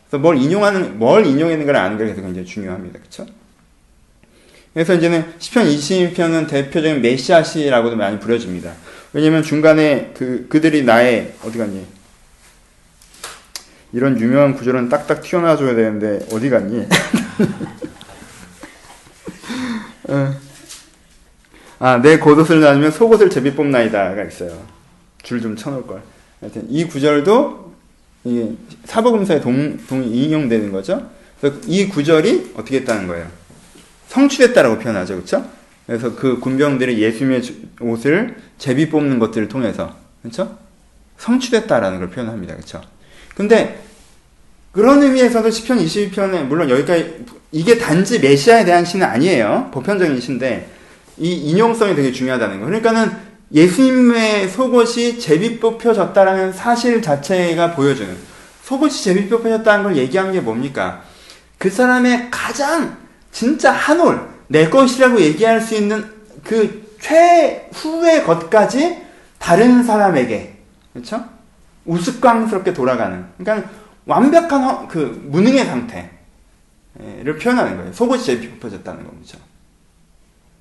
그래서 0.09 0.21
뭘 0.21 0.37
인용하는 0.37 0.99
뭘 0.99 1.25
인용하는 1.25 1.65
걸 1.65 1.75
아는 1.75 1.97
게 1.97 2.05
굉장히 2.13 2.45
중요합니다. 2.45 2.99
그렇죠? 2.99 3.25
그래서 4.73 4.93
이제는 4.93 5.33
10편, 5.39 6.13
20편은 6.13 6.49
대표적인 6.49 7.01
메시아시라고도 7.01 7.95
많이 7.95 8.19
부려집니다. 8.19 8.73
왜냐면 9.13 9.41
중간에 9.41 10.11
그 10.13 10.47
그들이 10.49 10.83
나의 10.83 11.33
어디 11.45 11.57
갔니? 11.57 11.85
이런 13.93 14.19
유명한 14.19 14.53
구절은 14.55 14.89
딱딱 14.89 15.21
튀어나와줘야 15.21 15.75
되는데 15.75 16.27
어디 16.33 16.49
갔니? 16.49 16.85
어. 20.09 20.44
아, 21.79 22.01
내 22.01 22.19
겉옷을 22.19 22.61
나누면 22.61 22.91
속옷을 22.91 23.29
제비 23.29 23.53
뽑나이다가 23.53 24.23
있어요. 24.23 24.57
줄 25.23 25.41
좀 25.41 25.55
쳐놓을 25.55 25.87
걸. 25.87 26.01
하여튼 26.39 26.67
이 26.69 26.85
구절도 26.85 27.73
이 28.25 28.55
사복음서에 28.85 29.41
동, 29.41 29.77
동 29.87 30.03
인용되는 30.03 30.71
거죠. 30.71 31.09
그래서 31.39 31.57
이 31.67 31.87
구절이 31.87 32.53
어떻게 32.55 32.77
했다는 32.77 33.07
거예요? 33.07 33.27
성취됐다라고 34.07 34.79
표현하죠, 34.79 35.15
그렇죠? 35.15 35.45
그래서 35.85 36.15
그 36.15 36.39
군병들이 36.39 36.99
예수님의 37.01 37.41
옷을 37.81 38.37
제비 38.57 38.89
뽑는 38.89 39.19
것들을 39.19 39.47
통해서 39.49 39.95
그렇죠? 40.21 40.57
성취됐다라는 41.17 41.99
걸 41.99 42.09
표현합니다, 42.09 42.55
그렇죠? 42.55 42.81
근데 43.35 43.81
그런 44.71 45.03
의미에서도 45.03 45.49
시편 45.49 45.79
22편에 45.79 46.43
물론 46.43 46.69
여기까지 46.69 47.25
이게 47.51 47.77
단지 47.77 48.19
메시아에 48.19 48.65
대한 48.65 48.83
시는 48.85 49.05
아니에요. 49.05 49.69
보편적인 49.73 50.19
시인데 50.19 50.69
이 51.17 51.33
인용성이 51.51 51.95
되게 51.95 52.11
중요하다는 52.11 52.59
거. 52.59 52.65
그러니까는 52.65 53.11
예수님의 53.53 54.49
속옷이 54.49 55.19
제비 55.19 55.59
뽑혀졌다라는 55.59 56.53
사실 56.53 57.01
자체가 57.01 57.75
보여주는 57.75 58.15
속옷이 58.63 58.93
제비 58.93 59.29
뽑혀졌다는 59.29 59.83
걸 59.83 59.97
얘기하는 59.97 60.33
게 60.33 60.41
뭡니까? 60.41 61.03
그 61.57 61.69
사람의 61.69 62.29
가장 62.31 62.97
진짜 63.31 63.71
한 63.71 63.99
올, 63.99 64.27
내 64.47 64.69
것이라고 64.69 65.21
얘기할 65.21 65.61
수 65.61 65.75
있는 65.75 66.05
그 66.43 66.95
최후의 66.99 68.23
것까지 68.23 68.97
다른 69.37 69.83
사람에게, 69.83 70.57
그렇죠? 70.93 71.23
우스꽝스럽게 71.85 72.73
돌아가는. 72.73 73.25
그러니까 73.37 73.69
완벽한 74.05 74.63
허, 74.63 74.87
그 74.87 75.21
무능의 75.27 75.65
상태를 75.65 77.37
표현하는 77.39 77.77
거예요. 77.77 77.93
속옷이 77.93 78.23
제비 78.23 78.49
뽑혀졌다는 78.49 79.05
겁니다. 79.05 79.37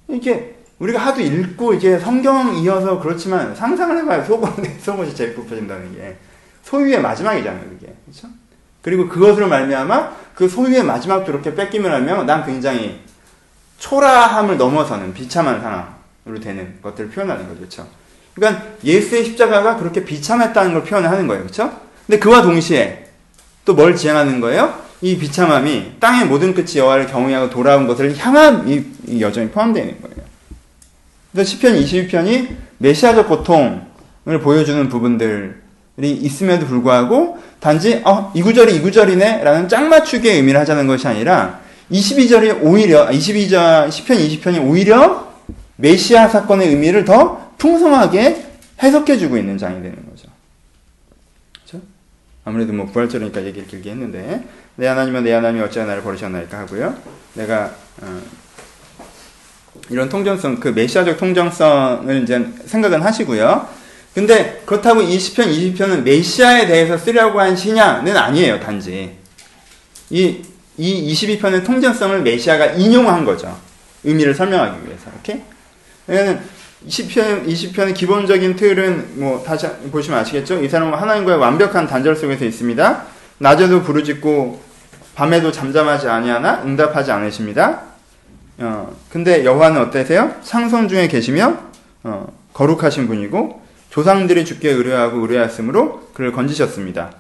이게 0.09 0.57
우리가 0.79 0.99
하도 0.99 1.21
읽고 1.21 1.75
이게 1.75 1.99
성경 1.99 2.55
이어서 2.57 3.01
그렇지만 3.01 3.55
상상을 3.55 3.97
해봐요. 3.99 4.25
속옷, 4.25 4.81
속옷이 4.81 5.15
제비 5.15 5.35
뽑혀진다는 5.35 5.95
게 5.95 6.17
소유의 6.63 7.01
마지막이잖아요. 7.01 7.63
그게 7.71 7.95
그렇죠? 8.05 8.29
그리고 8.83 9.09
그것으로 9.09 9.49
말미암아 9.49 10.13
그 10.35 10.49
소유의 10.49 10.83
마지막도 10.85 11.31
이렇게 11.31 11.55
뺏기면 11.55 11.93
하면 11.93 12.27
난 12.27 12.45
굉장히 12.45 13.01
초라함을 13.79 14.57
넘어서는 14.59 15.15
비참한 15.15 15.61
상황으로 15.61 16.41
되는 16.43 16.79
것들을 16.83 17.11
표현하는 17.11 17.47
거죠. 17.49 17.59
그렇죠? 17.59 17.89
그러니까 18.35 18.65
예수의 18.83 19.25
십자가가 19.25 19.77
그렇게 19.77 20.05
비참했다는 20.05 20.73
걸 20.73 20.85
표현하는 20.85 21.27
거예요. 21.27 21.43
그렇죠? 21.45 21.81
근데 22.07 22.19
그와 22.19 22.43
동시에 22.43 23.09
또 23.65 23.75
뭘 23.75 23.97
지향하는 23.97 24.41
거예요? 24.41 24.84
이 25.05 25.19
비참함이 25.19 25.97
땅의 26.01 26.29
모든 26.29 26.55
끝이 26.55 26.79
여호와를 26.79 27.09
경외하고 27.09 27.51
돌아온 27.51 27.87
것을 27.87 28.17
향한 28.17 28.67
이, 28.67 28.83
이 29.07 29.21
여정이 29.21 29.51
포함되어 29.51 29.85
있는 29.85 30.01
거예요. 30.01 30.17
그래서 31.31 31.51
시편 31.51 31.75
22편이 31.75 32.49
메시아적 32.79 33.29
고통을 33.29 34.41
보여주는 34.43 34.89
부분들이 34.89 35.53
있음에도 35.99 36.65
불구하고 36.65 37.39
단지 37.61 38.01
어, 38.07 38.33
이 38.35 38.41
구절이 38.41 38.77
이 38.77 38.81
구절이네라는 38.81 39.69
짝 39.69 39.89
맞추기의 39.89 40.37
의미를 40.37 40.59
하자는 40.61 40.87
것이 40.87 41.07
아니라 41.07 41.61
22절이 41.93 42.61
오히려 42.63 43.07
22절 43.11 43.91
시편 43.91 44.17
20편이 44.17 44.67
오히려 44.67 45.35
메시아 45.77 46.29
사건의 46.29 46.69
의미를 46.69 47.05
더 47.05 47.53
풍성하게 47.59 48.43
해석해 48.83 49.19
주고 49.19 49.37
있는 49.37 49.59
장이 49.59 49.83
되는 49.83 49.97
거죠. 50.09 50.29
그렇죠? 51.53 51.85
아무래도 52.47 52.73
뭐 52.73 52.87
부활절이니까 52.87 53.45
얘기를 53.45 53.69
길게 53.69 53.91
했는데 53.91 54.45
내 54.77 54.87
하나님은 54.87 55.25
내 55.25 55.33
하나님이 55.33 55.63
어찌하여 55.65 55.89
나를 55.89 56.03
버리셨나이까 56.03 56.59
하고요. 56.61 56.95
내가 57.35 57.71
어, 58.01 58.21
이런 59.91 60.09
통정성, 60.09 60.61
그 60.61 60.69
메시아적 60.69 61.17
통정성을 61.19 62.23
이제 62.23 62.47
생각은 62.67 63.03
하시고요. 63.03 63.69
근데 64.15 64.63
그렇다고 64.65 65.03
이 65.03 65.19
시편 65.19 65.49
20편은 65.49 66.03
메시아에 66.03 66.67
대해서 66.67 66.97
쓰려고 66.97 67.41
한 67.41 67.57
시냐는 67.57 68.17
아니에요, 68.17 68.61
단지. 68.61 69.17
이, 70.11 70.43
이 70.77 71.13
22편의 71.13 71.65
통전성을 71.65 72.23
메시아가 72.23 72.67
인용한 72.67 73.25
거죠. 73.25 73.57
의미를 74.05 74.35
설명하기 74.35 74.87
위해서. 74.87 75.11
이렇게? 75.13 75.43
왜냐면 76.07 76.43
20편, 76.87 77.47
20편의 77.47 77.95
기본적인 77.95 78.57
틀은 78.57 79.21
뭐 79.21 79.43
다시 79.43 79.67
보시면 79.91 80.21
아시겠죠? 80.21 80.63
이 80.63 80.69
사람은 80.69 80.97
하나님과의 80.99 81.39
완벽한 81.39 81.87
단절 81.87 82.15
속에서 82.15 82.45
있습니다. 82.45 83.14
낮에도 83.39 83.83
부르짖고 83.83 84.63
밤에도 85.15 85.53
잠잠하지 85.53 86.09
아니하나 86.09 86.63
응답하지 86.65 87.13
않으십니다. 87.13 87.83
어, 88.59 88.95
근데 89.11 89.45
여호와는 89.45 89.81
어떠세요? 89.81 90.35
상선 90.43 90.89
중에 90.89 91.09
계시며 91.09 91.59
어, 92.05 92.33
거룩하신 92.53 93.09
분이고 93.09 93.63
조상들이 93.91 94.45
주께 94.45 94.71
의뢰하고 94.71 95.19
의뢰하였으므로 95.19 96.09
그를 96.15 96.33
건지셨습니다. 96.33 97.13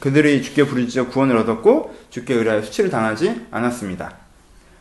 그들이 0.00 0.42
주께 0.42 0.64
부르짖어 0.64 1.08
구원을 1.08 1.36
얻었고 1.38 1.94
주께 2.10 2.34
의뢰하여 2.34 2.62
수치를 2.62 2.90
당하지 2.90 3.46
않았습니다. 3.50 4.12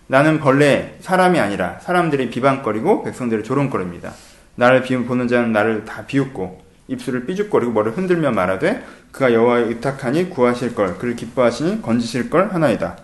나는 0.07 0.39
벌레 0.39 0.97
사람이 1.01 1.39
아니라 1.39 1.79
사람들이 1.81 2.29
비방거리고 2.29 3.03
백성들이 3.03 3.43
조롱거립니다. 3.43 4.13
나를 4.55 4.83
보는 4.83 5.27
자는 5.27 5.51
나를 5.51 5.85
다 5.85 6.05
비웃고 6.05 6.66
입술을 6.87 7.25
삐죽거리고 7.25 7.71
머리를 7.71 7.97
흔들며 7.97 8.31
말하되 8.31 8.83
그가 9.11 9.33
여호와의 9.33 9.67
의탁하니 9.67 10.29
구하실 10.29 10.75
걸 10.75 10.97
그를 10.97 11.15
기뻐하시니 11.15 11.81
건지실 11.81 12.29
걸 12.29 12.53
하나이다. 12.53 12.97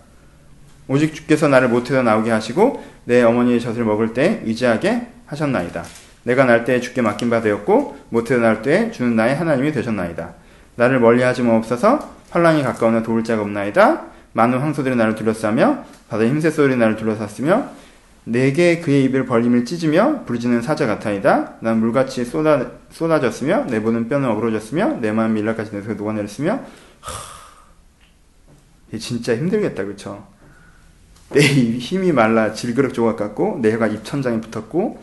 오직 0.88 1.13
주께서 1.13 1.47
나를 1.47 1.69
모태에서 1.69 2.03
나오게 2.03 2.31
하시고 2.31 2.84
내 3.05 3.21
어머니의 3.23 3.59
젖을 3.59 3.84
먹을 3.84 4.13
때 4.13 4.41
의지하게 4.45 5.07
하셨나이다. 5.25 5.84
내가 6.23 6.45
날 6.45 6.65
때에 6.65 6.79
주께 6.79 7.01
맡긴 7.01 7.29
바 7.29 7.41
되었고 7.41 7.97
모태에서 8.09 8.41
날 8.41 8.61
때에 8.61 8.91
주는 8.91 9.15
나의 9.15 9.36
하나님이 9.36 9.71
되셨나이다. 9.71 10.34
나를 10.75 10.99
멀리하지 10.99 11.43
마옵소서 11.43 12.13
환란이 12.29 12.63
가까우나 12.63 13.03
도울 13.03 13.23
자가 13.23 13.41
없나이다. 13.41 14.03
많은 14.34 14.59
황소들이 14.59 14.95
나를 14.95 15.15
둘러싸며 15.15 15.86
바다의 16.09 16.29
힘새 16.29 16.49
소리 16.49 16.75
나를 16.75 16.95
둘러쌌으며 16.95 17.69
내게 18.26 18.80
그의 18.80 19.03
입을 19.05 19.26
벌림을 19.26 19.65
찢으며 19.65 20.24
부르짖는 20.26 20.61
사자 20.61 20.88
같아이다. 20.88 21.55
난 21.59 21.80
물같이 21.80 22.24
쏟아, 22.24 22.71
쏟아졌으며 22.89 23.65
내 23.65 23.82
보는 23.82 24.07
뼈는 24.07 24.30
어그러졌으며 24.30 24.99
내 25.01 25.11
마음 25.11 25.34
밀라까지 25.34 25.71
내 25.71 25.82
속에 25.82 25.95
녹아내렸으며 25.95 26.53
하... 27.01 28.97
진짜 28.97 29.36
힘들겠다 29.36 29.84
그쵸? 29.86 30.26
내 31.32 31.41
힘이 31.41 32.11
말라 32.11 32.53
질그럭 32.53 32.93
조각 32.93 33.17
같고 33.17 33.59
내 33.61 33.74
혀가 33.74 33.88
입천장에 33.88 34.39
붙었고 34.39 35.01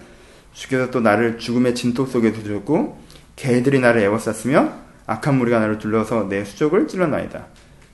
주께서 0.52 0.90
또 0.90 1.00
나를 1.00 1.38
죽음의 1.38 1.74
진토 1.74 2.06
속에 2.06 2.32
두셨고 2.32 3.00
개들이 3.36 3.80
나를 3.80 4.02
애워쌌으며 4.02 4.72
악한 5.06 5.36
무리가 5.36 5.58
나를 5.58 5.78
둘러서 5.78 6.28
내 6.28 6.44
수족을 6.44 6.86
찔러나이다. 6.86 7.46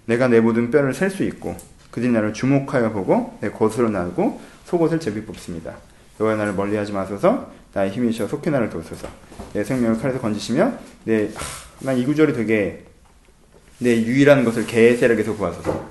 내가 0.04 0.28
내 0.28 0.40
모든 0.40 0.70
뼈를 0.70 0.92
셀 0.94 1.10
수 1.10 1.24
있고 1.24 1.56
그들이 1.90 2.12
나를 2.12 2.34
주목하여 2.34 2.92
보고 2.92 3.38
내 3.40 3.50
것으로 3.50 3.88
나누고 3.88 4.40
속옷을 4.66 5.00
제비 5.00 5.22
뽑습니다. 5.24 5.74
여호와 6.20 6.36
나를 6.36 6.52
멀리하지 6.54 6.92
마소서 6.92 7.50
나의 7.72 7.90
힘이시여 7.90 8.28
속히 8.28 8.50
나를 8.50 8.70
도우소서 8.70 9.08
내 9.52 9.62
생명을 9.64 10.00
칼에서 10.00 10.20
건지시며 10.20 10.72
내 11.04 11.30
난 11.80 11.98
이 11.98 12.04
구절이 12.06 12.32
되게 12.32 12.84
내 13.78 13.94
유일한 14.02 14.44
것을 14.44 14.66
개세력에서 14.66 15.36
구하소서 15.36 15.86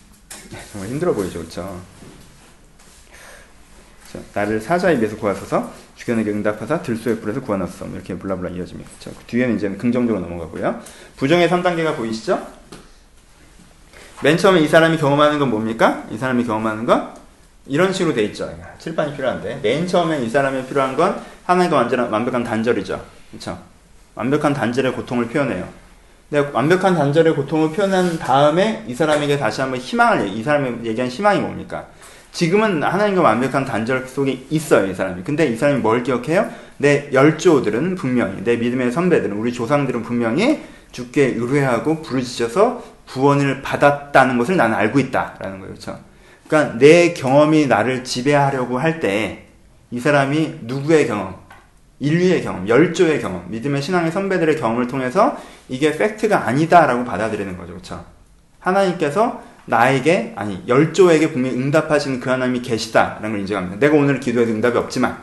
정말 0.72 0.88
힘들어 0.88 1.12
보이죠, 1.12 1.40
그렇죠? 1.40 1.80
나를 4.32 4.58
사자의 4.58 4.96
입에서 4.96 5.16
구하소서 5.16 5.70
주견에게 5.96 6.30
응답하사 6.30 6.80
들소의 6.80 7.20
불에서 7.20 7.42
구하소서 7.42 7.84
뭐 7.84 7.96
이렇게 7.96 8.14
블라블라 8.18 8.50
이어집니다. 8.50 8.88
그 9.04 9.24
뒤에는 9.26 9.56
이제 9.56 9.68
긍정적으로 9.68 10.20
넘어가고요. 10.26 10.80
부정의 11.16 11.50
3단계가 11.50 11.94
보이시죠? 11.94 12.46
맨 14.22 14.38
처음에 14.38 14.60
이 14.60 14.68
사람이 14.68 14.96
경험하는 14.96 15.38
건 15.38 15.50
뭡니까? 15.50 16.06
이 16.10 16.16
사람이 16.16 16.44
경험하는 16.44 16.86
건 16.86 17.14
이런 17.68 17.92
식으로 17.92 18.14
돼 18.14 18.24
있죠. 18.24 18.50
칠판이 18.78 19.14
필요한데 19.14 19.60
맨 19.62 19.86
처음에 19.86 20.22
이 20.22 20.28
사람이 20.28 20.66
필요한 20.66 20.96
건 20.96 21.20
하나님과 21.44 21.76
완전 21.76 22.10
완벽한 22.10 22.42
단절이죠. 22.42 23.04
그렇죠? 23.30 23.58
완벽한 24.14 24.54
단절의 24.54 24.92
고통을 24.92 25.28
표현해요. 25.28 25.68
근데 26.30 26.50
완벽한 26.52 26.94
단절의 26.94 27.34
고통을 27.34 27.72
표현한 27.72 28.18
다음에 28.18 28.84
이 28.86 28.94
사람에게 28.94 29.38
다시 29.38 29.60
한번 29.60 29.80
희망을 29.80 30.28
이 30.28 30.42
사람이 30.42 30.86
얘기한 30.86 31.08
희망이 31.08 31.40
뭡니까? 31.40 31.86
지금은 32.32 32.82
하나님과 32.82 33.22
완벽한 33.22 33.64
단절 33.64 34.06
속에 34.06 34.44
있어요, 34.50 34.86
이 34.86 34.94
사람이. 34.94 35.22
근데 35.24 35.46
이 35.46 35.56
사람이 35.56 35.80
뭘 35.80 36.02
기억해요? 36.02 36.50
내 36.76 37.08
열조들은 37.12 37.94
분명히, 37.94 38.44
내 38.44 38.56
믿음의 38.56 38.92
선배들은, 38.92 39.36
우리 39.36 39.52
조상들은 39.52 40.02
분명히 40.02 40.62
주께 40.92 41.34
의뢰하고 41.36 42.02
부르짖어서 42.02 42.84
구원을 43.08 43.62
받았다는 43.62 44.36
것을 44.36 44.56
나는 44.56 44.76
알고 44.76 44.98
있다라는 44.98 45.60
거예요, 45.60 45.74
그렇죠? 45.74 45.98
그러니까 46.48 46.78
내 46.78 47.12
경험이 47.14 47.66
나를 47.66 48.02
지배하려고 48.02 48.78
할 48.78 48.98
때 49.00 49.48
이 49.90 49.98
사람이 50.00 50.60
누구의 50.62 51.06
경험, 51.06 51.34
인류의 51.98 52.42
경험, 52.42 52.68
열조의 52.68 53.20
경험, 53.22 53.50
믿음의 53.50 53.80
신앙의 53.80 54.12
선배들의 54.12 54.56
경험을 54.60 54.86
통해서 54.86 55.36
이게 55.68 55.96
팩트가 55.96 56.46
아니다라고 56.46 57.04
받아들이는 57.04 57.56
거죠, 57.56 57.72
그렇죠? 57.72 58.04
하나님께서 58.60 59.42
나에게 59.64 60.34
아니 60.36 60.62
열조에게 60.66 61.32
분명히 61.32 61.56
응답하시는 61.56 62.20
그 62.20 62.30
하나님이 62.30 62.62
계시다라는 62.62 63.30
걸 63.30 63.40
인정합니다. 63.40 63.78
내가 63.78 63.96
오늘 63.96 64.20
기도해도 64.20 64.52
응답이 64.52 64.76
없지만, 64.76 65.16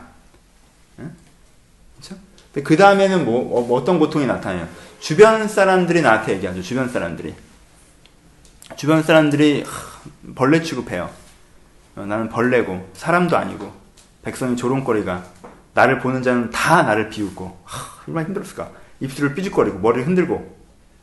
그렇죠? 0.96 2.16
그 2.64 2.76
다음에는 2.76 3.24
뭐, 3.24 3.66
뭐 3.66 3.78
어떤 3.78 3.98
고통이 3.98 4.26
나타나요? 4.26 4.66
주변 4.98 5.46
사람들이 5.46 6.02
나한테 6.02 6.34
얘기하죠. 6.34 6.62
주변 6.62 6.88
사람들이 6.88 7.34
주변 8.76 9.02
사람들이 9.02 9.64
벌레 10.34 10.62
취급해요. 10.62 11.10
어, 11.96 12.04
나는 12.06 12.28
벌레고 12.28 12.88
사람도 12.94 13.36
아니고 13.36 13.72
백성이 14.22 14.56
조롱거리가 14.56 15.24
나를 15.74 15.98
보는 16.00 16.22
자는 16.22 16.50
다 16.50 16.82
나를 16.82 17.10
비웃고 17.10 17.58
얼마나 18.08 18.26
힘들었을까. 18.26 18.70
입술을 19.00 19.34
삐죽거리고 19.34 19.78
머리를 19.78 20.06
흔들고 20.06 20.56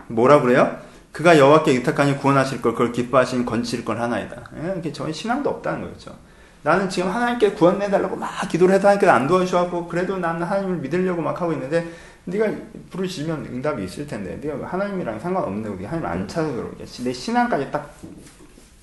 뭐라 0.07 0.41
그래요? 0.41 0.77
그가 1.11 1.37
여호와께 1.37 1.71
의탁하니 1.71 2.17
구원하실 2.17 2.61
걸 2.61 2.71
그걸 2.73 2.91
기뻐하시는 2.91 3.45
건치실 3.45 3.85
건 3.85 4.01
하나이다. 4.01 4.49
이게 4.77 4.91
저희 4.91 5.13
신앙도 5.13 5.49
없다는 5.49 5.81
거죠. 5.81 6.15
나는 6.63 6.89
지금 6.89 7.09
하나님께 7.09 7.51
구원해달라고 7.51 8.15
막 8.15 8.29
기도를 8.49 8.75
해도 8.75 8.87
하나님께서 8.87 9.11
안 9.11 9.27
도와주셔갖고 9.27 9.87
그래도 9.87 10.17
나는 10.17 10.41
하나님을 10.41 10.77
믿으려고 10.77 11.21
막 11.21 11.39
하고 11.39 11.53
있는데 11.53 11.87
네가 12.25 12.49
부르시면 12.89 13.45
응답이 13.45 13.83
있을 13.83 14.07
텐데 14.07 14.39
네가 14.41 14.65
하나님이랑 14.65 15.19
상관없는데 15.19 15.69
우리 15.69 15.85
하나님 15.85 16.07
안 16.07 16.27
찾아서 16.27 16.55
그러겠지. 16.55 17.03
내 17.03 17.13
신앙까지 17.13 17.69
딱 17.69 17.93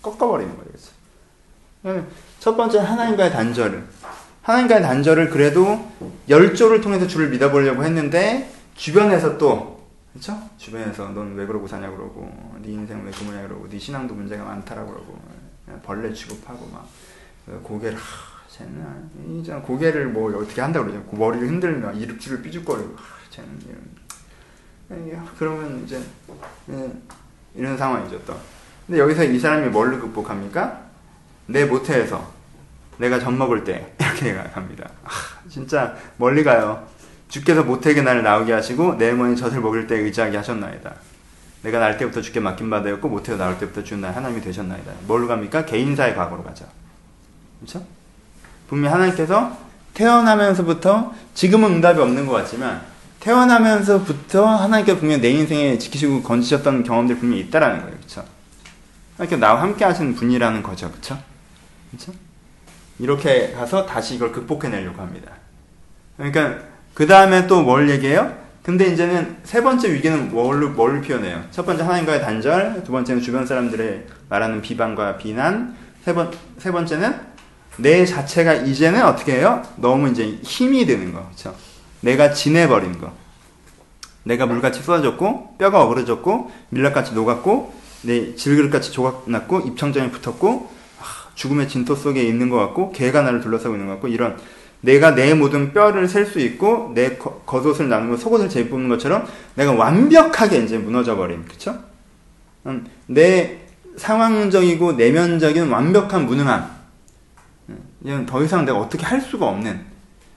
꺾어버리는 0.03 0.57
거죠. 0.57 0.71
첫 2.39 2.57
번째 2.57 2.79
하나님과의 2.79 3.31
단절을 3.31 3.87
하나님과의 4.43 4.83
단절을 4.83 5.31
그래도 5.31 5.91
열조를 6.29 6.81
통해서 6.81 7.07
주를 7.07 7.29
믿어보려고 7.31 7.85
했는데 7.85 8.51
주변에서 8.75 9.39
또 9.39 9.89
그렇죠? 10.13 10.37
주변에서 10.59 11.09
넌 11.11 11.35
왜 11.35 11.47
그러고 11.47 11.69
사냐 11.69 11.91
그러고 11.91 12.31
네 12.63 12.73
인생 12.73 13.05
왜그 13.05 13.25
모양 13.25 13.47
그러고 13.47 13.69
네 13.69 13.79
신앙도 13.79 14.15
문제가 14.15 14.45
많다라고 14.45 14.91
그러고 14.91 15.19
벌레 15.83 16.13
취급하고 16.13 16.67
막 16.73 16.89
고개를 17.63 17.97
하, 17.97 18.03
쟤는 18.49 19.41
이제 19.41 19.55
고개를 19.55 20.09
뭐 20.09 20.37
어떻게 20.37 20.61
한다 20.61 20.83
그러죠? 20.83 21.03
머리를 21.13 21.47
흔들며 21.49 21.93
이륙줄을 21.93 22.43
삐죽거리고 22.43 22.97
하, 22.97 23.31
쟤는 23.31 23.61
이런 24.89 25.31
그러면 25.39 25.85
이제 25.85 26.03
예, 26.71 26.91
이런 27.55 27.77
상황이죠 27.79 28.21
또. 28.25 28.37
근데 28.91 29.03
여기서 29.03 29.23
이 29.23 29.39
사람이 29.39 29.69
뭘로 29.69 30.01
극복합니까? 30.01 30.81
내 31.47 31.65
모태에서 31.65 32.29
내가 32.99 33.21
젖 33.21 33.31
먹을 33.31 33.63
때 33.63 33.93
이렇게 34.01 34.35
갑니다. 34.53 34.91
아, 35.05 35.11
진짜 35.49 35.95
멀리 36.17 36.43
가요. 36.43 36.85
주께서 37.29 37.63
모태에게 37.63 38.03
나를 38.03 38.25
나오게 38.25 38.53
하시고 38.53 38.99
내 38.99 39.13
어머니 39.13 39.37
젖을 39.37 39.61
먹을 39.61 39.87
때 39.87 39.95
의지하게 39.97 40.39
하셨나이다. 40.39 40.93
내가 41.63 41.79
날 41.79 41.99
때부터 41.99 42.21
주께 42.21 42.41
맡긴 42.41 42.69
바 42.69 42.83
되었고 42.83 43.09
모태가 43.09 43.39
나올 43.39 43.57
때부터 43.61 43.85
주는 43.85 44.01
날 44.03 44.17
하나님이 44.17 44.41
되셨나이다. 44.41 44.91
뭘로 45.07 45.29
갑니까? 45.29 45.65
개인사의 45.67 46.17
과거로 46.17 46.43
가죠. 46.43 46.65
그렇죠? 47.61 47.87
분명 48.69 48.93
하나님께서 48.93 49.57
태어나면서부터 49.95 51.15
지금은 51.35 51.75
응답이 51.75 52.01
없는 52.01 52.27
것 52.27 52.33
같지만 52.33 52.83
태어나면서부터 53.21 54.47
하나님께서 54.47 54.99
분명 54.99 55.21
내 55.21 55.31
인생에 55.31 55.79
지키시고 55.79 56.25
건지셨던 56.25 56.83
경험들 56.83 57.19
분명히 57.19 57.43
있다라는 57.43 57.83
거예요. 57.83 57.97
그렇죠? 57.97 58.40
하나님께서 59.21 59.37
나와 59.37 59.63
함께 59.63 59.85
하시는 59.85 60.15
분이라는 60.15 60.63
거죠. 60.63 60.91
그렇죠? 60.91 61.19
그렇죠? 61.91 62.13
이렇게 62.99 63.53
가서 63.53 63.87
다시 63.87 64.15
이걸 64.15 64.33
극복해내려고 64.33 65.01
합니다. 65.01 65.33
그러니까 66.17 66.59
그 66.95 67.07
다음에 67.07 67.47
또 67.47 67.63
뭘 67.63 67.89
얘기해요? 67.91 68.39
근데 68.63 68.87
이제는 68.93 69.39
세 69.43 69.63
번째 69.63 69.93
위기는 69.93 70.31
뭘로, 70.31 70.71
뭘 70.71 71.01
표현해요? 71.01 71.45
첫 71.51 71.65
번째 71.65 71.83
하나님과의 71.83 72.21
단절, 72.21 72.83
두 72.85 72.93
번째는 72.93 73.23
주변 73.23 73.47
사람들의 73.47 74.07
말하는 74.29 74.61
비방과 74.61 75.17
비난, 75.17 75.75
세, 76.05 76.13
번, 76.15 76.31
세 76.59 76.71
번째는 76.71 77.19
내 77.79 78.05
자체가 78.05 78.53
이제는 78.55 79.03
어떻게 79.03 79.37
해요? 79.37 79.63
너무 79.77 80.11
이제 80.11 80.39
힘이 80.43 80.85
드는 80.85 81.13
거. 81.15 81.27
그쵸? 81.31 81.55
내가 82.01 82.33
지내버린 82.33 82.99
거. 82.99 83.13
내가 84.25 84.45
물같이 84.45 84.83
쏟아졌고, 84.83 85.57
뼈가 85.57 85.83
어그러졌고, 85.83 86.51
밀랍같이 86.69 87.15
녹았고, 87.15 87.80
내 88.03 88.35
질그릇같이 88.35 88.93
조각났고, 88.93 89.61
입천장에 89.61 90.11
붙었고, 90.11 90.71
죽음의 91.35 91.69
진토 91.69 91.95
속에 91.95 92.23
있는 92.23 92.49
것 92.51 92.57
같고, 92.59 92.93
개가 92.93 93.23
나를 93.23 93.41
둘러싸고 93.41 93.75
있는 93.75 93.87
것 93.87 93.95
같고, 93.95 94.09
이런 94.09 94.37
내가 94.83 95.15
내 95.15 95.35
모든 95.35 95.73
뼈를 95.75 96.09
셀 96.09 96.25
수 96.25 96.39
있고 96.41 96.93
내 96.95 97.19
겉옷을 97.19 97.91
나누고 97.91 98.17
속옷을 98.17 98.49
재입는 98.49 98.89
것처럼 98.89 99.27
내가 99.55 99.73
완벽하게 99.73 100.59
이제 100.65 100.79
무너져 100.79 101.17
버린 101.17 101.45
그쵸? 101.45 101.79
음, 102.65 102.87
내 103.07 103.59
상황적이고 103.99 104.93
내면적인 104.93 105.69
완벽한 105.69 106.25
무능함 106.25 106.71
음, 107.69 107.79
이건 108.03 108.25
더 108.25 108.43
이상 108.43 108.65
내가 108.65 108.79
어떻게 108.79 109.05
할 109.05 109.21
수가 109.21 109.49
없는 109.49 109.81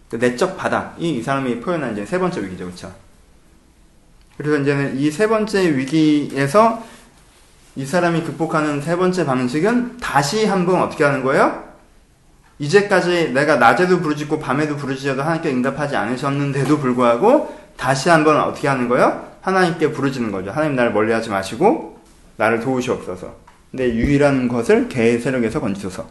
그 0.09 0.17
내적 0.17 0.57
바닥 0.57 0.97
이 0.99 1.19
이 1.19 1.21
사람이 1.23 1.61
표현한 1.61 1.93
이제 1.93 2.05
세 2.05 2.19
번째 2.19 2.43
위기죠 2.43 2.65
그쵸? 2.65 2.93
그래서 4.37 4.57
이제는 4.61 4.97
이 4.99 5.09
세 5.09 5.27
번째 5.27 5.77
위기에서 5.77 6.83
이 7.75 7.85
사람이 7.85 8.23
극복하는 8.23 8.81
세 8.81 8.95
번째 8.95 9.25
방식은 9.25 9.97
다시 9.97 10.45
한번 10.45 10.81
어떻게 10.81 11.03
하는 11.03 11.23
거예요? 11.23 11.63
이제까지 12.59 13.31
내가 13.33 13.55
낮에도 13.55 13.99
부르짖고 13.99 14.39
밤에도 14.39 14.77
부르짖어도 14.77 15.23
하나님께 15.23 15.49
응답하지 15.49 15.95
않으셨는데도 15.95 16.77
불구하고 16.79 17.57
다시 17.75 18.09
한번 18.09 18.39
어떻게 18.39 18.67
하는 18.67 18.87
거예요? 18.87 19.33
하나님께 19.41 19.91
부르짖는 19.91 20.31
거죠. 20.31 20.51
하나님 20.51 20.75
나를 20.75 20.93
멀리하지 20.93 21.29
마시고 21.29 21.99
나를 22.37 22.59
도우시옵소서. 22.59 23.35
내 23.71 23.89
유일한 23.89 24.47
것을 24.47 24.87
개 24.87 25.17
세력에서 25.17 25.59
건지소서. 25.59 26.07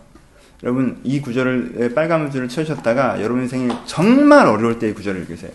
여러분 0.64 1.00
이 1.04 1.20
구절을 1.20 1.92
빨간 1.94 2.30
줄을 2.30 2.48
쳐주셨다가 2.48 3.20
여러분 3.22 3.42
인생에 3.42 3.68
정말 3.86 4.46
어려울 4.46 4.78
때 4.78 4.88
이 4.88 4.94
구절을 4.94 5.22
읽으세요. 5.22 5.52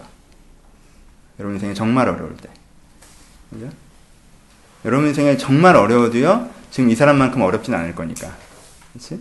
여러분 1.39 1.55
인생에 1.55 1.73
정말 1.73 2.07
어려울 2.07 2.35
때. 2.37 2.49
그죠? 3.49 3.69
여러분 4.85 5.07
인생에 5.07 5.37
정말 5.37 5.75
어려워도요. 5.75 6.49
지금 6.71 6.89
이 6.89 6.95
사람만큼 6.95 7.41
어렵진 7.41 7.73
않을 7.73 7.95
거니까. 7.95 8.35
그렇지? 8.93 9.19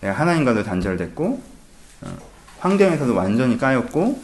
내가 0.00 0.14
하나님과도 0.14 0.62
단절됐고 0.62 1.42
어, 2.02 2.18
환경에서도 2.60 3.14
완전히 3.14 3.58
까였고 3.58 4.22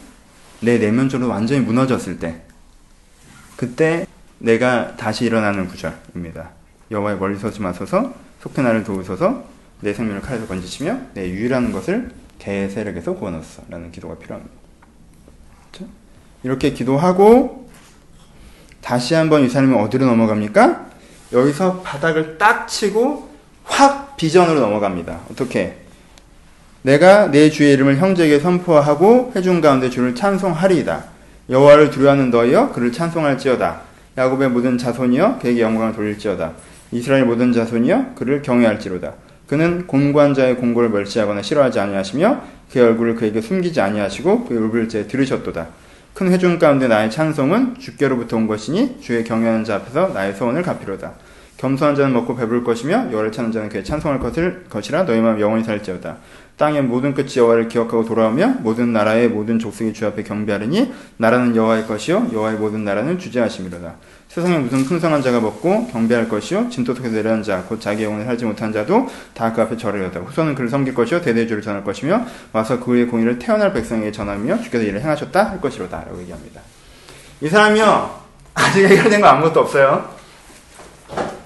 내 0.61 0.77
내면적으로 0.77 1.29
완전히 1.29 1.61
무너졌을 1.61 2.19
때 2.19 2.41
그때 3.55 4.05
내가 4.39 4.95
다시 4.95 5.25
일어나는 5.25 5.67
구절입니다. 5.67 6.51
여호와의 6.91 7.17
멀리 7.17 7.37
서지 7.37 7.61
마소서 7.61 8.13
속히 8.41 8.61
나를 8.61 8.83
도우소서 8.83 9.45
내 9.81 9.93
생명을 9.93 10.21
칼에서 10.21 10.47
건지시며 10.47 10.99
내 11.13 11.29
유일한 11.29 11.71
것을 11.71 12.11
개 12.39 12.67
세력에서 12.69 13.15
구원하소서 13.15 13.63
라는 13.69 13.91
기도가 13.91 14.15
필요합니다. 14.15 14.53
그렇죠? 15.71 15.91
이렇게 16.43 16.71
기도하고 16.71 17.64
다시 18.85 19.15
한번 19.15 19.43
이 19.43 19.49
사람이 19.49 19.75
어디로 19.75 20.05
넘어갑니까? 20.05 20.85
여기서 21.33 21.81
바닥을 21.81 22.37
딱 22.37 22.67
치고 22.67 23.27
확 23.63 24.15
비전으로 24.15 24.59
넘어갑니다. 24.59 25.21
어떻게? 25.31 25.77
내가 26.83 27.31
내 27.31 27.49
주의 27.49 27.73
이름을 27.73 27.97
형제에게 27.97 28.39
선포하고 28.39 29.33
회중 29.35 29.59
가운데 29.59 29.89
주를 29.89 30.13
찬송하리이다. 30.13 31.03
여호와를 31.49 31.89
두려워하는 31.89 32.29
너희여 32.29 32.73
그를 32.73 32.91
찬송할지어다. 32.91 33.81
야곱의 34.19 34.49
모든 34.51 34.77
자손이여 34.77 35.39
그에게 35.41 35.61
영광을 35.61 35.93
돌릴지어다. 35.93 36.51
이스라엘 36.91 37.25
모든 37.25 37.51
자손이여 37.53 38.13
그를 38.13 38.43
경외할지로다. 38.43 39.13
그는 39.47 39.87
공고한 39.87 40.35
자의 40.35 40.57
공고를 40.57 40.89
멸시하거나 40.89 41.41
싫어하지 41.41 41.79
아니하시며 41.79 42.41
그의 42.71 42.85
얼굴을 42.85 43.15
그에게 43.15 43.41
숨기지 43.41 43.81
아니하시고 43.81 44.45
그의 44.45 44.59
울을 44.61 44.89
제 44.89 45.07
들으셨도다. 45.07 45.69
큰 46.15 46.31
회중 46.31 46.57
가운데 46.57 46.87
나의 46.87 47.11
찬송은 47.11 47.77
주께로부터 47.77 48.37
온 48.37 48.47
것이니 48.47 49.01
주의 49.01 49.21
경외하는 49.25 49.65
자 49.65 49.75
앞에서 49.75 50.13
나의 50.13 50.33
소원을 50.33 50.61
갚이로다. 50.61 51.11
겸손한 51.57 51.93
자는 51.97 52.13
먹고 52.13 52.37
배부를 52.37 52.63
것이며 52.63 53.07
여호와를 53.11 53.33
찾는 53.33 53.51
자는 53.51 53.67
그의 53.67 53.83
찬송할 53.83 54.21
것을 54.21 54.63
것이라 54.69 55.03
너희 55.03 55.19
마음 55.19 55.41
영원히 55.41 55.65
살지어다. 55.65 56.15
땅의 56.55 56.83
모든 56.83 57.13
끝이 57.13 57.33
여호와를 57.35 57.67
기억하고 57.67 58.05
돌아오며 58.05 58.59
모든 58.61 58.93
나라의 58.93 59.27
모든 59.27 59.59
족속이 59.59 59.91
주 59.91 60.05
앞에 60.05 60.23
경배하리니 60.23 60.93
나라는 61.17 61.53
여호와의 61.53 61.85
것이요 61.85 62.29
여호와의 62.31 62.59
모든 62.59 62.85
나라는 62.85 63.19
주제하심이로다. 63.19 63.95
세상에 64.35 64.57
무슨 64.57 64.83
풍성한 64.83 65.21
자가 65.21 65.39
먹고 65.39 65.87
경배할 65.87 66.27
것이요 66.27 66.69
진토 66.69 66.93
속에서 66.93 67.15
내려온 67.15 67.41
자곧 67.41 67.79
자기 67.79 68.03
영혼을 68.03 68.25
살지 68.25 68.43
못한 68.43 68.73
자도 68.73 69.07
다 69.33 69.53
그 69.53 69.61
앞에 69.61 69.77
절하려다. 69.77 70.19
후손은 70.19 70.55
그를 70.55 70.69
섬길 70.69 70.93
것이요 70.93 71.21
대대의 71.21 71.47
주를 71.47 71.61
전할 71.61 71.85
것이며 71.85 72.25
와서 72.51 72.77
그의 72.81 73.07
공의를 73.07 73.39
태어날 73.39 73.71
백성에게 73.71 74.11
전하며 74.11 74.61
주께서 74.61 74.83
이를 74.83 74.99
행하셨다 74.99 75.51
할 75.51 75.61
것이로다 75.61 76.03
라고 76.03 76.19
얘기합니다. 76.19 76.59
이 77.39 77.47
사람이요 77.47 78.19
아직 78.55 78.85
해결된 78.85 79.21
거 79.21 79.27
아무것도 79.27 79.61
없어요. 79.61 80.09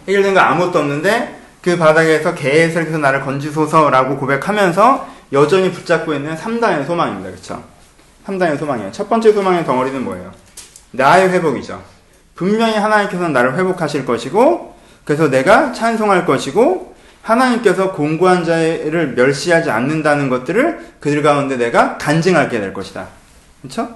해결된 0.07 0.33
거 0.33 0.39
아무것도 0.39 0.79
없는데 0.79 1.39
그 1.61 1.77
바닥에서 1.77 2.33
개에서 2.33 2.97
나를 2.97 3.21
건지소서라고 3.21 4.17
고백하면서 4.17 5.07
여전히 5.33 5.71
붙잡고 5.71 6.15
있는 6.15 6.35
3단의 6.35 6.87
소망입니다. 6.87 7.29
그쵸? 7.29 7.63
3단의 8.25 8.57
소망이에요. 8.57 8.91
첫 8.91 9.07
번째 9.07 9.31
소망의 9.31 9.63
덩어리는 9.63 10.03
뭐예요? 10.03 10.31
나의 10.89 11.29
회복이죠 11.29 11.98
분명히 12.39 12.77
하나님께서는 12.77 13.33
나를 13.33 13.57
회복하실 13.57 14.05
것이고 14.05 14.73
그래서 15.03 15.29
내가 15.29 15.73
찬송할 15.73 16.25
것이고 16.25 16.95
하나님께서 17.21 17.91
공고한 17.91 18.45
자를 18.45 19.13
멸시하지 19.13 19.69
않는다는 19.69 20.29
것들을 20.29 20.93
그들 21.01 21.21
가운데 21.21 21.57
내가 21.57 21.97
간증하게 21.97 22.61
될 22.61 22.73
것이다. 22.73 23.07
그렇죠? 23.61 23.89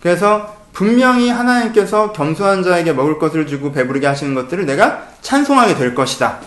그래서 0.00 0.56
분명히 0.72 1.30
하나님께서 1.30 2.12
겸손한 2.12 2.62
자에게 2.62 2.92
먹을 2.92 3.18
것을 3.18 3.48
주고 3.48 3.72
배부르게 3.72 4.06
하시는 4.06 4.36
것들을 4.36 4.64
내가 4.64 5.08
찬송하게 5.22 5.74
될 5.74 5.96
것이다. 5.96 6.38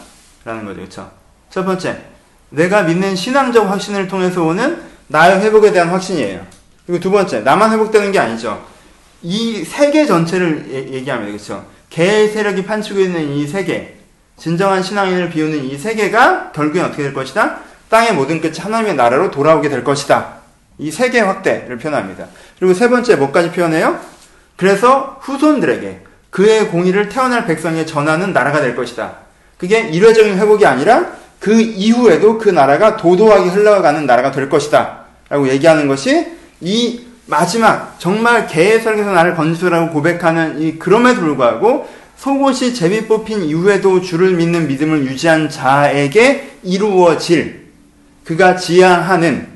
라는 0.46 0.64
거죠. 0.64 0.78
그렇죠? 0.78 1.12
첫 1.50 1.66
번째, 1.66 2.00
내가 2.52 2.84
믿는 2.84 3.18
신앙적 3.18 3.70
확신을 3.70 4.08
통해서 4.08 4.44
오는 4.44 4.82
나의 5.08 5.42
회복에 5.42 5.74
대한 5.74 5.90
확신이에요. 5.90 6.48
그리고 6.86 7.02
두 7.02 7.12
번째, 7.12 7.42
나만 7.42 7.74
회복되는 7.74 8.14
게 8.14 8.20
아니죠. 8.20 8.71
이 9.24 9.64
세계 9.64 10.06
전체를 10.06 10.66
얘기합니다. 10.94 11.32
그렇죠? 11.32 11.66
개의 11.90 12.30
세력이 12.30 12.66
판치고 12.66 13.00
있는 13.00 13.30
이 13.30 13.46
세계, 13.46 13.98
진정한 14.38 14.82
신앙인을 14.82 15.30
비우는 15.30 15.66
이 15.66 15.78
세계가 15.78 16.52
결국엔 16.54 16.86
어떻게 16.86 17.04
될 17.04 17.14
것이다? 17.14 17.60
땅의 17.90 18.14
모든 18.14 18.42
끝이 18.42 18.58
하나님의 18.58 18.96
나라로 18.96 19.30
돌아오게 19.30 19.70
될 19.70 19.84
것이다. 19.84 20.42
이 20.80 20.90
세계 20.90 21.20
확대를 21.20 21.78
표현합니다. 21.78 22.26
그리고 22.58 22.74
세 22.74 22.90
번째 22.90 23.18
뭐까지 23.18 23.52
표현해요? 23.52 24.00
그래서 24.56 25.20
후손들에게 25.22 26.00
그의 26.30 26.70
공의를 26.70 27.10
태어날 27.10 27.46
백성에 27.46 27.86
전하는 27.86 28.34
나라가 28.34 28.62
될 28.62 28.76
것이다. 28.76 29.18
그게 29.58 29.82
일회적인 29.82 30.38
회복이 30.40 30.66
아니라 30.66 31.12
그 31.40 31.60
이후에도 31.60 32.38
그 32.38 32.50
나라가 32.50 32.98
도도하게 32.98 33.50
흘러가는 33.50 34.06
나라가 34.06 34.32
될 34.32 34.50
것이다. 34.50 35.02
라고 35.30 35.48
얘기하는 35.50 35.88
것이 35.88 36.32
이 36.62 37.02
마지막 37.26 38.00
정말 38.00 38.48
설계에서 38.50 39.12
나를 39.12 39.36
건지소라고 39.36 39.92
고백하는 39.92 40.62
이 40.62 40.78
그럼에도 40.78 41.22
불구하고 41.22 41.88
속옷이 42.18 42.74
제비 42.74 43.08
뽑힌 43.08 43.44
이후에도 43.44 44.02
주를 44.02 44.36
믿는 44.36 44.68
믿음을 44.68 45.06
유지한 45.06 45.50
자에게 45.50 46.58
이루어질 46.64 47.72
그가 48.24 48.56
지향하는 48.56 49.48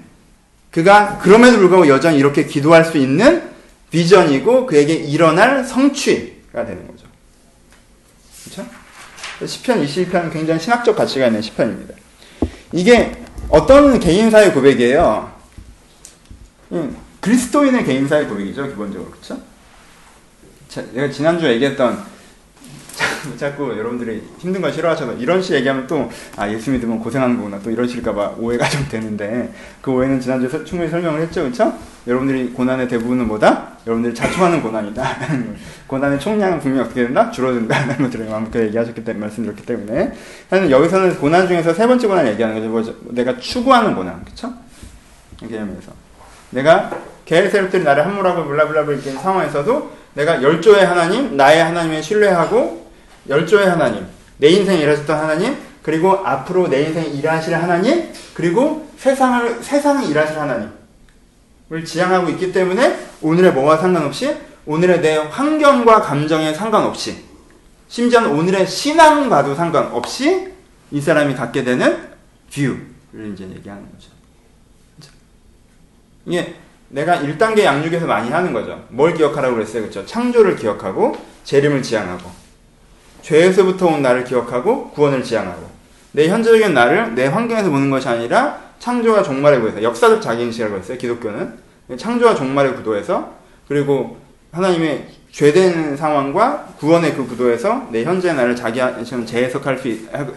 그가 0.71 1.19
그럼에도 1.19 1.57
불구하고 1.57 1.87
여전히 1.87 2.17
이렇게 2.17 2.45
기도할 2.45 2.83
수 2.83 2.97
있는 2.97 3.49
비전이고 3.91 4.65
그에게 4.65 4.93
일어날 4.93 5.63
성취가 5.63 6.65
되는 6.65 6.87
거죠. 6.87 7.05
그렇죠? 8.43 8.69
시편 9.45 9.85
22편은 9.85 10.33
굉장히 10.33 10.59
신학적 10.59 10.95
가치가 10.95 11.27
있는 11.27 11.41
시편입니다. 11.41 11.93
이게 12.71 13.11
어떤 13.49 13.99
개인사의 13.99 14.53
고백이에요. 14.53 15.31
음, 16.71 16.97
그리스도인의 17.25 17.83
개인사의 17.85 18.27
고백이죠, 18.27 18.67
기본적으로. 18.67 19.09
그쵸? 19.09 19.35
자, 20.67 20.83
내가 20.93 21.09
지난주에 21.09 21.53
얘기했던, 21.53 21.97
자꾸 23.35 23.75
여러분들이 23.75 24.21
힘든 24.37 24.61
거 24.61 24.71
싫어하셔서 24.71 25.13
이런 25.13 25.41
식 25.41 25.55
얘기하면 25.55 25.87
또, 25.87 26.07
아, 26.35 26.47
예수 26.47 26.69
믿으면 26.69 26.99
고생하는 26.99 27.37
거구나. 27.37 27.59
또 27.63 27.71
이러실까봐 27.71 28.35
오해가 28.37 28.69
좀 28.69 28.85
되는데, 28.87 29.51
그 29.81 29.89
오해는 29.91 30.19
지난주에 30.21 30.63
충분히 30.65 30.87
설명을 30.87 31.19
했죠, 31.21 31.45
그쵸? 31.45 31.73
여러분들이 32.05 32.51
고난의 32.51 32.87
대부분은 32.87 33.27
뭐다? 33.27 33.69
여러분들이 33.87 34.13
자초하는 34.13 34.61
고난이다. 34.61 35.17
고난의 35.87 36.19
총량은 36.19 36.59
분명히 36.59 36.85
어떻게 36.85 37.05
된다? 37.05 37.31
줄어든다는 37.31 37.97
것들을 37.97 38.31
아무튼 38.31 38.67
얘기하셨기 38.67 39.03
때문에, 39.03 39.25
말씀드렸기 39.25 39.65
때문에. 39.65 40.13
하여튼 40.51 40.69
여기서는 40.69 41.17
고난 41.17 41.47
중에서 41.47 41.73
세 41.73 41.87
번째 41.87 42.05
고난 42.05 42.27
얘기하는 42.27 42.57
거죠. 42.57 42.69
뭐죠? 42.69 42.95
내가 43.09 43.39
추구하는 43.39 43.95
고난. 43.95 44.23
그쵸? 44.23 44.53
개념에서. 45.39 45.91
내가 46.51 47.14
게르세력들이 47.25 47.83
나를 47.83 48.05
함몰하고 48.05 48.45
블라블라블 48.45 48.95
이렇게 48.95 49.11
상황에서도 49.11 49.91
내가 50.13 50.41
열조의 50.41 50.85
하나님, 50.85 51.35
나의 51.35 51.63
하나님에 51.63 52.01
신뢰하고 52.01 52.89
열조의 53.27 53.67
하나님, 53.67 54.05
내 54.37 54.49
인생에 54.49 54.79
일하셨던 54.79 55.19
하나님, 55.19 55.57
그리고 55.81 56.13
앞으로 56.25 56.67
내 56.67 56.83
인생에 56.83 57.07
일하실 57.07 57.55
하나님, 57.55 58.11
그리고 58.33 58.87
세상을 58.97 59.61
세상에 59.61 60.07
일하실 60.07 60.39
하나님을 60.39 61.85
지향하고 61.85 62.29
있기 62.29 62.51
때문에 62.51 62.97
오늘의 63.21 63.53
뭐와 63.53 63.77
상관없이 63.77 64.35
오늘의 64.65 65.01
내 65.01 65.17
환경과 65.17 66.01
감정에 66.01 66.53
상관없이 66.53 67.23
심지어는 67.87 68.31
오늘의 68.31 68.67
신앙과도 68.67 69.53
상관없이 69.53 70.53
이 70.91 71.01
사람이 71.01 71.35
갖게 71.35 71.63
되는 71.63 72.09
view를 72.51 73.33
이제 73.33 73.43
얘기하는 73.43 73.83
거죠. 73.91 74.09
이게 76.25 76.55
내가 76.95 77.17
1단계 77.19 77.63
양육에서 77.63 78.07
많이 78.07 78.29
하는 78.31 78.53
거죠. 78.53 78.85
뭘 78.87 79.13
기억하라고 79.13 79.55
그랬어요? 79.55 79.81
그렇죠? 79.81 80.05
창조를 80.05 80.55
기억하고 80.55 81.17
재림을 81.43 81.83
지향하고 81.83 82.31
죄에서부터 83.21 83.87
온 83.87 84.01
나를 84.01 84.23
기억하고 84.23 84.91
구원을 84.91 85.21
지향하고 85.21 85.69
내 86.13 86.29
현재적인 86.29 86.73
나를 86.73 87.13
내 87.13 87.27
환경에서 87.27 87.69
보는 87.69 87.89
것이 87.89 88.07
아니라 88.07 88.61
창조와 88.79 89.23
종말의 89.23 89.59
구도에서 89.59 89.83
역사적 89.83 90.21
자기인식이라고 90.21 90.77
했어요. 90.77 90.97
기독교는 90.97 91.53
창조와 91.97 92.33
종말의 92.33 92.75
구도에서 92.77 93.33
그리고 93.67 94.17
하나님의 94.53 95.07
죄된 95.31 95.97
상황과 95.97 96.75
구원의 96.79 97.13
그 97.15 97.27
구도에서 97.27 97.89
내 97.91 98.05
현재의 98.05 98.35
나를 98.35 98.55
자기 98.55 98.79
재해석할 99.25 99.77
수 99.79 99.89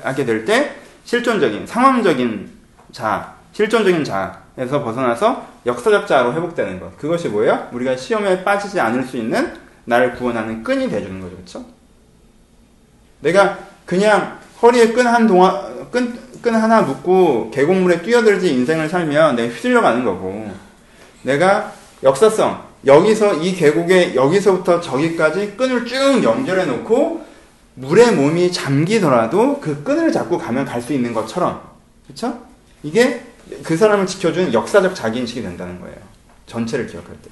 하게 0.03 0.25
될 0.25 0.45
때 0.45 0.75
실존적인 1.05 1.69
상황적인 1.69 2.51
자 2.91 3.38
실존적인 3.59 4.05
자에서 4.05 4.85
벗어나서 4.85 5.45
역사적 5.67 6.07
자로 6.07 6.33
회복되는 6.33 6.79
것. 6.79 6.97
그것이 6.97 7.29
뭐예요? 7.29 7.67
우리가 7.73 7.97
시험에 7.97 8.45
빠지지 8.45 8.79
않을 8.79 9.03
수 9.03 9.17
있는 9.17 9.53
나를 9.85 10.15
구원하는 10.15 10.63
끈이 10.63 10.89
돼주는 10.89 11.21
거죠. 11.21 11.35
그렇죠? 11.35 11.65
내가 13.19 13.59
그냥 13.85 14.39
허리에 14.63 14.93
끈 14.93 15.09
한 15.09 15.27
동안 15.27 15.91
끈, 15.91 16.17
끈 16.41 16.55
하나 16.55 16.83
묶고 16.83 17.51
계곡물에 17.51 18.03
뛰어들지 18.03 18.55
인생을 18.55 18.89
살면 18.89 19.35
내가 19.35 19.53
휘둘려 19.53 19.81
가는 19.81 20.05
거고 20.05 20.53
내가 21.23 21.73
역사성 22.05 22.63
여기서 22.87 23.35
이 23.43 23.57
계곡에 23.57 24.15
여기서부터 24.15 24.81
저기까지 24.81 25.57
끈을 25.57 25.85
쭉 25.85 26.23
연결해 26.23 26.65
놓고 26.65 27.27
물에 27.75 28.13
몸이 28.13 28.53
잠기더라도 28.53 29.59
그 29.59 29.83
끈을 29.83 30.13
잡고 30.13 30.39
가면 30.39 30.65
갈 30.65 30.81
수 30.81 30.93
있는 30.93 31.13
것처럼 31.13 31.61
그렇죠? 32.07 32.39
이게 32.85 33.28
그 33.63 33.77
사람을 33.77 34.07
지켜준 34.07 34.53
역사적 34.53 34.95
자기인식이 34.95 35.43
된다는 35.43 35.81
거예요. 35.81 35.97
전체를 36.47 36.87
기억할 36.87 37.15
때. 37.23 37.31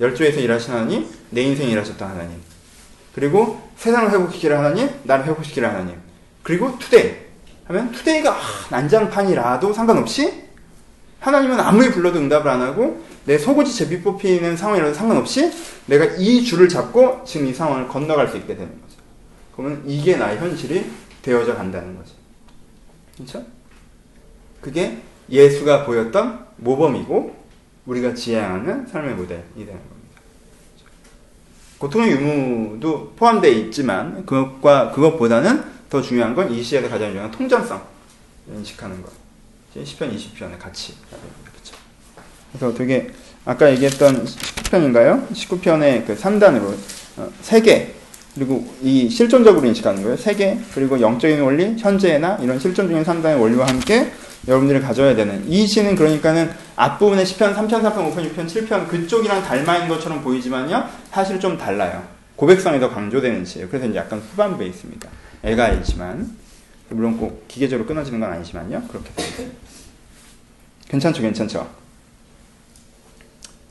열조에서 0.00 0.40
일하신 0.40 0.72
하나님, 0.72 1.08
내 1.30 1.42
인생 1.42 1.68
일하셨던 1.68 2.08
하나님. 2.08 2.40
그리고 3.14 3.60
세상을 3.76 4.10
회복시키려 4.10 4.58
하나님, 4.58 4.90
나를 5.04 5.24
회복시키려 5.26 5.68
하나님. 5.68 5.96
그리고 6.42 6.78
today. 6.78 7.26
하면 7.64 7.90
today가 7.90 8.30
아, 8.30 8.40
난장판이라도 8.70 9.72
상관없이 9.72 10.44
하나님은 11.18 11.58
아무리 11.58 11.90
불러도 11.90 12.18
응답을 12.20 12.48
안 12.48 12.62
하고 12.62 13.04
내 13.24 13.36
속옷이 13.38 13.72
제비 13.72 14.02
뽑히는 14.02 14.56
상황이라도 14.56 14.94
상관없이 14.94 15.50
내가 15.86 16.04
이 16.16 16.44
줄을 16.44 16.68
잡고 16.68 17.24
지금 17.24 17.48
이 17.48 17.52
상황을 17.52 17.88
건너갈 17.88 18.28
수 18.28 18.36
있게 18.36 18.54
되는 18.54 18.68
거죠. 18.80 18.96
그러면 19.56 19.82
이게 19.86 20.16
나의 20.16 20.38
현실이 20.38 20.88
되어져 21.22 21.56
간다는 21.56 21.96
거죠. 21.96 22.12
그렇죠? 23.16 23.44
그게 24.60 25.02
예수가 25.30 25.84
보였던 25.84 26.46
모범이고 26.56 27.36
우리가 27.86 28.14
지향하는 28.14 28.86
삶의 28.86 29.14
모델이 29.14 29.42
되는 29.54 29.66
겁니다. 29.66 30.20
고통의 31.78 32.10
유무도 32.12 33.12
포함되어 33.16 33.50
있지만 33.50 34.24
그것과 34.24 34.92
그것보다는 34.92 35.62
더 35.90 36.00
중요한 36.02 36.34
건 36.34 36.50
이 36.50 36.62
시에서 36.62 36.88
가장 36.88 37.10
중요한 37.10 37.30
통전성 37.30 37.82
인식하는 38.52 39.02
거. 39.02 39.10
시편 39.84 40.16
20편에 40.16 40.58
같이. 40.58 40.94
그래서 42.52 42.72
되게 42.74 43.10
아까 43.44 43.70
얘기했던 43.72 44.24
10편인가요? 44.24 45.28
19편의 45.32 46.06
그 46.06 46.16
3단으로 46.16 46.74
어, 47.18 47.30
세계 47.42 47.94
그리고 48.34 48.66
이 48.82 49.08
실존적으로 49.10 49.66
인식하는 49.66 50.02
거예요. 50.02 50.16
세계 50.16 50.58
그리고 50.74 50.98
영적인 51.00 51.40
원리, 51.42 51.76
현재나 51.78 52.36
이런 52.36 52.58
실존적인 52.58 53.04
3단의 53.04 53.38
원리와 53.40 53.66
함께 53.68 54.10
여러분들이 54.48 54.80
가져야 54.80 55.14
되는 55.16 55.48
이 55.48 55.66
시는 55.66 55.96
그러니까는 55.96 56.52
앞부분의 56.76 57.24
10편, 57.24 57.54
3편, 57.54 57.82
4편, 57.82 58.14
5편, 58.14 58.34
6편, 58.34 58.46
7편 58.46 58.88
그쪽이랑 58.88 59.42
닮아 59.42 59.76
있는 59.78 59.88
것처럼 59.88 60.22
보이지만요. 60.22 60.88
사실 61.10 61.40
좀 61.40 61.58
달라요. 61.58 62.06
고백성이 62.36 62.78
더 62.78 62.90
강조되는 62.90 63.44
시예요. 63.44 63.68
그래서 63.68 63.86
이제 63.86 63.98
약간 63.98 64.20
후반부에 64.20 64.66
있습니다. 64.66 65.08
애가 65.42 65.68
있지만 65.74 66.36
물론 66.90 67.18
꼭 67.18 67.48
기계적으로 67.48 67.86
끊어지는 67.86 68.20
건 68.20 68.32
아니지만요. 68.32 68.82
그렇게 68.88 69.10
있습니다. 69.18 69.56
괜찮죠, 70.88 71.22
괜찮죠. 71.22 71.68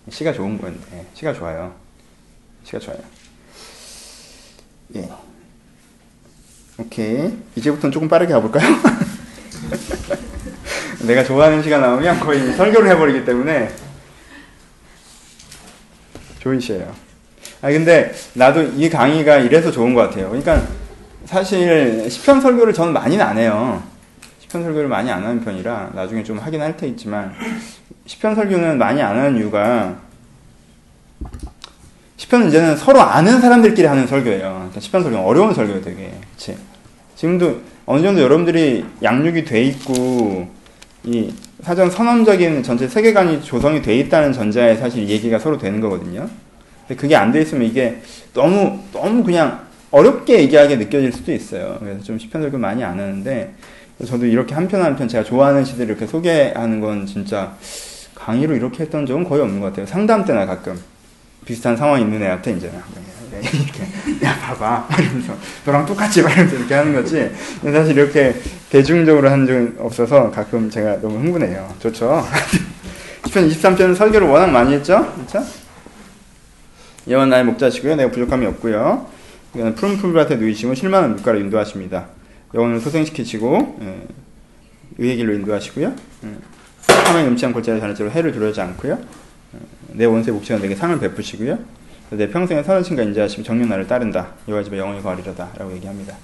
시가 0.10 0.34
좋은 0.34 0.60
건데 0.60 1.08
시가 1.14 1.34
좋아요. 1.34 1.74
시가 2.64 2.80
좋아요. 2.80 3.00
예. 4.96 5.10
오케이. 6.78 7.32
이제부터는 7.56 7.92
조금 7.92 8.10
빠르게 8.10 8.34
가볼까요? 8.34 8.68
내가 11.06 11.24
좋아하는 11.24 11.62
시가 11.62 11.78
나오면 11.78 12.20
거의 12.20 12.54
설교를 12.54 12.90
해버리기 12.92 13.26
때문에 13.26 13.70
좋은 16.40 16.60
시예요. 16.60 16.94
아 17.62 17.72
근데 17.72 18.14
나도 18.34 18.62
이 18.62 18.90
강의가 18.90 19.38
이래서 19.38 19.72
좋은 19.72 19.94
것 19.94 20.02
같아요. 20.02 20.30
그러니까 20.30 20.62
사실 21.26 22.10
시편 22.10 22.42
설교를 22.42 22.74
저는 22.74 22.94
많이는 22.94 23.26
안 23.26 23.38
해요. 23.38 23.82
시편 24.40 24.64
설교를 24.64 24.88
많이 24.88 25.12
안 25.12 25.24
하는 25.24 25.44
편이라 25.44 25.92
나중에 25.94 26.24
좀 26.24 26.38
하긴 26.38 26.62
할 26.62 26.78
테있지만 26.78 27.34
시편 28.06 28.36
설교는 28.36 28.78
많이 28.78 29.02
안 29.02 29.18
하는 29.18 29.38
이유가 29.38 29.98
시편은 32.18 32.48
이제는 32.48 32.78
서로 32.78 33.02
아는 33.02 33.42
사람들끼리 33.42 33.88
하는 33.88 34.08
설교예요. 34.08 34.54
그러니까 34.54 34.80
시편 34.80 35.04
설교는 35.04 35.26
어려운 35.26 35.54
설교예요, 35.54 35.82
되게. 35.82 36.14
그치? 36.32 36.58
지금도 37.16 37.62
어느 37.86 38.02
정도 38.02 38.22
여러분들이 38.22 38.86
양육이 39.04 39.46
돼 39.46 39.62
있고 39.64 40.50
이 41.06 41.32
사전 41.62 41.90
선언적인 41.90 42.64
전체 42.64 42.88
세계관이 42.88 43.44
조성이 43.44 43.82
돼 43.82 43.98
있다는 44.00 44.34
전제하에 44.34 44.76
사실 44.76 45.08
얘기가 45.08 45.38
서로 45.40 45.58
되는 45.58 45.80
거거든요. 45.82 46.28
근데 46.88 47.00
그게 47.00 47.16
안 47.16 47.32
돼 47.32 47.42
있으면 47.42 47.68
이게 47.68 48.02
너무 48.34 48.80
너무 48.92 49.24
그냥 49.24 49.62
어렵게 49.92 50.40
얘기하게 50.42 50.78
느껴질 50.78 51.12
수도 51.12 51.32
있어요. 51.32 51.78
그래서 51.80 52.02
좀 52.04 52.18
시편 52.18 52.42
설교 52.42 52.58
많이 52.58 52.84
안 52.84 53.00
하는데 53.00 53.54
저도 54.06 54.26
이렇게 54.26 54.54
한 54.56 54.68
편 54.68 54.82
한 54.82 54.96
편 54.96 55.08
제가 55.08 55.24
좋아하는 55.24 55.64
시들 55.64 55.86
이렇게 55.86 56.06
소개하는 56.06 56.80
건 56.82 57.06
진짜 57.06 57.56
강의로 58.16 58.56
이렇게 58.56 58.84
했던 58.84 59.06
적은 59.06 59.24
거의 59.24 59.42
없는 59.42 59.60
것 59.62 59.68
같아요. 59.68 59.86
상담 59.86 60.26
때나 60.26 60.46
가끔 60.46 60.78
비슷한 61.46 61.78
상황이 61.78 62.04
있는 62.04 62.22
애한테 62.24 62.52
이제 62.54 62.72
이렇게. 63.42 64.26
야 64.26 64.38
봐봐. 64.40 64.88
이러면서 65.00 65.36
너랑 65.66 65.86
똑같이 65.86 66.22
말면서 66.22 66.56
이렇게 66.56 66.74
하는 66.74 66.94
거지. 66.94 67.32
사실 67.62 67.98
이렇게 67.98 68.36
대중적으로 68.70 69.30
한 69.30 69.46
적은 69.46 69.76
없어서 69.80 70.32
가끔 70.32 70.70
제가 70.70 71.02
너무 71.02 71.18
흥분해요. 71.18 71.76
좋죠? 71.80 72.26
10편 73.24 73.50
23편은 73.50 73.96
설교를 73.96 74.28
워낙 74.28 74.48
많이 74.48 74.74
했죠? 74.74 75.14
그렇죠 75.16 75.46
여호와 77.08 77.28
나의 77.28 77.44
목자시고요. 77.44 77.96
내가 77.96 78.10
부족함이 78.12 78.46
없고요. 78.48 79.08
이거는 79.54 79.76
푸른 79.76 79.98
풀밭에 79.98 80.38
누이시고 80.38 80.74
실만한 80.74 81.16
물가로 81.16 81.40
인도하십니다. 81.40 82.08
영혼을 82.54 82.80
소생시키시고 82.80 83.80
예, 83.82 84.08
의의 84.98 85.18
길로 85.18 85.34
인도하시고요. 85.34 85.94
예, 86.24 86.30
하나님 86.88 87.32
음치한 87.32 87.54
골짜기 87.54 87.80
자네처럼 87.80 88.12
해를 88.12 88.32
두려워하지 88.32 88.62
않고요. 88.62 89.00
예, 89.54 89.60
내 89.94 90.06
원수의 90.06 90.34
목적은 90.34 90.62
내게 90.62 90.76
상을 90.76 90.98
베푸시고요 91.00 91.60
내 92.12 92.30
평생에 92.30 92.62
선하신가 92.64 93.04
인자하시면 93.04 93.44
정령 93.44 93.70
나를 93.70 93.88
따른다. 93.88 94.34
여호와 94.48 94.64
집에 94.64 94.78
영원히 94.78 95.02
거하리로다. 95.02 95.50
라고 95.58 95.74
얘기합니다. 95.74 96.16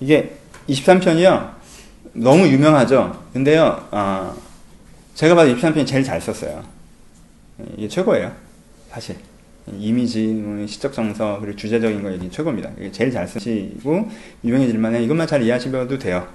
이게 0.00 0.36
23편이요. 0.68 1.50
너무 2.12 2.46
유명하죠. 2.46 3.24
근데요. 3.32 3.88
어, 3.90 4.36
제가 5.14 5.34
봐도 5.34 5.54
23편이 5.54 5.86
제일 5.86 6.04
잘 6.04 6.20
썼어요. 6.20 6.62
이게 7.76 7.88
최고예요. 7.88 8.32
사실. 8.90 9.16
이미지, 9.76 10.26
뭐 10.28 10.66
시적 10.66 10.92
정서, 10.92 11.38
그리고 11.40 11.56
주제적인 11.56 12.02
거 12.02 12.10
이게 12.10 12.30
최고입니다. 12.30 12.70
이게 12.78 12.90
제일 12.90 13.10
잘 13.10 13.26
쓰시고 13.26 14.08
유명해질 14.44 14.78
만해. 14.78 15.02
이것만 15.02 15.26
잘 15.26 15.42
이해하시면 15.42 15.98
돼요. 15.98 16.26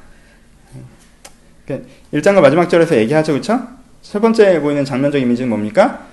1장과 1.67 1.85
그러니까 2.11 2.41
마지막 2.41 2.69
절에서 2.69 2.95
얘기하죠. 2.97 3.33
그쵸? 3.33 3.59
첫 4.01 4.19
번째 4.19 4.59
보이는 4.59 4.83
장면적 4.83 5.21
이미지는 5.21 5.49
뭡니까? 5.49 6.05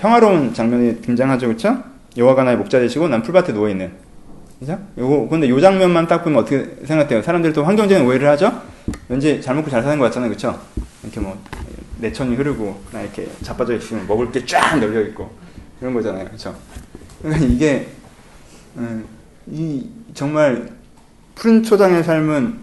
평화로운 0.00 0.54
장면이 0.54 1.02
등장하죠. 1.02 1.48
그쵸? 1.48 1.93
여호와가 2.16 2.44
나의 2.44 2.56
목자 2.56 2.78
되시고 2.80 3.08
난 3.08 3.22
풀밭에 3.22 3.52
누워 3.52 3.68
있는. 3.68 3.92
그죠? 4.60 4.78
요거 4.96 5.28
근데 5.28 5.48
요 5.48 5.60
장면만 5.60 6.06
딱 6.06 6.22
보면 6.24 6.40
어떻게 6.40 6.64
생각돼요? 6.86 7.22
사람들도 7.22 7.64
환경적인 7.64 8.06
오해를 8.06 8.28
하죠. 8.30 8.62
왠지 9.08 9.40
잘 9.42 9.54
먹고 9.56 9.68
잘 9.70 9.82
사는 9.82 9.98
것 9.98 10.04
같잖아요, 10.06 10.30
그렇죠? 10.30 10.58
이렇게 11.02 11.20
뭐 11.20 11.36
내천이 11.98 12.36
흐르고 12.36 12.80
나 12.92 13.00
이렇게 13.02 13.28
자빠져 13.42 13.74
있으면 13.74 14.06
먹을 14.06 14.30
게 14.30 14.44
쫙 14.46 14.78
널려 14.78 15.00
있고 15.08 15.30
이런 15.80 15.92
거잖아요, 15.94 16.24
그렇죠? 16.26 16.54
이게 17.50 17.88
음, 18.76 19.04
이 19.46 19.88
정말 20.14 20.70
푸른 21.34 21.62
초장의 21.62 22.04
삶은 22.04 22.58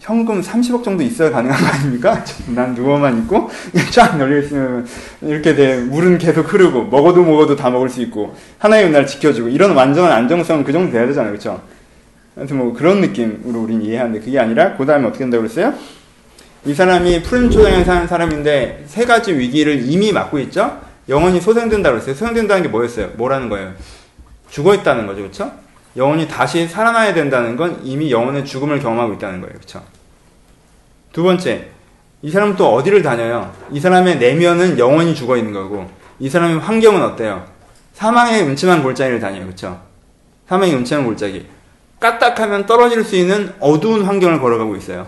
현금 0.00 0.40
30억 0.40 0.82
정도 0.82 1.02
있어야 1.02 1.30
가능한 1.30 1.60
거 1.60 1.66
아닙니까? 1.66 2.24
난 2.48 2.74
누워만 2.74 3.18
있고 3.18 3.50
쫙 3.92 4.16
널려 4.16 4.38
있으면 4.40 4.86
이렇게 5.20 5.54
돼 5.54 5.78
물은 5.78 6.16
계속 6.16 6.52
흐르고 6.52 6.84
먹어도 6.84 7.22
먹어도 7.22 7.54
다 7.54 7.68
먹을 7.68 7.90
수 7.90 8.00
있고 8.00 8.34
하나의 8.58 8.90
날 8.90 9.06
지켜주고 9.06 9.50
이런 9.50 9.72
완전한 9.76 10.10
안정성은 10.10 10.64
그 10.64 10.72
정도 10.72 10.90
돼야 10.90 11.06
되잖아요, 11.06 11.32
그렇죠? 11.32 11.62
아무튼 12.34 12.56
뭐 12.56 12.72
그런 12.72 13.02
느낌으로 13.02 13.60
우린 13.60 13.82
이해하는데 13.82 14.20
그게 14.20 14.38
아니라 14.38 14.74
그 14.76 14.86
다음에 14.86 15.06
어떻게 15.06 15.24
된다고 15.24 15.42
그랬어요? 15.42 15.74
이 16.64 16.72
사람이 16.72 17.22
푸른 17.22 17.50
초장에 17.50 17.84
사는 17.84 18.06
사람인데 18.06 18.84
세 18.86 19.04
가지 19.04 19.34
위기를 19.34 19.82
이미 19.86 20.12
맞고 20.12 20.38
있죠? 20.40 20.80
영원히 21.10 21.40
소생된다고 21.40 21.96
그랬어요. 21.96 22.14
소생된다는 22.14 22.62
게 22.62 22.68
뭐였어요? 22.68 23.10
뭐라는 23.16 23.50
거예요? 23.50 23.72
죽어 24.48 24.74
있다는 24.74 25.06
거죠, 25.06 25.20
그렇죠? 25.20 25.52
영혼이 25.96 26.28
다시 26.28 26.68
살아나야 26.68 27.14
된다는 27.14 27.56
건 27.56 27.80
이미 27.82 28.10
영혼의 28.10 28.44
죽음을 28.44 28.80
경험하고 28.80 29.14
있다는 29.14 29.40
거예요. 29.40 29.54
그렇죠? 29.54 29.82
두 31.12 31.22
번째, 31.22 31.68
이 32.22 32.30
사람은 32.30 32.56
또 32.56 32.72
어디를 32.74 33.02
다녀요? 33.02 33.52
이 33.72 33.80
사람의 33.80 34.18
내면은 34.18 34.78
영원히 34.78 35.14
죽어 35.14 35.36
있는 35.36 35.52
거고, 35.52 35.90
이 36.18 36.28
사람의 36.28 36.60
환경은 36.60 37.02
어때요? 37.02 37.44
사망의 37.94 38.42
음침한 38.42 38.82
골짜기를 38.82 39.20
다녀요. 39.20 39.44
그렇죠? 39.44 39.80
사망의 40.48 40.74
음침한 40.74 41.04
골짜기. 41.04 41.46
까딱하면 41.98 42.66
떨어질 42.66 43.04
수 43.04 43.16
있는 43.16 43.52
어두운 43.60 44.04
환경을 44.04 44.40
걸어가고 44.40 44.76
있어요. 44.76 45.06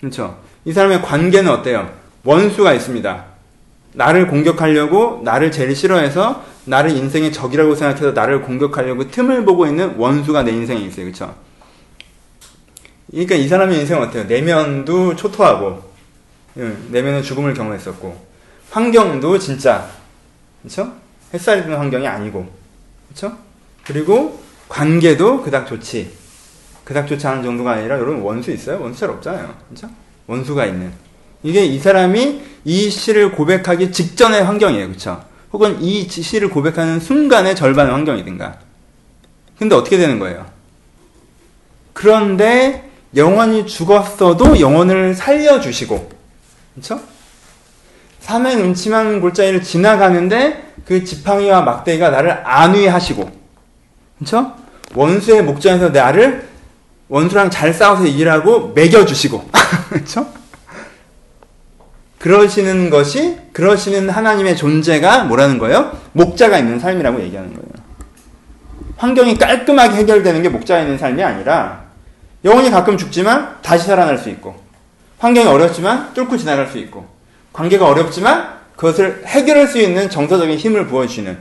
그렇죠? 0.00 0.38
이 0.64 0.72
사람의 0.72 1.02
관계는 1.02 1.50
어때요? 1.50 1.90
원수가 2.24 2.72
있습니다. 2.74 3.24
나를 3.92 4.26
공격하려고 4.26 5.20
나를 5.24 5.52
제일 5.52 5.74
싫어해서 5.74 6.44
나를 6.66 6.90
인생의 6.90 7.32
적이라고 7.32 7.74
생각해서 7.74 8.12
나를 8.12 8.42
공격하려고 8.42 9.10
틈을 9.10 9.44
보고 9.44 9.66
있는 9.66 9.94
원수가 9.96 10.42
내 10.42 10.52
인생에 10.52 10.80
있어요. 10.80 11.06
그렇죠? 11.06 11.34
그러니까 13.10 13.36
이 13.36 13.48
사람의 13.48 13.80
인생은 13.80 14.08
어때요? 14.08 14.24
내면도 14.24 15.14
초토하고 15.16 15.82
내면은 16.88 17.22
죽음을 17.22 17.54
경험했었고 17.54 18.26
환경도 18.70 19.38
진짜 19.38 19.88
그렇죠? 20.62 20.92
햇살이 21.32 21.62
드는 21.62 21.78
환경이 21.78 22.06
아니고 22.06 22.50
그렇죠? 23.08 23.36
그리고 23.84 24.42
관계도 24.68 25.42
그닥 25.42 25.68
좋지 25.68 26.10
그닥 26.84 27.06
좋지 27.06 27.24
않은 27.26 27.42
정도가 27.42 27.72
아니라 27.72 27.96
여러분 27.96 28.20
원수 28.22 28.50
있어요? 28.50 28.80
원수 28.80 29.00
잘 29.00 29.10
없잖아요. 29.10 29.54
그렇죠? 29.68 29.88
원수가 30.26 30.66
있는 30.66 30.92
이게 31.44 31.64
이 31.64 31.78
사람이 31.78 32.42
이 32.64 32.90
시를 32.90 33.30
고백하기 33.30 33.92
직전의 33.92 34.42
환경이에요. 34.42 34.88
그렇죠? 34.88 35.24
혹은 35.52 35.80
이 35.80 36.08
시를 36.08 36.50
고백하는 36.50 37.00
순간의 37.00 37.56
절반의 37.56 37.92
환경이든가. 37.92 38.58
근데 39.58 39.74
어떻게 39.74 39.96
되는 39.96 40.18
거예요? 40.18 40.46
그런데 41.92 42.90
영원히 43.14 43.66
죽었어도 43.66 44.60
영혼을 44.60 45.14
살려주시고, 45.14 46.10
그쵸? 46.74 47.00
삼의 48.20 48.56
음침한 48.56 49.20
골짜기를 49.20 49.62
지나가는데 49.62 50.74
그 50.84 51.04
지팡이와 51.04 51.62
막대기가 51.62 52.10
나를 52.10 52.42
안위하시고, 52.44 53.30
그쵸? 54.18 54.54
원수의 54.94 55.44
목전에서 55.44 55.90
나를 55.90 56.48
원수랑 57.08 57.50
잘 57.50 57.72
싸워서 57.72 58.06
일하고 58.06 58.72
매겨주시고, 58.74 59.48
그쵸? 59.88 60.26
그러시는 62.26 62.90
것이 62.90 63.38
그러시는 63.52 64.10
하나님의 64.10 64.56
존재가 64.56 65.24
뭐라는 65.26 65.58
거예요? 65.58 65.96
목자가 66.10 66.58
있는 66.58 66.80
삶이라고 66.80 67.22
얘기하는 67.22 67.50
거예요. 67.54 67.68
환경이 68.96 69.38
깔끔하게 69.38 69.94
해결되는 69.98 70.42
게 70.42 70.48
목자가 70.48 70.80
있는 70.80 70.98
삶이 70.98 71.22
아니라 71.22 71.84
영혼이 72.44 72.72
가끔 72.72 72.98
죽지만 72.98 73.58
다시 73.62 73.86
살아날 73.86 74.18
수 74.18 74.28
있고 74.30 74.56
환경이 75.18 75.46
어렵지만 75.46 76.14
뚫고 76.14 76.36
지나갈 76.36 76.66
수 76.66 76.78
있고 76.78 77.06
관계가 77.52 77.86
어렵지만 77.86 78.56
그것을 78.74 79.22
해결할 79.24 79.68
수 79.68 79.78
있는 79.78 80.10
정서적인 80.10 80.58
힘을 80.58 80.88
부어주시는 80.88 81.38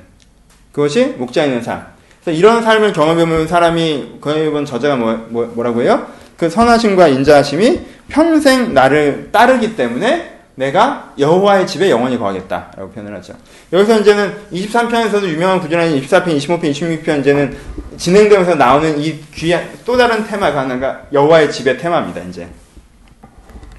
그것이 0.71 1.15
목자 1.17 1.45
있는 1.45 1.63
삶. 1.63 1.83
그래서 2.23 2.37
이런 2.37 2.61
삶을 2.61 2.93
경험해본 2.93 3.47
사람이 3.47 4.19
경험해본 4.21 4.65
저자가 4.67 4.97
뭐, 4.97 5.25
뭐, 5.29 5.51
뭐라고 5.55 5.81
해요? 5.81 6.05
그 6.37 6.47
선하심과 6.47 7.07
인자하심이 7.07 7.79
평생 8.07 8.75
나를 8.75 9.29
따르기 9.31 9.75
때문에 9.75 10.34
내가 10.55 11.13
여호와의 11.19 11.67
집에 11.67 11.89
영원히 11.89 12.17
거하겠다 12.17 12.71
라고 12.77 12.89
표현을 12.91 13.15
하죠. 13.17 13.33
여기서 13.73 13.99
이제는 13.99 14.33
23편에서도 14.51 15.23
유명한 15.27 15.59
구절인 15.59 16.01
24편, 16.01 16.37
25편, 16.37 16.71
26편 16.71 17.19
이제는 17.19 17.57
진행되면서 17.97 18.55
나오는 18.55 18.99
이 18.99 19.21
귀한 19.33 19.69
또 19.85 19.97
다른 19.97 20.25
테마가 20.25 20.61
하나가 20.61 21.01
여호와의 21.11 21.51
집의 21.51 21.77
테마입니다. 21.77 22.21
이제 22.21 22.47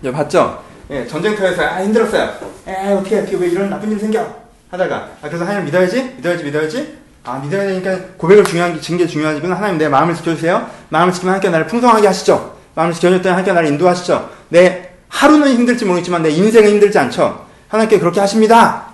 이제 0.00 0.12
봤죠? 0.12 0.62
예, 0.90 1.06
전쟁터에서 1.06 1.62
아 1.62 1.82
힘들었어요. 1.82 2.30
에 2.68 2.92
어떻게 2.92 3.18
어떻게 3.18 3.36
왜 3.36 3.48
이런 3.48 3.70
나쁜 3.70 3.90
일 3.90 3.98
생겨? 3.98 4.46
하다가 4.70 4.96
아, 5.22 5.28
그래서 5.28 5.44
하나님 5.44 5.64
믿어야지, 5.64 6.14
믿어야지, 6.16 6.44
믿어야지. 6.44 6.98
아 7.24 7.38
믿어야 7.38 7.66
되니까 7.66 7.98
고백을 8.18 8.44
중요한 8.44 8.80
증게 8.80 9.06
중요하지만 9.06 9.56
하나님 9.56 9.78
내 9.78 9.88
마음을 9.88 10.14
지켜주세요. 10.14 10.68
마음을 10.90 11.12
지키면 11.12 11.34
하나님께 11.34 11.50
나를 11.50 11.66
풍성하게 11.66 12.06
하시죠. 12.06 12.56
마음을 12.74 12.94
지켜줬더니 12.94 13.28
하나님께 13.28 13.52
나를 13.52 13.68
인도하시죠. 13.70 14.30
내 14.50 14.75
하루는 15.16 15.54
힘들지 15.54 15.86
모르겠지만 15.86 16.22
내 16.22 16.30
인생은 16.30 16.72
힘들지 16.72 16.98
않죠. 16.98 17.46
하나님께 17.68 17.98
그렇게 17.98 18.20
하십니다. 18.20 18.88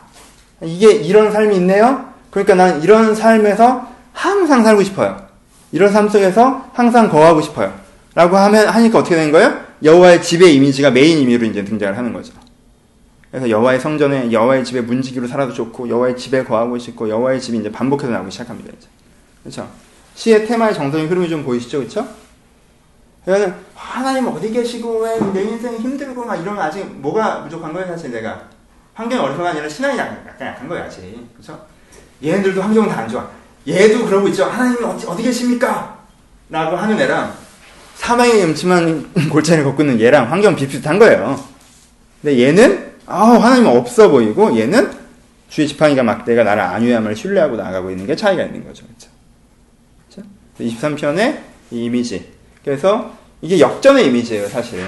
이게 0.63 0.93
이런 0.93 1.33
삶이 1.33 1.57
있네요. 1.57 2.13
그러니까 2.31 2.55
나는 2.55 2.81
이런 2.83 3.15
삶에서 3.15 3.89
항상 4.13 4.63
살고 4.63 4.85
싶어요. 4.85 5.21
이런 5.73 5.91
삶 5.91 6.09
속에서 6.09 6.71
항상 6.75 7.09
거하고 7.11 7.41
싶어요. 7.41 7.75
라고 8.15 8.37
하면 8.37 8.69
하니까 8.69 9.01
어떻게 9.01 9.17
된 9.17 9.33
거예요? 9.33 9.59
여호와의 9.83 10.23
집의 10.23 10.55
이미지가 10.55 10.93
메인 10.93 11.19
이미지로 11.19 11.45
이제 11.47 11.65
등장을 11.65 11.99
하는 11.99 12.13
거죠. 12.13 12.35
그래서 13.31 13.51
여호와의 13.51 13.81
성전에 13.81 14.31
여호와의 14.31 14.65
집에 14.65 14.81
문지기로 14.81 15.27
살아도 15.27 15.53
좋고 15.53 15.89
여호와의 15.89 16.17
집에 16.17 16.45
거하고 16.45 16.79
싶고 16.79 17.09
여호와의 17.09 17.41
집이 17.41 17.59
이제 17.59 17.73
반복해서 17.73 18.13
나오기 18.13 18.31
시작합니다. 18.31 18.71
이제. 18.79 18.87
그렇죠? 19.43 19.69
시의 20.15 20.47
테마의 20.47 20.75
정서적인 20.75 21.11
흐름이 21.11 21.29
좀 21.29 21.43
보이시죠? 21.43 21.79
그렇죠? 21.79 22.22
그러면 23.25 23.55
하나님 23.75 24.27
어디 24.29 24.51
계시고 24.51 25.01
왜 25.01 25.19
내 25.33 25.43
인생 25.43 25.77
힘들고 25.77 26.25
막 26.25 26.35
이러면 26.37 26.61
아직 26.63 26.85
뭐가 27.01 27.45
부족한 27.45 27.73
거예요 27.73 27.87
사실 27.89 28.11
내가? 28.11 28.49
환경이 28.95 29.23
어려서가 29.23 29.51
아니라 29.51 29.69
신앙이 29.69 29.97
약간 29.99 30.27
약한 30.41 30.69
거예요 30.69 30.85
아직. 30.85 31.01
그렇죠? 31.35 31.65
얘네들도 32.23 32.61
환경은 32.63 32.89
다 32.89 33.01
안 33.03 33.09
좋아. 33.09 33.29
얘도 33.67 34.07
그러고 34.07 34.29
있죠. 34.29 34.45
하나님 34.45 34.85
어디, 34.85 35.07
어디 35.07 35.23
계십니까? 35.23 35.99
라고 36.51 36.77
하는 36.77 36.99
애랑 37.01 37.33
사망의 37.95 38.43
음침한 38.45 39.13
골짜기를 39.31 39.65
걷고 39.65 39.83
있는 39.83 40.01
얘랑 40.01 40.31
환경 40.31 40.55
비슷한 40.57 40.99
거예요. 40.99 41.39
근데 42.21 42.39
얘는 42.41 42.93
아 43.07 43.25
하나님 43.41 43.67
없어 43.67 44.09
보이고 44.09 44.57
얘는 44.59 44.91
주의 45.49 45.69
지팡이가 45.69 46.03
막 46.03 46.25
내가 46.25 46.43
나를 46.45 46.63
안위함을 46.63 47.15
신뢰하고 47.15 47.57
나가고 47.57 47.91
있는 47.91 48.07
게 48.07 48.17
차이가 48.17 48.43
있는 48.43 48.65
거죠. 48.67 48.85
그렇죠? 50.09 50.29
23편의 50.59 51.39
이 51.71 51.85
이미지 51.85 52.33
그래서 52.65 53.13
이게 53.41 53.59
역전의 53.61 54.07
이미지예요, 54.07 54.49
사실. 54.49 54.85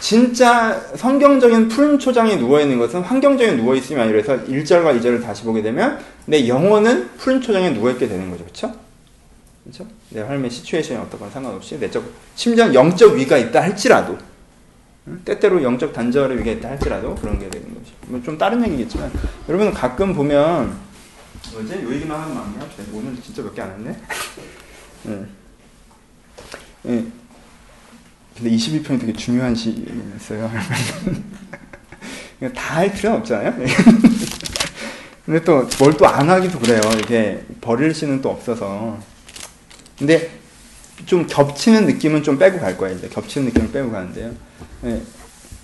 진짜 0.00 0.80
성경적인 0.96 1.68
푸른 1.68 1.98
초장에 1.98 2.36
누워있는 2.36 2.78
것은 2.78 3.02
환경적인 3.02 3.56
누워있음이 3.58 4.00
아니라 4.00 4.22
서 4.24 4.36
1절과 4.44 5.00
2절을 5.00 5.22
다시 5.22 5.44
보게 5.44 5.62
되면 5.62 5.98
내 6.26 6.48
영혼은 6.48 7.10
푸른 7.18 7.40
초장에 7.40 7.70
누워있게 7.70 8.08
되는 8.08 8.30
거죠. 8.30 8.44
그쵸? 8.44 8.74
그쵸? 9.64 9.86
내 10.10 10.24
삶의 10.24 10.50
시츄에이션이 10.50 11.00
어떻건 11.00 11.30
상관없이 11.30 11.78
내적, 11.78 12.02
심지어 12.34 12.74
영적 12.74 13.14
위가 13.14 13.38
있다 13.38 13.62
할지라도 13.62 14.18
때때로 15.24 15.62
영적 15.62 15.92
단절의 15.92 16.38
위가 16.40 16.50
있다 16.52 16.70
할지라도 16.70 17.14
그런 17.16 17.38
게 17.38 17.48
되는 17.48 17.68
거죠. 17.72 17.92
뭐좀 18.06 18.36
다른 18.38 18.64
얘기겠지만 18.64 19.10
여러분은 19.48 19.72
가끔 19.72 20.14
보면 20.14 20.76
뭐지? 21.52 21.74
요 21.74 21.92
얘기만 21.92 22.20
하면 22.20 22.34
마음이야? 22.34 22.66
오늘 22.92 23.16
진짜 23.22 23.42
몇 23.42 23.54
개 23.54 23.62
안 23.62 23.70
했네? 23.70 23.96
네. 25.04 25.22
예. 26.86 27.04
근데 28.36 28.50
22편이 28.50 29.00
되게 29.00 29.12
중요한 29.12 29.54
시였어요. 29.54 30.50
다 32.54 32.76
할 32.76 32.92
필요는 32.92 33.18
없잖아요. 33.20 33.54
예. 33.62 33.66
근데 35.24 35.44
또 35.44 35.66
뭘 35.68 35.96
또 35.96 36.06
안 36.06 36.28
하기도 36.28 36.58
그래요. 36.58 36.80
이게 36.98 37.44
버릴 37.60 37.94
시는 37.94 38.20
또 38.20 38.30
없어서. 38.30 38.98
근데 39.98 40.40
좀 41.06 41.26
겹치는 41.26 41.86
느낌은 41.86 42.22
좀 42.24 42.38
빼고 42.38 42.58
갈 42.58 42.76
거예요. 42.76 42.96
이제 42.96 43.08
겹치는 43.08 43.48
느낌을 43.48 43.70
빼고 43.70 43.92
가는데요. 43.92 44.34
예. 44.84 45.00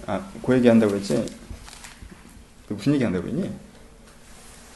아, 0.06 0.24
그 0.44 0.54
얘기 0.56 0.68
한다고 0.68 0.94
했지? 0.94 1.26
무슨 2.68 2.94
얘기 2.94 3.02
한다고 3.04 3.26
했니? 3.26 3.50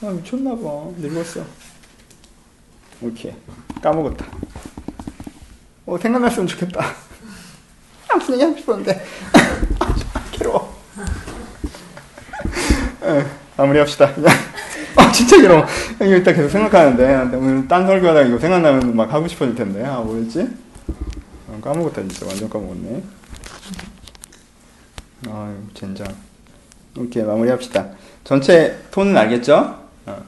아, 0.03 0.11
미쳤나봐. 0.11 0.61
늙었어. 0.99 1.45
오케이. 3.03 3.33
까먹었다. 3.83 4.27
어, 5.87 5.99
생각났으면 5.99 6.47
좋겠다. 6.47 6.85
아, 8.09 8.17
무슨 8.17 8.35
얘기 8.35 8.45
하고 8.45 8.57
싶었는데. 8.57 9.05
괴로워. 10.33 10.77
네, 13.01 13.27
마무리 13.57 13.79
합시다. 13.79 14.11
아, 14.97 15.13
진짜 15.13 15.41
괴로워. 15.41 15.65
이거 15.97 16.17
이따 16.17 16.33
계속 16.33 16.49
생각하는데. 16.51 17.37
오늘 17.37 17.67
딴 17.67 17.87
설교하다가 17.87 18.27
이거 18.27 18.39
생각나면 18.39 18.95
막 18.95 19.13
하고 19.13 19.27
싶어질 19.27 19.55
텐데. 19.55 19.85
아, 19.85 19.99
뭐였지? 20.01 20.49
아, 21.49 21.61
까먹었다, 21.61 22.03
진짜. 22.03 22.27
완전 22.27 22.49
까먹었네. 22.49 23.03
아유, 25.31 25.55
젠장. 25.75 26.07
오케이, 26.97 27.23
마무리 27.23 27.51
합시다. 27.51 27.89
전체 28.25 28.79
톤은 28.91 29.17
알겠죠? 29.17 29.79
어, 30.07 30.23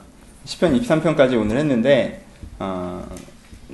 10편, 0.46 0.80
23편까지 0.80 1.38
오늘 1.40 1.58
했는데, 1.58 2.24
어, 2.58 3.06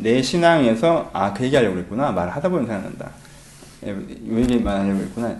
내 0.02 0.22
신앙에서 0.22 1.10
아 1.12 1.32
그 1.34 1.44
얘기하려고 1.44 1.74
그랬구나 1.76 2.12
말을 2.12 2.34
하다 2.34 2.48
보면 2.48 2.66
생각난다. 2.66 3.10
왜 3.82 4.40
얘기 4.42 4.58
말하려고 4.58 4.98
그랬구나. 4.98 5.36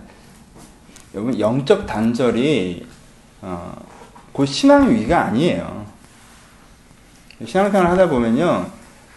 여러분 1.13 1.39
영적 1.39 1.85
단절이 1.85 2.85
어, 3.41 3.75
곧 4.31 4.45
신앙 4.45 4.89
위기가 4.89 5.25
아니에요. 5.25 5.85
신앙생활 7.45 7.89
하다 7.91 8.09
보면요 8.09 8.67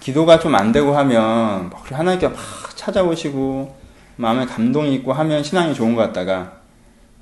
기도가 0.01 0.39
좀 0.39 0.55
안 0.55 0.73
되고 0.73 0.97
하면 0.97 1.71
하나님께 1.85 2.29
막 2.29 2.37
찾아오시고 2.75 3.77
마음에 4.17 4.45
감동이 4.47 4.95
있고 4.97 5.13
하면 5.13 5.43
신앙이 5.43 5.75
좋은 5.75 5.95
것 5.95 6.03
같다가 6.03 6.53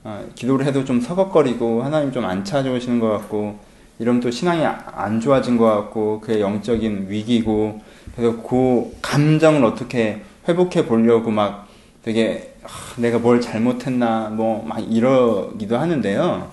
어, 0.04 0.24
기도를 0.34 0.66
해도 0.66 0.84
좀 0.84 1.00
서걱거리고 1.00 1.82
하나님 1.82 2.12
좀 2.12 2.24
안 2.24 2.44
찾아오시는 2.44 3.00
것 3.00 3.08
같고 3.10 3.58
이러면 3.98 4.20
또 4.20 4.30
신앙이 4.30 4.64
안 4.64 5.20
좋아진 5.20 5.56
것 5.56 5.66
같고 5.66 6.20
그의 6.20 6.40
영적인 6.40 7.06
위기고 7.08 7.80
그래서 8.16 8.36
그 8.42 8.96
감정을 9.02 9.64
어떻게 9.64 10.22
회복해 10.48 10.86
보려고 10.86 11.30
막 11.30 11.68
되게 12.04 12.54
아, 12.62 12.68
내가 12.96 13.18
뭘 13.18 13.40
잘못했나 13.40 14.28
뭐 14.30 14.64
막 14.66 14.78
이러기도 14.80 15.78
하는데요. 15.78 16.50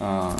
어, 0.00 0.36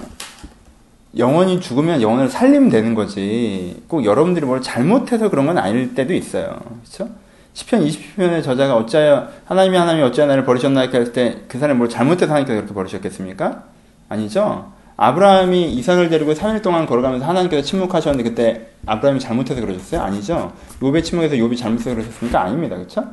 영원히 1.17 1.61
죽으면 1.61 2.03
영혼을 2.03 2.29
살리면 2.29 2.69
되는 2.69 2.95
거지. 2.95 3.83
꼭 3.89 4.05
여러분들이 4.05 4.45
뭘 4.45 4.61
잘못해서 4.61 5.31
그런 5.31 5.47
건 5.47 5.59
아닐 5.59 5.95
때도 5.95 6.13
있어요. 6.13 6.59
그렇죠? 6.83 7.13
10편 7.55 7.89
20편의 7.89 8.45
저자가 8.45 8.77
어찌하여 8.77 9.29
하나님이 9.47 9.77
하나님이 9.79 10.05
어찌하여 10.05 10.29
나를 10.29 10.45
버리셨나이까 10.45 10.99
했을 10.99 11.13
때그 11.15 11.59
사람이 11.59 11.79
뭘 11.79 11.89
잘못해서 11.89 12.35
하니까 12.35 12.55
그렇게 12.55 12.75
버리셨겠습니까? 12.75 13.63
아니죠. 14.11 14.73
아브라함이 14.97 15.73
이삭을 15.75 16.09
데리고 16.09 16.33
3일 16.33 16.63
동안 16.63 16.87
걸어가면서 16.87 17.27
하나님께서 17.27 17.63
침묵하셨는데 17.63 18.31
그때 18.31 18.69
아브라함이 18.87 19.21
잘못해서 19.21 19.61
그러셨어요? 19.61 20.01
아니죠. 20.01 20.53
욥의 20.81 21.05
침묵에서 21.05 21.35
욥이 21.35 21.57
잘못해서 21.57 21.91
그러셨습니까? 21.91 22.41
아닙니다. 22.41 22.77
그렇죠? 22.77 23.05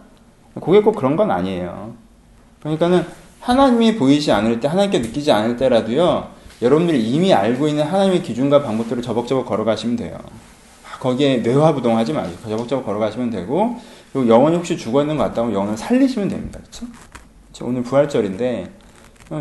그게 0.62 0.82
꼭 0.82 0.94
그런 0.96 1.16
건 1.16 1.32
아니에요. 1.32 1.94
그러니까는 2.62 3.06
하나님이 3.42 3.98
보이지 3.98 4.32
않을 4.32 4.62
때, 4.62 4.70
하나님께 4.70 5.00
느끼지 5.00 5.32
않을 5.32 5.58
때라도요. 5.58 6.30
여러분들이 6.62 7.04
이미 7.04 7.34
알고 7.34 7.68
있는 7.68 7.84
하나님의 7.84 8.24
기준과 8.24 8.64
방법대로 8.64 9.02
저벅저벅 9.02 9.46
걸어가시면 9.46 9.98
돼요. 9.98 10.18
거기에 11.02 11.38
뇌화부동하지 11.38 12.14
마시고 12.14 12.50
저벅저벅 12.50 12.86
걸어가시면 12.86 13.30
되고 13.32 13.76
그리고 14.14 14.30
영혼이 14.30 14.56
혹시 14.56 14.78
죽어 14.78 15.02
있는 15.02 15.18
것 15.18 15.24
같다면 15.26 15.54
영혼을 15.54 15.76
살리시면 15.76 16.30
됩니다. 16.30 16.60
그렇죠? 16.60 16.86
오늘 17.66 17.84
부활절인데 17.84 18.72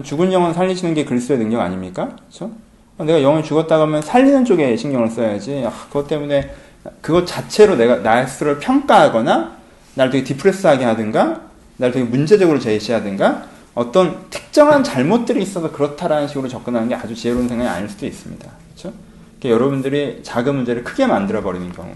죽은 0.03 0.33
영혼 0.33 0.55
살리시는 0.55 0.95
게 0.95 1.05
그리스도의 1.05 1.39
능력 1.41 1.61
아닙니까? 1.61 2.17
그렇죠? 2.17 2.53
내가 2.99 3.23
영혼이 3.23 3.45
죽었다고 3.45 3.83
하면 3.83 4.01
살리는 4.01 4.45
쪽에 4.45 4.77
신경을 4.77 5.09
써야지. 5.11 5.65
아, 5.67 5.73
그것 5.89 6.07
때문에 6.07 6.55
그것 7.01 7.27
자체로 7.27 7.77
내가 7.77 7.97
나의 7.97 8.27
스스로를 8.27 8.61
평가하거나 8.61 9.57
나를 9.95 10.13
되게 10.13 10.25
디프레스하게 10.25 10.85
하든가 10.85 11.43
나를 11.77 11.93
되게 11.93 12.05
문제적으로 12.05 12.59
제시하든가 12.59 13.47
어떤 13.75 14.29
특정한 14.31 14.85
잘못들이 14.85 15.43
있어서 15.43 15.73
그렇다라는 15.73 16.29
식으로 16.29 16.49
접근하는 16.49 16.89
게 16.89 16.95
아주 16.95 17.15
지혜로운 17.15 17.49
생각이 17.49 17.69
아닐 17.69 17.89
수도 17.89 18.07
있습니다. 18.07 18.51
그렇죠? 18.75 18.97
여러분들이 19.45 20.21
작은 20.23 20.55
문제를 20.55 20.85
크게 20.85 21.07
만들어 21.07 21.43
버리는 21.43 21.73
경우 21.73 21.91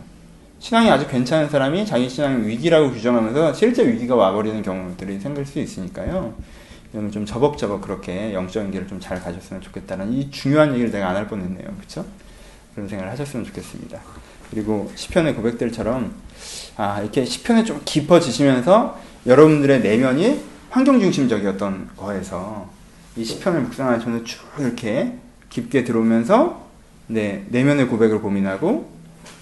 신앙이 0.58 0.90
아주 0.90 1.06
괜찮은 1.06 1.48
사람이 1.48 1.86
자기 1.86 2.08
신앙이 2.08 2.46
위기라고 2.46 2.90
규정하면서 2.90 3.52
실제 3.52 3.86
위기가 3.86 4.16
와버리는 4.16 4.62
경우들이 4.62 5.20
생길 5.20 5.44
수 5.46 5.60
있으니까요. 5.60 6.34
좀 6.92 7.26
저벅저벅 7.26 7.82
그렇게 7.82 8.32
영적인 8.32 8.70
길을 8.70 8.86
좀 8.88 9.00
잘 9.00 9.20
가셨으면 9.22 9.60
좋겠다는 9.62 10.12
이 10.12 10.30
중요한 10.30 10.72
얘기를 10.72 10.90
제가 10.90 11.08
안 11.10 11.16
할 11.16 11.28
뻔했네요. 11.28 11.66
그렇죠? 11.76 12.04
그런 12.74 12.88
생각을 12.88 13.12
하셨으면 13.12 13.44
좋겠습니다. 13.46 13.98
그리고 14.50 14.90
시편의 14.94 15.34
고백들처럼 15.34 16.12
아 16.76 17.00
이렇게 17.00 17.24
시편에 17.24 17.64
좀 17.64 17.80
깊어지시면서 17.84 18.98
여러분들의 19.26 19.80
내면이 19.80 20.40
환경 20.70 21.00
중심적이었던 21.00 21.90
거에서 21.96 22.68
이 23.16 23.24
시편을 23.24 23.62
묵상하시면서 23.62 24.24
쭉 24.24 24.40
이렇게 24.58 25.14
깊게 25.50 25.84
들어오면서 25.84 26.66
네, 27.08 27.44
내면의 27.48 27.86
고백을 27.88 28.20
고민하고 28.20 28.90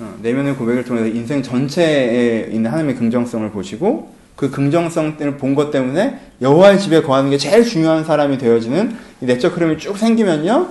어, 0.00 0.14
내면의 0.22 0.54
고백을 0.56 0.84
통해서 0.84 1.06
인생 1.06 1.42
전체에 1.42 2.48
있는 2.50 2.70
하나님의 2.70 2.96
긍정성을 2.96 3.50
보시고 3.50 4.13
그 4.36 4.50
긍정성을 4.50 5.36
본 5.36 5.54
것 5.54 5.70
때문에 5.70 6.18
여호와의 6.42 6.78
집에 6.80 7.02
거하는 7.02 7.30
게 7.30 7.38
제일 7.38 7.64
중요한 7.64 8.04
사람이 8.04 8.38
되어지는 8.38 8.96
이 9.20 9.26
내적 9.26 9.56
흐름이 9.56 9.78
쭉 9.78 9.96
생기면요. 9.96 10.68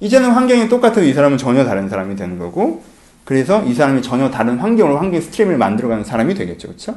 이제는 0.00 0.30
환경이 0.30 0.68
똑같아도 0.68 1.02
이 1.04 1.12
사람은 1.12 1.38
전혀 1.38 1.64
다른 1.64 1.88
사람이 1.88 2.16
되는 2.16 2.38
거고 2.38 2.82
그래서 3.24 3.62
이 3.64 3.74
사람이 3.74 4.02
전혀 4.02 4.30
다른 4.30 4.58
환경으로 4.58 4.98
환경 4.98 5.20
스트림을 5.20 5.56
만들어가는 5.58 6.04
사람이 6.04 6.34
되겠죠. 6.34 6.68
그렇죠? 6.68 6.96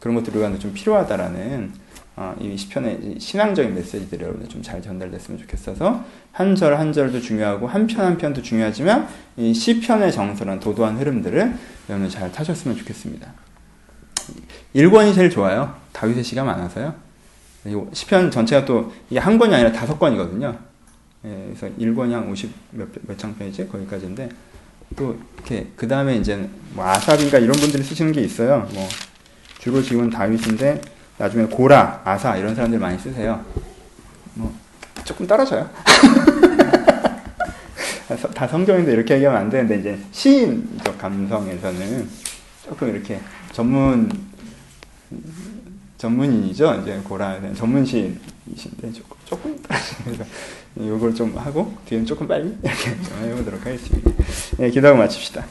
그런 0.00 0.14
것들이 0.16 0.36
우리한테 0.36 0.58
좀 0.58 0.72
필요하다라는 0.74 1.72
어, 2.16 2.34
이 2.40 2.56
시편의 2.56 3.14
신앙적인 3.20 3.74
메시지들이 3.76 4.22
여러분들 4.24 4.48
좀 4.48 4.60
잘 4.62 4.82
전달됐으면 4.82 5.38
좋겠어서 5.40 6.04
한 6.32 6.54
절 6.56 6.74
한 6.76 6.92
절도 6.92 7.20
중요하고 7.20 7.68
한 7.68 7.86
편 7.86 8.04
한 8.04 8.18
편도 8.18 8.42
중요하지만 8.42 9.06
이 9.36 9.54
시편의 9.54 10.10
정서란 10.12 10.58
도도한 10.60 10.98
흐름들을 10.98 11.54
여러분 11.88 12.08
잘 12.10 12.30
타셨으면 12.32 12.76
좋겠습니다. 12.76 13.32
1권이 14.74 15.14
제일 15.14 15.30
좋아요. 15.30 15.74
다윗의 15.92 16.24
시가 16.24 16.44
많아서요. 16.44 16.94
시편 17.92 18.30
전체가 18.30 18.64
또 18.64 18.92
이게 19.10 19.18
한 19.18 19.38
권이 19.38 19.54
아니라 19.54 19.72
다섯 19.72 19.98
권이거든요. 19.98 20.56
예, 21.24 21.52
그래서 21.54 21.74
1권이 21.76 22.12
한 22.12 22.30
50 22.30 22.50
몇장 23.06 23.36
페이지 23.36 23.66
거기까지인데 23.68 24.28
또 24.96 25.18
이렇게 25.36 25.66
그 25.76 25.86
다음에 25.86 26.16
이제 26.16 26.48
뭐 26.72 26.86
아삽인가 26.86 27.38
이런 27.38 27.52
분들이 27.52 27.82
쓰시는 27.82 28.12
게 28.12 28.20
있어요. 28.22 28.68
뭐 28.72 28.88
주로 29.58 29.82
지금 29.82 30.08
다윗인데 30.08 30.80
나중에 31.18 31.46
고라, 31.46 32.00
아사 32.04 32.36
이런 32.36 32.54
사람들 32.54 32.78
많이 32.78 32.98
쓰세요. 32.98 33.44
뭐 34.34 34.54
조금 35.04 35.26
떨어져요. 35.26 35.68
다 38.34 38.48
성경인데 38.48 38.92
이렇게 38.92 39.14
얘기하면 39.14 39.42
안 39.42 39.50
되는데 39.50 39.78
이제 39.78 39.98
시인적 40.12 40.96
감성에서는 40.96 42.08
조금 42.64 42.88
이렇게 42.88 43.20
전문 43.58 44.08
전문인이죠. 45.96 46.80
이제 46.80 47.00
고라 47.02 47.40
전문 47.54 47.84
시인이신데 47.84 48.92
조금 48.92 49.16
조금 49.24 49.58
이걸 50.76 51.12
좀 51.12 51.36
하고 51.36 51.74
뒤에는 51.86 52.06
조금 52.06 52.28
빨리 52.28 52.56
이렇게 52.62 53.02
좀 53.02 53.18
해보도록 53.18 53.66
하겠습니다. 53.66 54.12
네, 54.58 54.70
기도하고 54.70 55.00
마칩시다. 55.00 55.44